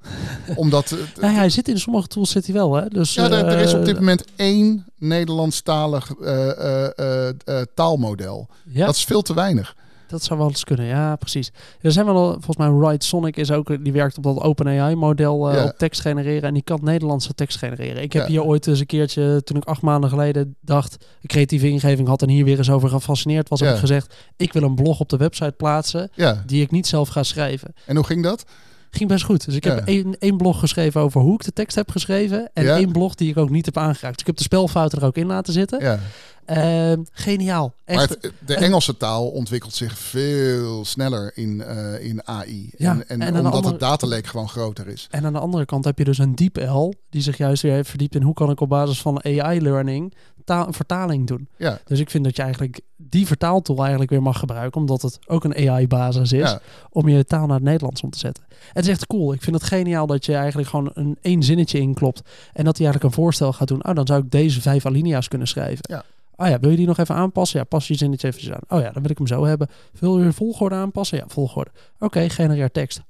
Omdat. 0.55 0.95
nou, 1.19 1.33
hij 1.33 1.49
zit 1.49 1.67
in 1.67 1.79
sommige 1.79 2.07
tools 2.07 2.31
zit 2.31 2.45
hij 2.45 2.55
wel, 2.55 2.73
hè? 2.73 2.87
Dus, 2.87 3.13
ja, 3.13 3.29
er, 3.31 3.45
er 3.45 3.59
is 3.59 3.73
op 3.73 3.85
dit 3.85 3.95
moment 3.95 4.25
één 4.35 4.85
Nederlandstalig 4.97 6.11
taalmodel. 7.73 8.47
Ja. 8.65 8.85
Dat 8.85 8.95
is 8.95 9.03
veel 9.03 9.21
te 9.21 9.33
weinig. 9.33 9.75
Dat 10.11 10.23
zou 10.23 10.39
wel 10.39 10.47
eens 10.47 10.63
kunnen, 10.63 10.85
ja, 10.85 11.15
precies. 11.15 11.51
Er 11.81 11.91
zijn 11.91 12.05
wel, 12.05 12.31
volgens 12.31 12.57
mij, 12.57 12.71
Write 12.71 13.05
Sonic 13.05 13.37
is 13.37 13.51
ook, 13.51 13.83
die 13.83 13.93
werkt 13.93 14.17
op 14.17 14.23
dat 14.23 14.39
OpenAI-model 14.39 15.53
uh, 15.53 15.63
op 15.63 15.77
tekst 15.77 16.01
genereren 16.01 16.41
en 16.41 16.53
die 16.53 16.63
kan 16.63 16.79
Nederlandse 16.83 17.33
tekst 17.33 17.57
genereren. 17.57 18.01
Ik 18.01 18.13
heb 18.13 18.27
hier 18.27 18.43
ooit 18.43 18.67
eens 18.67 18.79
een 18.79 18.85
keertje, 18.85 19.43
toen 19.43 19.57
ik 19.57 19.65
acht 19.65 19.81
maanden 19.81 20.09
geleden 20.09 20.55
dacht, 20.61 21.05
creatieve 21.25 21.69
ingeving 21.69 22.07
had 22.07 22.21
en 22.21 22.29
hier 22.29 22.45
weer 22.45 22.57
eens 22.57 22.69
over 22.69 22.89
gefascineerd 22.89 23.49
was, 23.49 23.59
heb 23.59 23.73
ik 23.73 23.79
gezegd, 23.79 24.15
ik 24.37 24.53
wil 24.53 24.63
een 24.63 24.75
blog 24.75 24.99
op 24.99 25.09
de 25.09 25.17
website 25.17 25.53
plaatsen 25.57 26.09
die 26.45 26.61
ik 26.61 26.71
niet 26.71 26.87
zelf 26.87 27.09
ga 27.09 27.23
schrijven. 27.23 27.73
En 27.85 27.95
hoe 27.95 28.05
ging 28.05 28.23
dat? 28.23 28.45
Ging 28.91 29.09
best 29.09 29.23
goed. 29.23 29.45
Dus 29.45 29.55
ik 29.55 29.63
heb 29.63 29.87
één, 29.87 30.17
één 30.19 30.37
blog 30.37 30.59
geschreven 30.59 31.01
over 31.01 31.21
hoe 31.21 31.33
ik 31.33 31.43
de 31.43 31.53
tekst 31.53 31.75
heb 31.75 31.91
geschreven. 31.91 32.49
En 32.53 32.75
één 32.75 32.91
blog 32.91 33.15
die 33.15 33.29
ik 33.29 33.37
ook 33.37 33.49
niet 33.49 33.65
heb 33.65 33.77
aangeraakt. 33.77 34.13
Dus 34.13 34.21
ik 34.21 34.25
heb 34.25 34.37
de 34.37 34.43
spelfouten 34.43 34.99
er 34.99 35.05
ook 35.05 35.15
in 35.15 35.27
laten 35.27 35.53
zitten. 35.53 35.83
Ja. 35.83 35.99
Uh, 36.47 36.93
geniaal. 37.11 37.73
Echt. 37.85 38.09
Maar 38.21 38.31
de 38.45 38.55
Engelse 38.55 38.97
taal 38.97 39.27
ontwikkelt 39.27 39.73
zich 39.73 39.97
veel 39.97 40.85
sneller 40.85 41.31
in, 41.35 41.63
uh, 41.67 42.05
in 42.05 42.27
AI. 42.27 42.69
Ja, 42.77 42.91
en, 42.91 43.07
en, 43.07 43.21
en 43.21 43.35
omdat 43.35 43.53
andere, 43.53 43.71
het 43.71 43.79
dataleek 43.79 44.27
gewoon 44.27 44.49
groter 44.49 44.87
is. 44.87 45.07
En 45.11 45.25
aan 45.25 45.33
de 45.33 45.39
andere 45.39 45.65
kant 45.65 45.85
heb 45.85 45.97
je 45.97 46.03
dus 46.03 46.17
een 46.17 46.35
DeepL 46.35 46.93
die 47.09 47.21
zich 47.21 47.37
juist 47.37 47.61
weer 47.61 47.73
heeft 47.73 47.89
verdiept 47.89 48.15
in 48.15 48.21
hoe 48.21 48.33
kan 48.33 48.49
ik 48.49 48.59
op 48.59 48.69
basis 48.69 49.01
van 49.01 49.23
AI-learning 49.23 50.13
taal, 50.45 50.73
vertaling 50.73 51.27
doen. 51.27 51.47
Ja. 51.57 51.79
Dus 51.85 51.99
ik 51.99 52.09
vind 52.09 52.23
dat 52.23 52.35
je 52.35 52.41
eigenlijk 52.41 52.81
die 52.97 53.27
vertaaltool 53.27 53.79
eigenlijk 53.79 54.09
weer 54.09 54.21
mag 54.21 54.39
gebruiken, 54.39 54.81
omdat 54.81 55.01
het 55.01 55.19
ook 55.27 55.43
een 55.43 55.69
AI-basis 55.69 56.31
is, 56.31 56.57
om 56.89 57.09
je 57.09 57.25
taal 57.25 57.45
naar 57.45 57.55
het 57.55 57.65
Nederlands 57.65 58.01
om 58.01 58.09
te 58.09 58.19
zetten. 58.19 58.43
Het 58.73 58.83
is 58.83 58.91
echt 58.91 59.07
cool. 59.07 59.33
Ik 59.33 59.41
vind 59.41 59.55
het 59.55 59.65
geniaal 59.65 60.07
dat 60.07 60.25
je 60.25 60.35
eigenlijk 60.35 60.69
gewoon 60.69 60.91
een 60.93 61.17
één 61.21 61.43
zinnetje 61.43 61.79
inklopt 61.79 62.21
en 62.53 62.63
dat 62.63 62.77
hij 62.77 62.85
eigenlijk 62.85 63.03
een 63.03 63.23
voorstel 63.23 63.53
gaat 63.53 63.67
doen. 63.67 63.85
Oh, 63.85 63.95
dan 63.95 64.07
zou 64.07 64.23
ik 64.23 64.31
deze 64.31 64.61
vijf 64.61 64.85
alinea's 64.85 65.27
kunnen 65.27 65.47
schrijven. 65.47 65.85
Ja. 65.89 66.03
Oh 66.35 66.47
ja, 66.47 66.59
wil 66.59 66.69
je 66.69 66.77
die 66.77 66.87
nog 66.87 66.97
even 66.97 67.15
aanpassen? 67.15 67.59
Ja, 67.59 67.65
pas 67.65 67.87
je 67.87 67.95
zinnetje 67.95 68.27
even 68.27 68.53
aan. 68.53 68.77
Oh 68.77 68.83
ja, 68.83 68.91
dan 68.91 69.01
wil 69.01 69.11
ik 69.11 69.17
hem 69.17 69.27
zo 69.27 69.45
hebben. 69.45 69.69
Wil 69.99 70.23
je 70.23 70.33
volgorde 70.33 70.75
aanpassen? 70.75 71.17
Ja, 71.17 71.23
volgorde. 71.27 71.71
Oké, 71.95 72.05
okay, 72.05 72.29
genereer 72.29 72.71
tekst. 72.71 73.01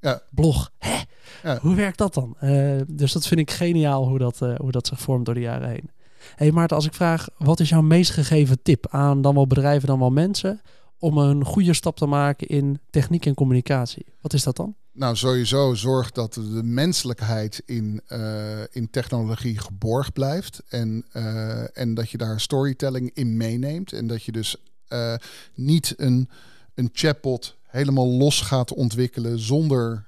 Ja. 0.00 0.20
Blog. 0.30 0.70
Hè? 0.78 1.00
Ja. 1.42 1.58
Hoe 1.60 1.74
werkt 1.74 1.98
dat 1.98 2.14
dan? 2.14 2.36
Uh, 2.40 2.80
dus 2.86 3.12
dat 3.12 3.26
vind 3.26 3.40
ik 3.40 3.50
geniaal 3.50 4.08
hoe 4.08 4.18
dat, 4.18 4.40
uh, 4.42 4.54
hoe 4.54 4.70
dat 4.70 4.86
zich 4.86 5.00
vormt 5.00 5.24
door 5.24 5.34
de 5.34 5.40
jaren 5.40 5.68
heen 5.68 5.90
hey 6.34 6.52
Maarten, 6.52 6.76
als 6.76 6.86
ik 6.86 6.94
vraag, 6.94 7.28
wat 7.38 7.60
is 7.60 7.68
jouw 7.68 7.80
meest 7.80 8.10
gegeven 8.10 8.62
tip 8.62 8.86
aan 8.90 9.22
dan 9.22 9.34
wel 9.34 9.46
bedrijven, 9.46 9.88
dan 9.88 9.98
wel 9.98 10.10
mensen, 10.10 10.60
om 10.98 11.18
een 11.18 11.44
goede 11.44 11.74
stap 11.74 11.96
te 11.96 12.06
maken 12.06 12.46
in 12.46 12.80
techniek 12.90 13.26
en 13.26 13.34
communicatie? 13.34 14.06
Wat 14.20 14.32
is 14.32 14.42
dat 14.42 14.56
dan? 14.56 14.74
Nou, 14.94 15.16
sowieso 15.16 15.74
zorg 15.74 16.10
dat 16.10 16.34
de 16.34 16.62
menselijkheid 16.62 17.62
in, 17.66 18.00
uh, 18.08 18.60
in 18.70 18.90
technologie 18.90 19.58
geborgd 19.58 20.12
blijft. 20.12 20.62
En, 20.68 21.04
uh, 21.12 21.78
en 21.78 21.94
dat 21.94 22.10
je 22.10 22.18
daar 22.18 22.40
storytelling 22.40 23.10
in 23.14 23.36
meeneemt. 23.36 23.92
En 23.92 24.06
dat 24.06 24.22
je 24.22 24.32
dus 24.32 24.56
uh, 24.88 25.14
niet 25.54 25.94
een, 25.96 26.28
een 26.74 26.90
chatbot 26.92 27.56
helemaal 27.72 28.06
los 28.06 28.40
gaat 28.40 28.72
ontwikkelen 28.72 29.38
zonder 29.38 30.06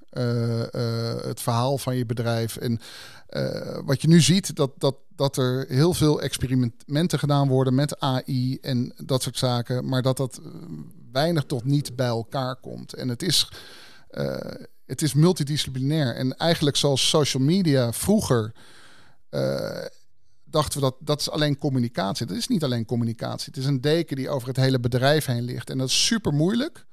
het 1.23 1.41
verhaal 1.41 1.79
van 1.79 1.97
je 1.97 2.07
bedrijf. 2.07 2.57
En 2.57 2.81
uh, 3.31 3.79
wat 3.85 4.03
je 4.03 4.09
nu 4.09 4.21
ziet, 4.21 4.57
dat, 4.57 4.71
dat, 4.79 4.97
dat 5.17 5.37
er 5.37 5.65
heel 5.69 5.95
veel 5.95 6.21
experimenten 6.21 7.19
gedaan 7.19 7.49
worden 7.49 7.75
met 7.75 8.01
AI 8.01 8.59
en 8.61 8.93
dat 8.97 9.23
soort 9.23 9.39
zaken, 9.39 9.89
maar 9.89 10.03
dat 10.03 10.17
dat 10.17 10.41
weinig 11.13 11.45
tot 11.45 11.65
niet 11.65 11.97
bij 11.97 12.07
elkaar 12.07 12.57
komt. 12.57 12.93
En 12.93 13.09
het 13.09 13.23
is, 13.23 13.49
het 14.87 15.03
is 15.03 15.15
multidisciplinair. 15.15 16.15
En 16.15 16.37
eigenlijk 16.37 16.77
zoals 16.77 17.09
social 17.09 17.43
media 17.43 17.93
vroeger 17.93 18.53
dachten 20.45 20.81
we 20.81 20.87
dat 20.87 20.97
dat 21.01 21.21
is 21.21 21.31
alleen 21.31 21.59
communicatie. 21.59 22.27
Dat 22.27 22.37
is 22.37 22.49
niet 22.49 22.65
alleen 22.65 22.85
communicatie. 22.85 23.47
Het 23.47 23.57
is 23.57 23.67
een 23.67 23.81
deken 23.81 24.17
die 24.17 24.29
over 24.29 24.49
het 24.49 24.57
hele 24.57 24.81
bedrijf 24.81 25.25
heen 25.25 25.43
ligt. 25.43 25.71
En 25.71 25.79
dat 25.79 25.89
is 25.89 26.07
super 26.07 26.33
moeilijk. 26.33 26.87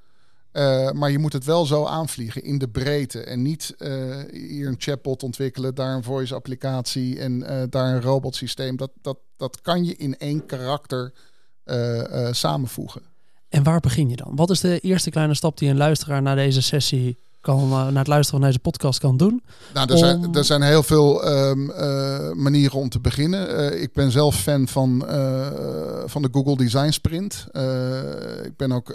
Uh, 0.53 0.91
maar 0.91 1.11
je 1.11 1.19
moet 1.19 1.33
het 1.33 1.43
wel 1.43 1.65
zo 1.65 1.85
aanvliegen 1.85 2.43
in 2.43 2.57
de 2.57 2.67
breedte. 2.67 3.23
En 3.23 3.41
niet 3.41 3.75
uh, 3.77 4.17
hier 4.31 4.67
een 4.67 4.75
chatbot 4.77 5.23
ontwikkelen, 5.23 5.75
daar 5.75 5.95
een 5.95 6.03
voice 6.03 6.35
applicatie 6.35 7.19
en 7.19 7.41
uh, 7.41 7.63
daar 7.69 7.95
een 7.95 8.01
robotsysteem. 8.01 8.77
Dat, 8.77 8.91
dat, 9.01 9.17
dat 9.37 9.61
kan 9.61 9.85
je 9.85 9.95
in 9.95 10.17
één 10.17 10.45
karakter 10.45 11.13
samenvoegen. 12.31 13.01
En 13.49 13.63
waar 13.63 13.79
begin 13.79 14.09
je 14.09 14.15
dan? 14.15 14.35
Wat 14.35 14.49
is 14.49 14.59
de 14.59 14.79
eerste 14.79 15.09
kleine 15.09 15.33
stap 15.33 15.57
die 15.57 15.69
een 15.69 15.77
luisteraar 15.77 16.21
na 16.21 16.35
deze 16.35 16.61
sessie 16.61 17.17
kan, 17.41 17.63
uh, 17.63 17.69
naar 17.69 17.97
het 17.97 18.07
luisteren 18.07 18.39
van 18.39 18.49
deze 18.49 18.59
podcast 18.59 18.99
kan 18.99 19.17
doen? 19.17 19.43
Nou, 19.73 19.91
er, 19.91 19.97
zijn, 19.97 20.35
er 20.35 20.45
zijn 20.45 20.61
heel 20.61 20.83
veel 20.83 21.27
um, 21.27 21.69
uh, 21.69 22.31
manieren 22.31 22.79
om 22.79 22.89
te 22.89 22.99
beginnen. 22.99 23.59
Uh, 23.59 23.81
ik 23.81 23.93
ben 23.93 24.11
zelf 24.11 24.35
fan 24.35 24.67
van, 24.67 25.05
van 26.05 26.21
de 26.21 26.29
Google 26.31 26.57
Design 26.57 26.89
Sprint. 26.89 27.47
ik 28.43 28.57
ben 28.57 28.71
ook 28.71 28.93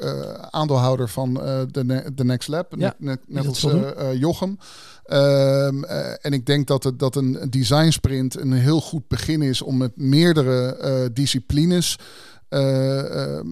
aandeelhouder 0.51 1.09
van 1.09 1.35
de, 1.71 2.13
de 2.15 2.25
Next 2.25 2.49
Lab, 2.49 2.75
ja, 2.79 2.95
net, 2.99 3.21
net 3.27 3.47
als 3.47 3.67
Jochem. 4.19 4.59
Um, 5.09 5.85
en 6.21 6.33
ik 6.33 6.47
denk 6.47 6.67
dat, 6.67 6.85
het, 6.85 6.99
dat 6.99 7.17
een 7.17 7.39
design 7.51 7.91
sprint 7.91 8.41
een 8.41 8.53
heel 8.53 8.81
goed 8.81 9.09
begin 9.09 9.43
is 9.43 9.63
om 9.63 9.77
met 9.77 9.93
meerdere 9.95 11.11
disciplines 11.13 11.97
eh, 11.97 12.03
ehm, 12.03 12.05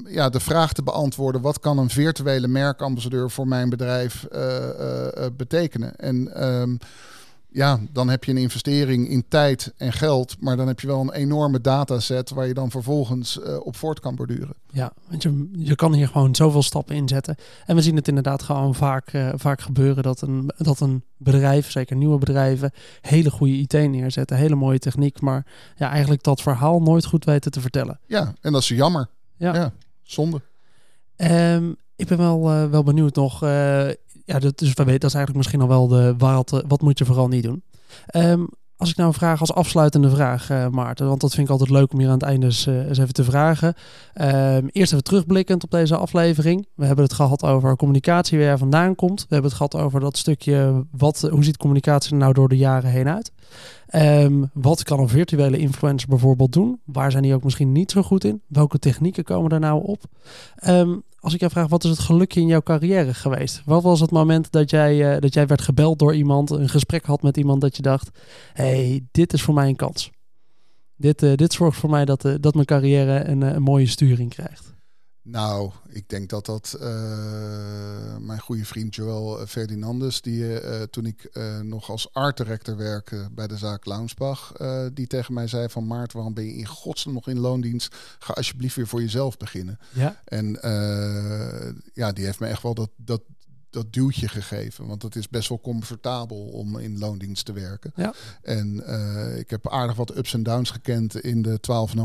ja, 0.08 0.28
de 0.28 0.40
vraag 0.40 0.72
te 0.72 0.82
beantwoorden: 0.82 1.40
wat 1.40 1.60
kan 1.60 1.78
een 1.78 1.90
virtuele 1.90 2.48
merkambassadeur 2.48 3.30
voor 3.30 3.48
mijn 3.48 3.68
bedrijf 3.68 4.26
betekenen? 5.36 5.96
En 5.96 6.34
ehm, 6.34 6.76
ja, 7.54 7.80
dan 7.92 8.08
heb 8.08 8.24
je 8.24 8.30
een 8.30 8.36
investering 8.36 9.08
in 9.08 9.24
tijd 9.28 9.72
en 9.76 9.92
geld, 9.92 10.36
maar 10.40 10.56
dan 10.56 10.66
heb 10.66 10.80
je 10.80 10.86
wel 10.86 11.00
een 11.00 11.12
enorme 11.12 11.60
dataset 11.60 12.30
waar 12.30 12.46
je 12.46 12.54
dan 12.54 12.70
vervolgens 12.70 13.38
uh, 13.38 13.66
op 13.66 13.76
voort 13.76 14.00
kan 14.00 14.14
borduren. 14.14 14.54
Ja, 14.70 14.92
want 15.08 15.22
je, 15.22 15.50
je 15.52 15.74
kan 15.74 15.92
hier 15.92 16.08
gewoon 16.08 16.34
zoveel 16.34 16.62
stappen 16.62 16.94
inzetten. 16.94 17.36
En 17.66 17.76
we 17.76 17.82
zien 17.82 17.96
het 17.96 18.08
inderdaad 18.08 18.42
gewoon 18.42 18.74
vaak, 18.74 19.12
uh, 19.12 19.28
vaak 19.34 19.60
gebeuren 19.60 20.02
dat 20.02 20.20
een, 20.20 20.50
dat 20.56 20.80
een 20.80 21.02
bedrijf, 21.16 21.70
zeker 21.70 21.96
nieuwe 21.96 22.18
bedrijven, 22.18 22.72
hele 23.00 23.30
goede 23.30 23.56
IT 23.56 23.72
neerzetten, 23.72 24.36
hele 24.36 24.54
mooie 24.54 24.78
techniek, 24.78 25.20
maar 25.20 25.46
ja, 25.76 25.90
eigenlijk 25.90 26.22
dat 26.22 26.42
verhaal 26.42 26.82
nooit 26.82 27.04
goed 27.04 27.24
weten 27.24 27.50
te 27.50 27.60
vertellen. 27.60 28.00
Ja, 28.06 28.34
en 28.40 28.52
dat 28.52 28.62
is 28.62 28.68
jammer. 28.68 29.08
Ja, 29.36 29.54
ja 29.54 29.72
zonde. 30.02 30.40
Um, 31.16 31.76
ik 31.96 32.06
ben 32.06 32.18
wel, 32.18 32.50
uh, 32.50 32.70
wel 32.70 32.82
benieuwd 32.82 33.14
nog 33.14 33.42
ja, 34.24 34.38
dat, 34.38 34.60
weten, 34.60 35.00
dat 35.00 35.10
is 35.10 35.14
eigenlijk 35.14 35.36
misschien 35.36 35.60
al 35.60 35.68
wel 35.68 35.88
de 35.88 36.14
wat, 36.18 36.64
wat 36.66 36.82
moet 36.82 36.98
je 36.98 37.04
vooral 37.04 37.28
niet 37.28 37.42
doen. 37.42 37.62
Um, 38.14 38.48
als 38.76 38.90
ik 38.90 38.96
nou 38.96 39.12
vraag 39.12 39.40
als 39.40 39.52
afsluitende 39.52 40.10
vraag, 40.10 40.50
uh, 40.50 40.68
Maarten, 40.68 41.06
want 41.06 41.20
dat 41.20 41.34
vind 41.34 41.46
ik 41.46 41.52
altijd 41.52 41.70
leuk 41.70 41.92
om 41.92 41.98
hier 41.98 42.08
aan 42.08 42.14
het 42.14 42.22
einde 42.22 42.46
eens, 42.46 42.66
uh, 42.66 42.88
eens 42.88 42.98
even 42.98 43.12
te 43.12 43.24
vragen. 43.24 43.74
Um, 44.14 44.68
eerst 44.68 44.92
even 44.92 45.04
terugblikkend 45.04 45.64
op 45.64 45.70
deze 45.70 45.96
aflevering. 45.96 46.66
We 46.74 46.86
hebben 46.86 47.04
het 47.04 47.14
gehad 47.14 47.44
over 47.44 47.76
communicatie, 47.76 48.38
waar 48.38 48.58
vandaan 48.58 48.94
komt. 48.94 49.20
We 49.20 49.26
hebben 49.34 49.50
het 49.50 49.60
gehad 49.60 49.76
over 49.76 50.00
dat 50.00 50.16
stukje, 50.16 50.86
wat, 50.90 51.28
hoe 51.30 51.44
ziet 51.44 51.56
communicatie 51.56 52.12
er 52.12 52.18
nou 52.18 52.32
door 52.32 52.48
de 52.48 52.56
jaren 52.56 52.90
heen 52.90 53.08
uit? 53.08 53.32
Um, 53.94 54.50
wat 54.52 54.82
kan 54.82 55.00
een 55.00 55.08
virtuele 55.08 55.58
influencer 55.58 56.08
bijvoorbeeld 56.08 56.52
doen? 56.52 56.80
Waar 56.84 57.10
zijn 57.10 57.22
die 57.22 57.34
ook 57.34 57.44
misschien 57.44 57.72
niet 57.72 57.90
zo 57.90 58.02
goed 58.02 58.24
in? 58.24 58.42
Welke 58.46 58.78
technieken 58.78 59.24
komen 59.24 59.50
er 59.50 59.60
nou 59.60 59.84
op? 59.84 60.02
Um, 60.68 61.02
als 61.24 61.34
ik 61.34 61.40
jou 61.40 61.52
vraag, 61.52 61.68
wat 61.68 61.84
is 61.84 61.90
het 61.90 61.98
gelukje 61.98 62.40
in 62.40 62.46
jouw 62.46 62.62
carrière 62.62 63.14
geweest? 63.14 63.62
Wat 63.64 63.82
was 63.82 64.00
het 64.00 64.10
moment 64.10 64.52
dat 64.52 64.70
jij, 64.70 65.14
uh, 65.14 65.20
dat 65.20 65.34
jij 65.34 65.46
werd 65.46 65.60
gebeld 65.60 65.98
door 65.98 66.14
iemand, 66.14 66.50
een 66.50 66.68
gesprek 66.68 67.04
had 67.04 67.22
met 67.22 67.36
iemand 67.36 67.60
dat 67.60 67.76
je 67.76 67.82
dacht, 67.82 68.10
hey, 68.64 69.06
dit 69.10 69.32
is 69.32 69.42
voor 69.42 69.54
mij 69.54 69.68
een 69.68 69.76
kans. 69.76 70.10
Dit, 70.96 71.22
uh, 71.22 71.34
dit 71.34 71.52
zorgt 71.52 71.78
voor 71.78 71.90
mij 71.90 72.04
dat, 72.04 72.24
uh, 72.24 72.34
dat 72.40 72.54
mijn 72.54 72.66
carrière 72.66 73.24
een, 73.24 73.40
een 73.40 73.62
mooie 73.62 73.86
sturing 73.86 74.30
krijgt. 74.30 74.72
Nou, 75.22 75.70
ik 75.88 76.08
denk 76.08 76.28
dat 76.30 76.46
dat 76.46 76.76
mijn 78.20 78.40
goede 78.40 78.64
vriend 78.64 78.94
Joël 78.94 79.46
Ferdinandes, 79.46 80.20
die 80.20 80.60
toen 80.90 81.06
ik 81.06 81.30
nog 81.62 81.90
als 81.90 82.12
art 82.12 82.36
director 82.36 82.76
werkte 82.76 83.28
bij 83.32 83.46
de 83.46 83.56
zaak 83.56 83.84
Launsbach, 83.84 84.52
die 84.92 85.06
tegen 85.06 85.34
mij 85.34 85.46
zei 85.46 85.68
van 85.68 85.86
Maart, 85.86 86.12
waarom 86.12 86.34
ben 86.34 86.44
je 86.44 86.54
in 86.54 86.66
godsnaam 86.66 87.14
nog 87.14 87.28
in 87.28 87.38
loondienst? 87.38 87.96
Ga 88.18 88.32
alsjeblieft 88.32 88.76
weer 88.76 88.86
voor 88.86 89.00
jezelf 89.00 89.36
beginnen. 89.36 89.78
Ja. 89.92 90.20
En 90.24 90.58
ja, 91.92 92.12
die 92.12 92.24
heeft 92.24 92.40
me 92.40 92.46
echt 92.46 92.62
wel 92.62 92.74
dat, 92.74 92.90
dat, 92.96 93.22
dat 93.74 93.92
duwtje 93.92 94.28
gegeven. 94.28 94.86
Want 94.86 95.02
het 95.02 95.16
is 95.16 95.28
best 95.28 95.48
wel 95.48 95.60
comfortabel 95.60 96.36
om 96.36 96.78
in 96.78 96.98
loondienst 96.98 97.44
te 97.44 97.52
werken. 97.52 97.92
Ja. 97.96 98.14
En 98.42 98.82
uh, 98.86 99.38
ik 99.38 99.50
heb 99.50 99.68
aardig 99.68 99.96
wat 99.96 100.16
ups 100.16 100.34
en 100.34 100.42
downs 100.42 100.70
gekend 100.70 101.20
in 101.20 101.42
de 101.42 101.58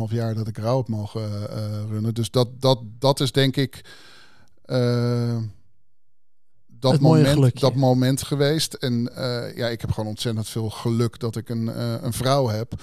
12,5 0.10 0.14
jaar 0.14 0.36
dat 0.36 0.48
ik 0.48 0.58
rouw 0.58 0.78
heb 0.78 0.88
mogen 0.88 1.22
uh, 1.22 1.48
runnen. 1.90 2.14
Dus 2.14 2.32
dat, 2.32 2.62
dat, 2.62 2.80
dat 3.00 3.20
is 3.20 3.32
denk 3.32 3.56
ik 3.56 3.86
uh, 4.66 5.38
dat, 6.68 7.00
moment, 7.00 7.60
dat 7.60 7.76
moment 7.76 8.24
geweest. 8.24 8.74
En 8.74 9.12
ja, 9.56 9.68
ik 9.68 9.82
heb 9.82 9.92
gewoon 9.92 10.10
ontzettend 10.10 10.48
veel 10.48 10.70
geluk 10.70 11.20
dat 11.20 11.36
ik 11.36 11.50
een, 11.50 11.68
een 12.06 12.14
vrouw 12.14 12.48
heb. 12.48 12.82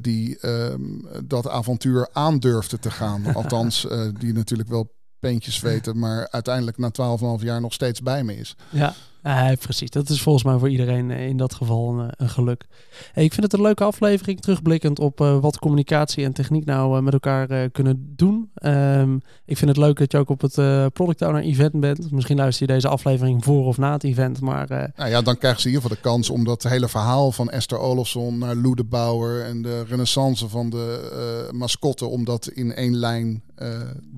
die 0.00 0.38
ehm, 0.38 0.82
dat 1.24 1.48
avontuur 1.48 2.08
aandurfde 2.12 2.78
te 2.78 2.90
gaan. 2.90 3.26
Althans, 3.34 3.86
die 4.18 4.32
natuurlijk 4.32 4.68
wel 4.68 4.94
peentjes 5.18 5.60
weten, 5.60 5.98
maar 6.04 6.28
uiteindelijk 6.30 6.78
na 6.78 6.90
12,5 7.38 7.44
jaar 7.44 7.60
nog 7.60 7.72
steeds 7.72 8.02
bij 8.02 8.24
me 8.24 8.36
is. 8.36 8.56
Ja, 8.70 8.94
uh, 9.26 9.48
precies. 9.58 9.90
Dat 9.90 10.08
is 10.08 10.22
volgens 10.22 10.44
mij 10.44 10.58
voor 10.58 10.68
iedereen 10.68 11.10
eh, 11.10 11.26
in 11.26 11.36
dat 11.36 11.54
geval 11.54 11.88
een, 11.88 12.06
eh, 12.06 12.12
een 12.16 12.28
geluk. 12.28 12.66
Hey, 13.12 13.24
ik 13.24 13.32
vind 13.32 13.42
het 13.42 13.52
een 13.52 13.62
leuke 13.62 13.84
aflevering, 13.84 14.40
terugblikkend 14.40 14.98
op 14.98 15.20
uh, 15.20 15.38
wat 15.38 15.58
communicatie 15.58 16.24
en 16.24 16.32
techniek 16.32 16.64
nou 16.64 16.96
uh, 16.96 17.02
met 17.02 17.12
elkaar 17.12 17.70
kunnen 17.70 18.12
doen. 18.16 18.50
Um, 18.62 19.22
ik 19.44 19.56
vind 19.56 19.70
het 19.70 19.78
leuk 19.78 19.98
dat 19.98 20.12
je 20.12 20.18
ook 20.18 20.28
op 20.30 20.40
het 20.40 20.54
Product 20.92 21.22
Owner 21.22 21.42
event 21.42 21.80
bent. 21.80 22.10
Misschien 22.10 22.36
luister 22.36 22.66
je 22.66 22.72
deze 22.72 22.88
aflevering 22.88 23.44
voor 23.44 23.66
of 23.66 23.78
na 23.78 23.92
het 23.92 24.04
event, 24.04 24.40
maar... 24.40 24.92
nou 24.96 25.10
ja, 25.10 25.22
dan 25.22 25.38
krijgen 25.38 25.60
ze 25.60 25.68
in 25.68 25.74
ieder 25.74 25.90
geval 25.90 26.02
de 26.02 26.08
kans 26.10 26.30
om 26.30 26.44
dat 26.44 26.62
hele 26.62 26.88
verhaal 26.88 27.32
van 27.32 27.50
Esther 27.50 27.78
Olofsson 27.78 28.38
naar 28.38 28.54
Lou 28.54 28.74
de 28.74 28.84
Bauer 28.84 29.44
en 29.44 29.62
de 29.62 29.84
renaissance 29.84 30.48
van 30.48 30.70
de 30.70 31.48
mascotte, 31.52 32.06
om 32.06 32.24
dat 32.24 32.46
in 32.46 32.74
één 32.74 32.96
lijn 32.96 33.42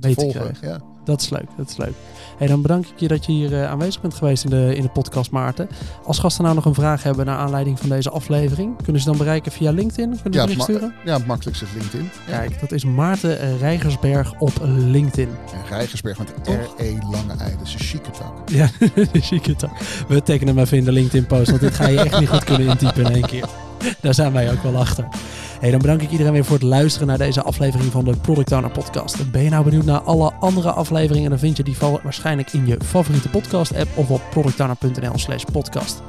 te 0.00 0.12
volgen. 0.14 0.56
Ja. 0.62 0.80
Dat 1.04 1.20
is 1.20 1.30
leuk, 1.30 1.48
dat 1.56 1.68
is 1.68 1.76
leuk. 1.76 1.94
Hey, 2.38 2.46
dan 2.46 2.62
bedank 2.62 2.86
ik 2.86 3.00
je 3.00 3.08
dat 3.08 3.26
je 3.26 3.32
hier 3.32 3.52
uh, 3.52 3.70
aanwezig 3.70 4.00
bent 4.00 4.14
geweest 4.14 4.44
in 4.44 4.50
de, 4.50 4.74
in 4.74 4.82
de 4.82 4.88
podcast, 4.88 5.30
Maarten. 5.30 5.68
Als 6.04 6.18
gasten 6.18 6.42
nou 6.44 6.54
nog 6.54 6.64
een 6.64 6.74
vraag 6.74 7.02
hebben 7.02 7.26
naar 7.26 7.36
aanleiding 7.36 7.78
van 7.78 7.88
deze 7.88 8.10
aflevering, 8.10 8.82
kunnen 8.82 9.02
ze 9.02 9.08
dan 9.08 9.18
bereiken 9.18 9.52
via 9.52 9.70
LinkedIn? 9.70 10.18
Kunnen 10.22 10.48
ze 10.48 10.56
ja, 10.56 10.62
sturen? 10.62 10.94
Ja, 11.04 11.16
het 11.16 11.26
makkelijkste 11.26 11.64
is 11.64 11.72
LinkedIn. 11.72 12.10
Kijk, 12.26 12.60
dat 12.60 12.72
is 12.72 12.84
Maarten 12.84 13.58
Rijgersberg 13.58 14.34
op 14.38 14.52
LinkedIn. 14.64 15.28
En 15.28 15.60
Rijgersberg 15.68 16.18
met 16.18 16.32
R-E 16.42 16.98
lange 17.10 17.34
ei, 17.38 17.56
dus 17.62 17.74
een 17.74 17.80
chique 17.80 18.10
tak. 18.10 18.48
Ja, 18.58 18.68
de 19.12 19.20
chique 19.20 19.56
tak. 19.56 19.78
We 20.08 20.22
tekenen 20.22 20.54
hem 20.54 20.64
even 20.64 20.76
in 20.78 20.84
de 20.84 20.92
LinkedIn-post, 20.92 21.48
want 21.48 21.60
dit 21.60 21.74
ga 21.74 21.88
je 21.88 22.00
echt 22.00 22.20
niet 22.20 22.28
goed 22.28 22.44
kunnen 22.44 22.68
intypen 22.68 23.04
in 23.04 23.12
één 23.12 23.26
keer. 23.26 23.67
Daar 24.02 24.14
zijn 24.14 24.32
wij 24.32 24.52
ook 24.52 24.62
wel 24.62 24.76
achter. 24.76 25.08
Hey, 25.60 25.70
dan 25.70 25.80
bedank 25.80 26.02
ik 26.02 26.10
iedereen 26.10 26.32
weer 26.32 26.44
voor 26.44 26.56
het 26.56 26.64
luisteren 26.64 27.08
naar 27.08 27.18
deze 27.18 27.42
aflevering 27.42 27.92
van 27.92 28.04
de 28.04 28.16
Product 28.16 28.52
Owner 28.52 28.70
Podcast. 28.70 29.30
Ben 29.30 29.42
je 29.42 29.50
nou 29.50 29.64
benieuwd 29.64 29.84
naar 29.84 30.00
alle 30.00 30.32
andere 30.40 30.70
afleveringen? 30.70 31.30
Dan 31.30 31.38
vind 31.38 31.56
je 31.56 31.62
die 31.62 31.76
waarschijnlijk 32.02 32.52
in 32.52 32.66
je 32.66 32.76
favoriete 32.84 33.28
podcast 33.28 33.76
app 33.76 33.88
of 33.94 34.10
op 34.10 34.22
productowner.nl 34.30 35.18
slash 35.18 35.44
podcast. 35.52 36.02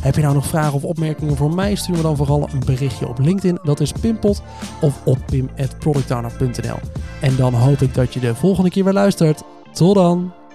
Heb 0.00 0.14
je 0.14 0.20
nou 0.20 0.34
nog 0.34 0.46
vragen 0.46 0.72
of 0.72 0.84
opmerkingen 0.84 1.36
voor 1.36 1.54
mij? 1.54 1.74
Stuur 1.74 1.96
me 1.96 2.02
dan 2.02 2.16
vooral 2.16 2.48
een 2.52 2.62
berichtje 2.66 3.08
op 3.08 3.18
LinkedIn. 3.18 3.58
Dat 3.62 3.80
is 3.80 3.92
Pimpot 3.92 4.42
of 4.80 5.00
op 5.04 5.18
pim.productowner.nl. 5.26 6.78
En 7.20 7.36
dan 7.36 7.54
hoop 7.54 7.80
ik 7.80 7.94
dat 7.94 8.14
je 8.14 8.20
de 8.20 8.34
volgende 8.34 8.70
keer 8.70 8.84
weer 8.84 8.92
luistert. 8.92 9.42
Tot 9.72 9.94
dan! 9.94 10.45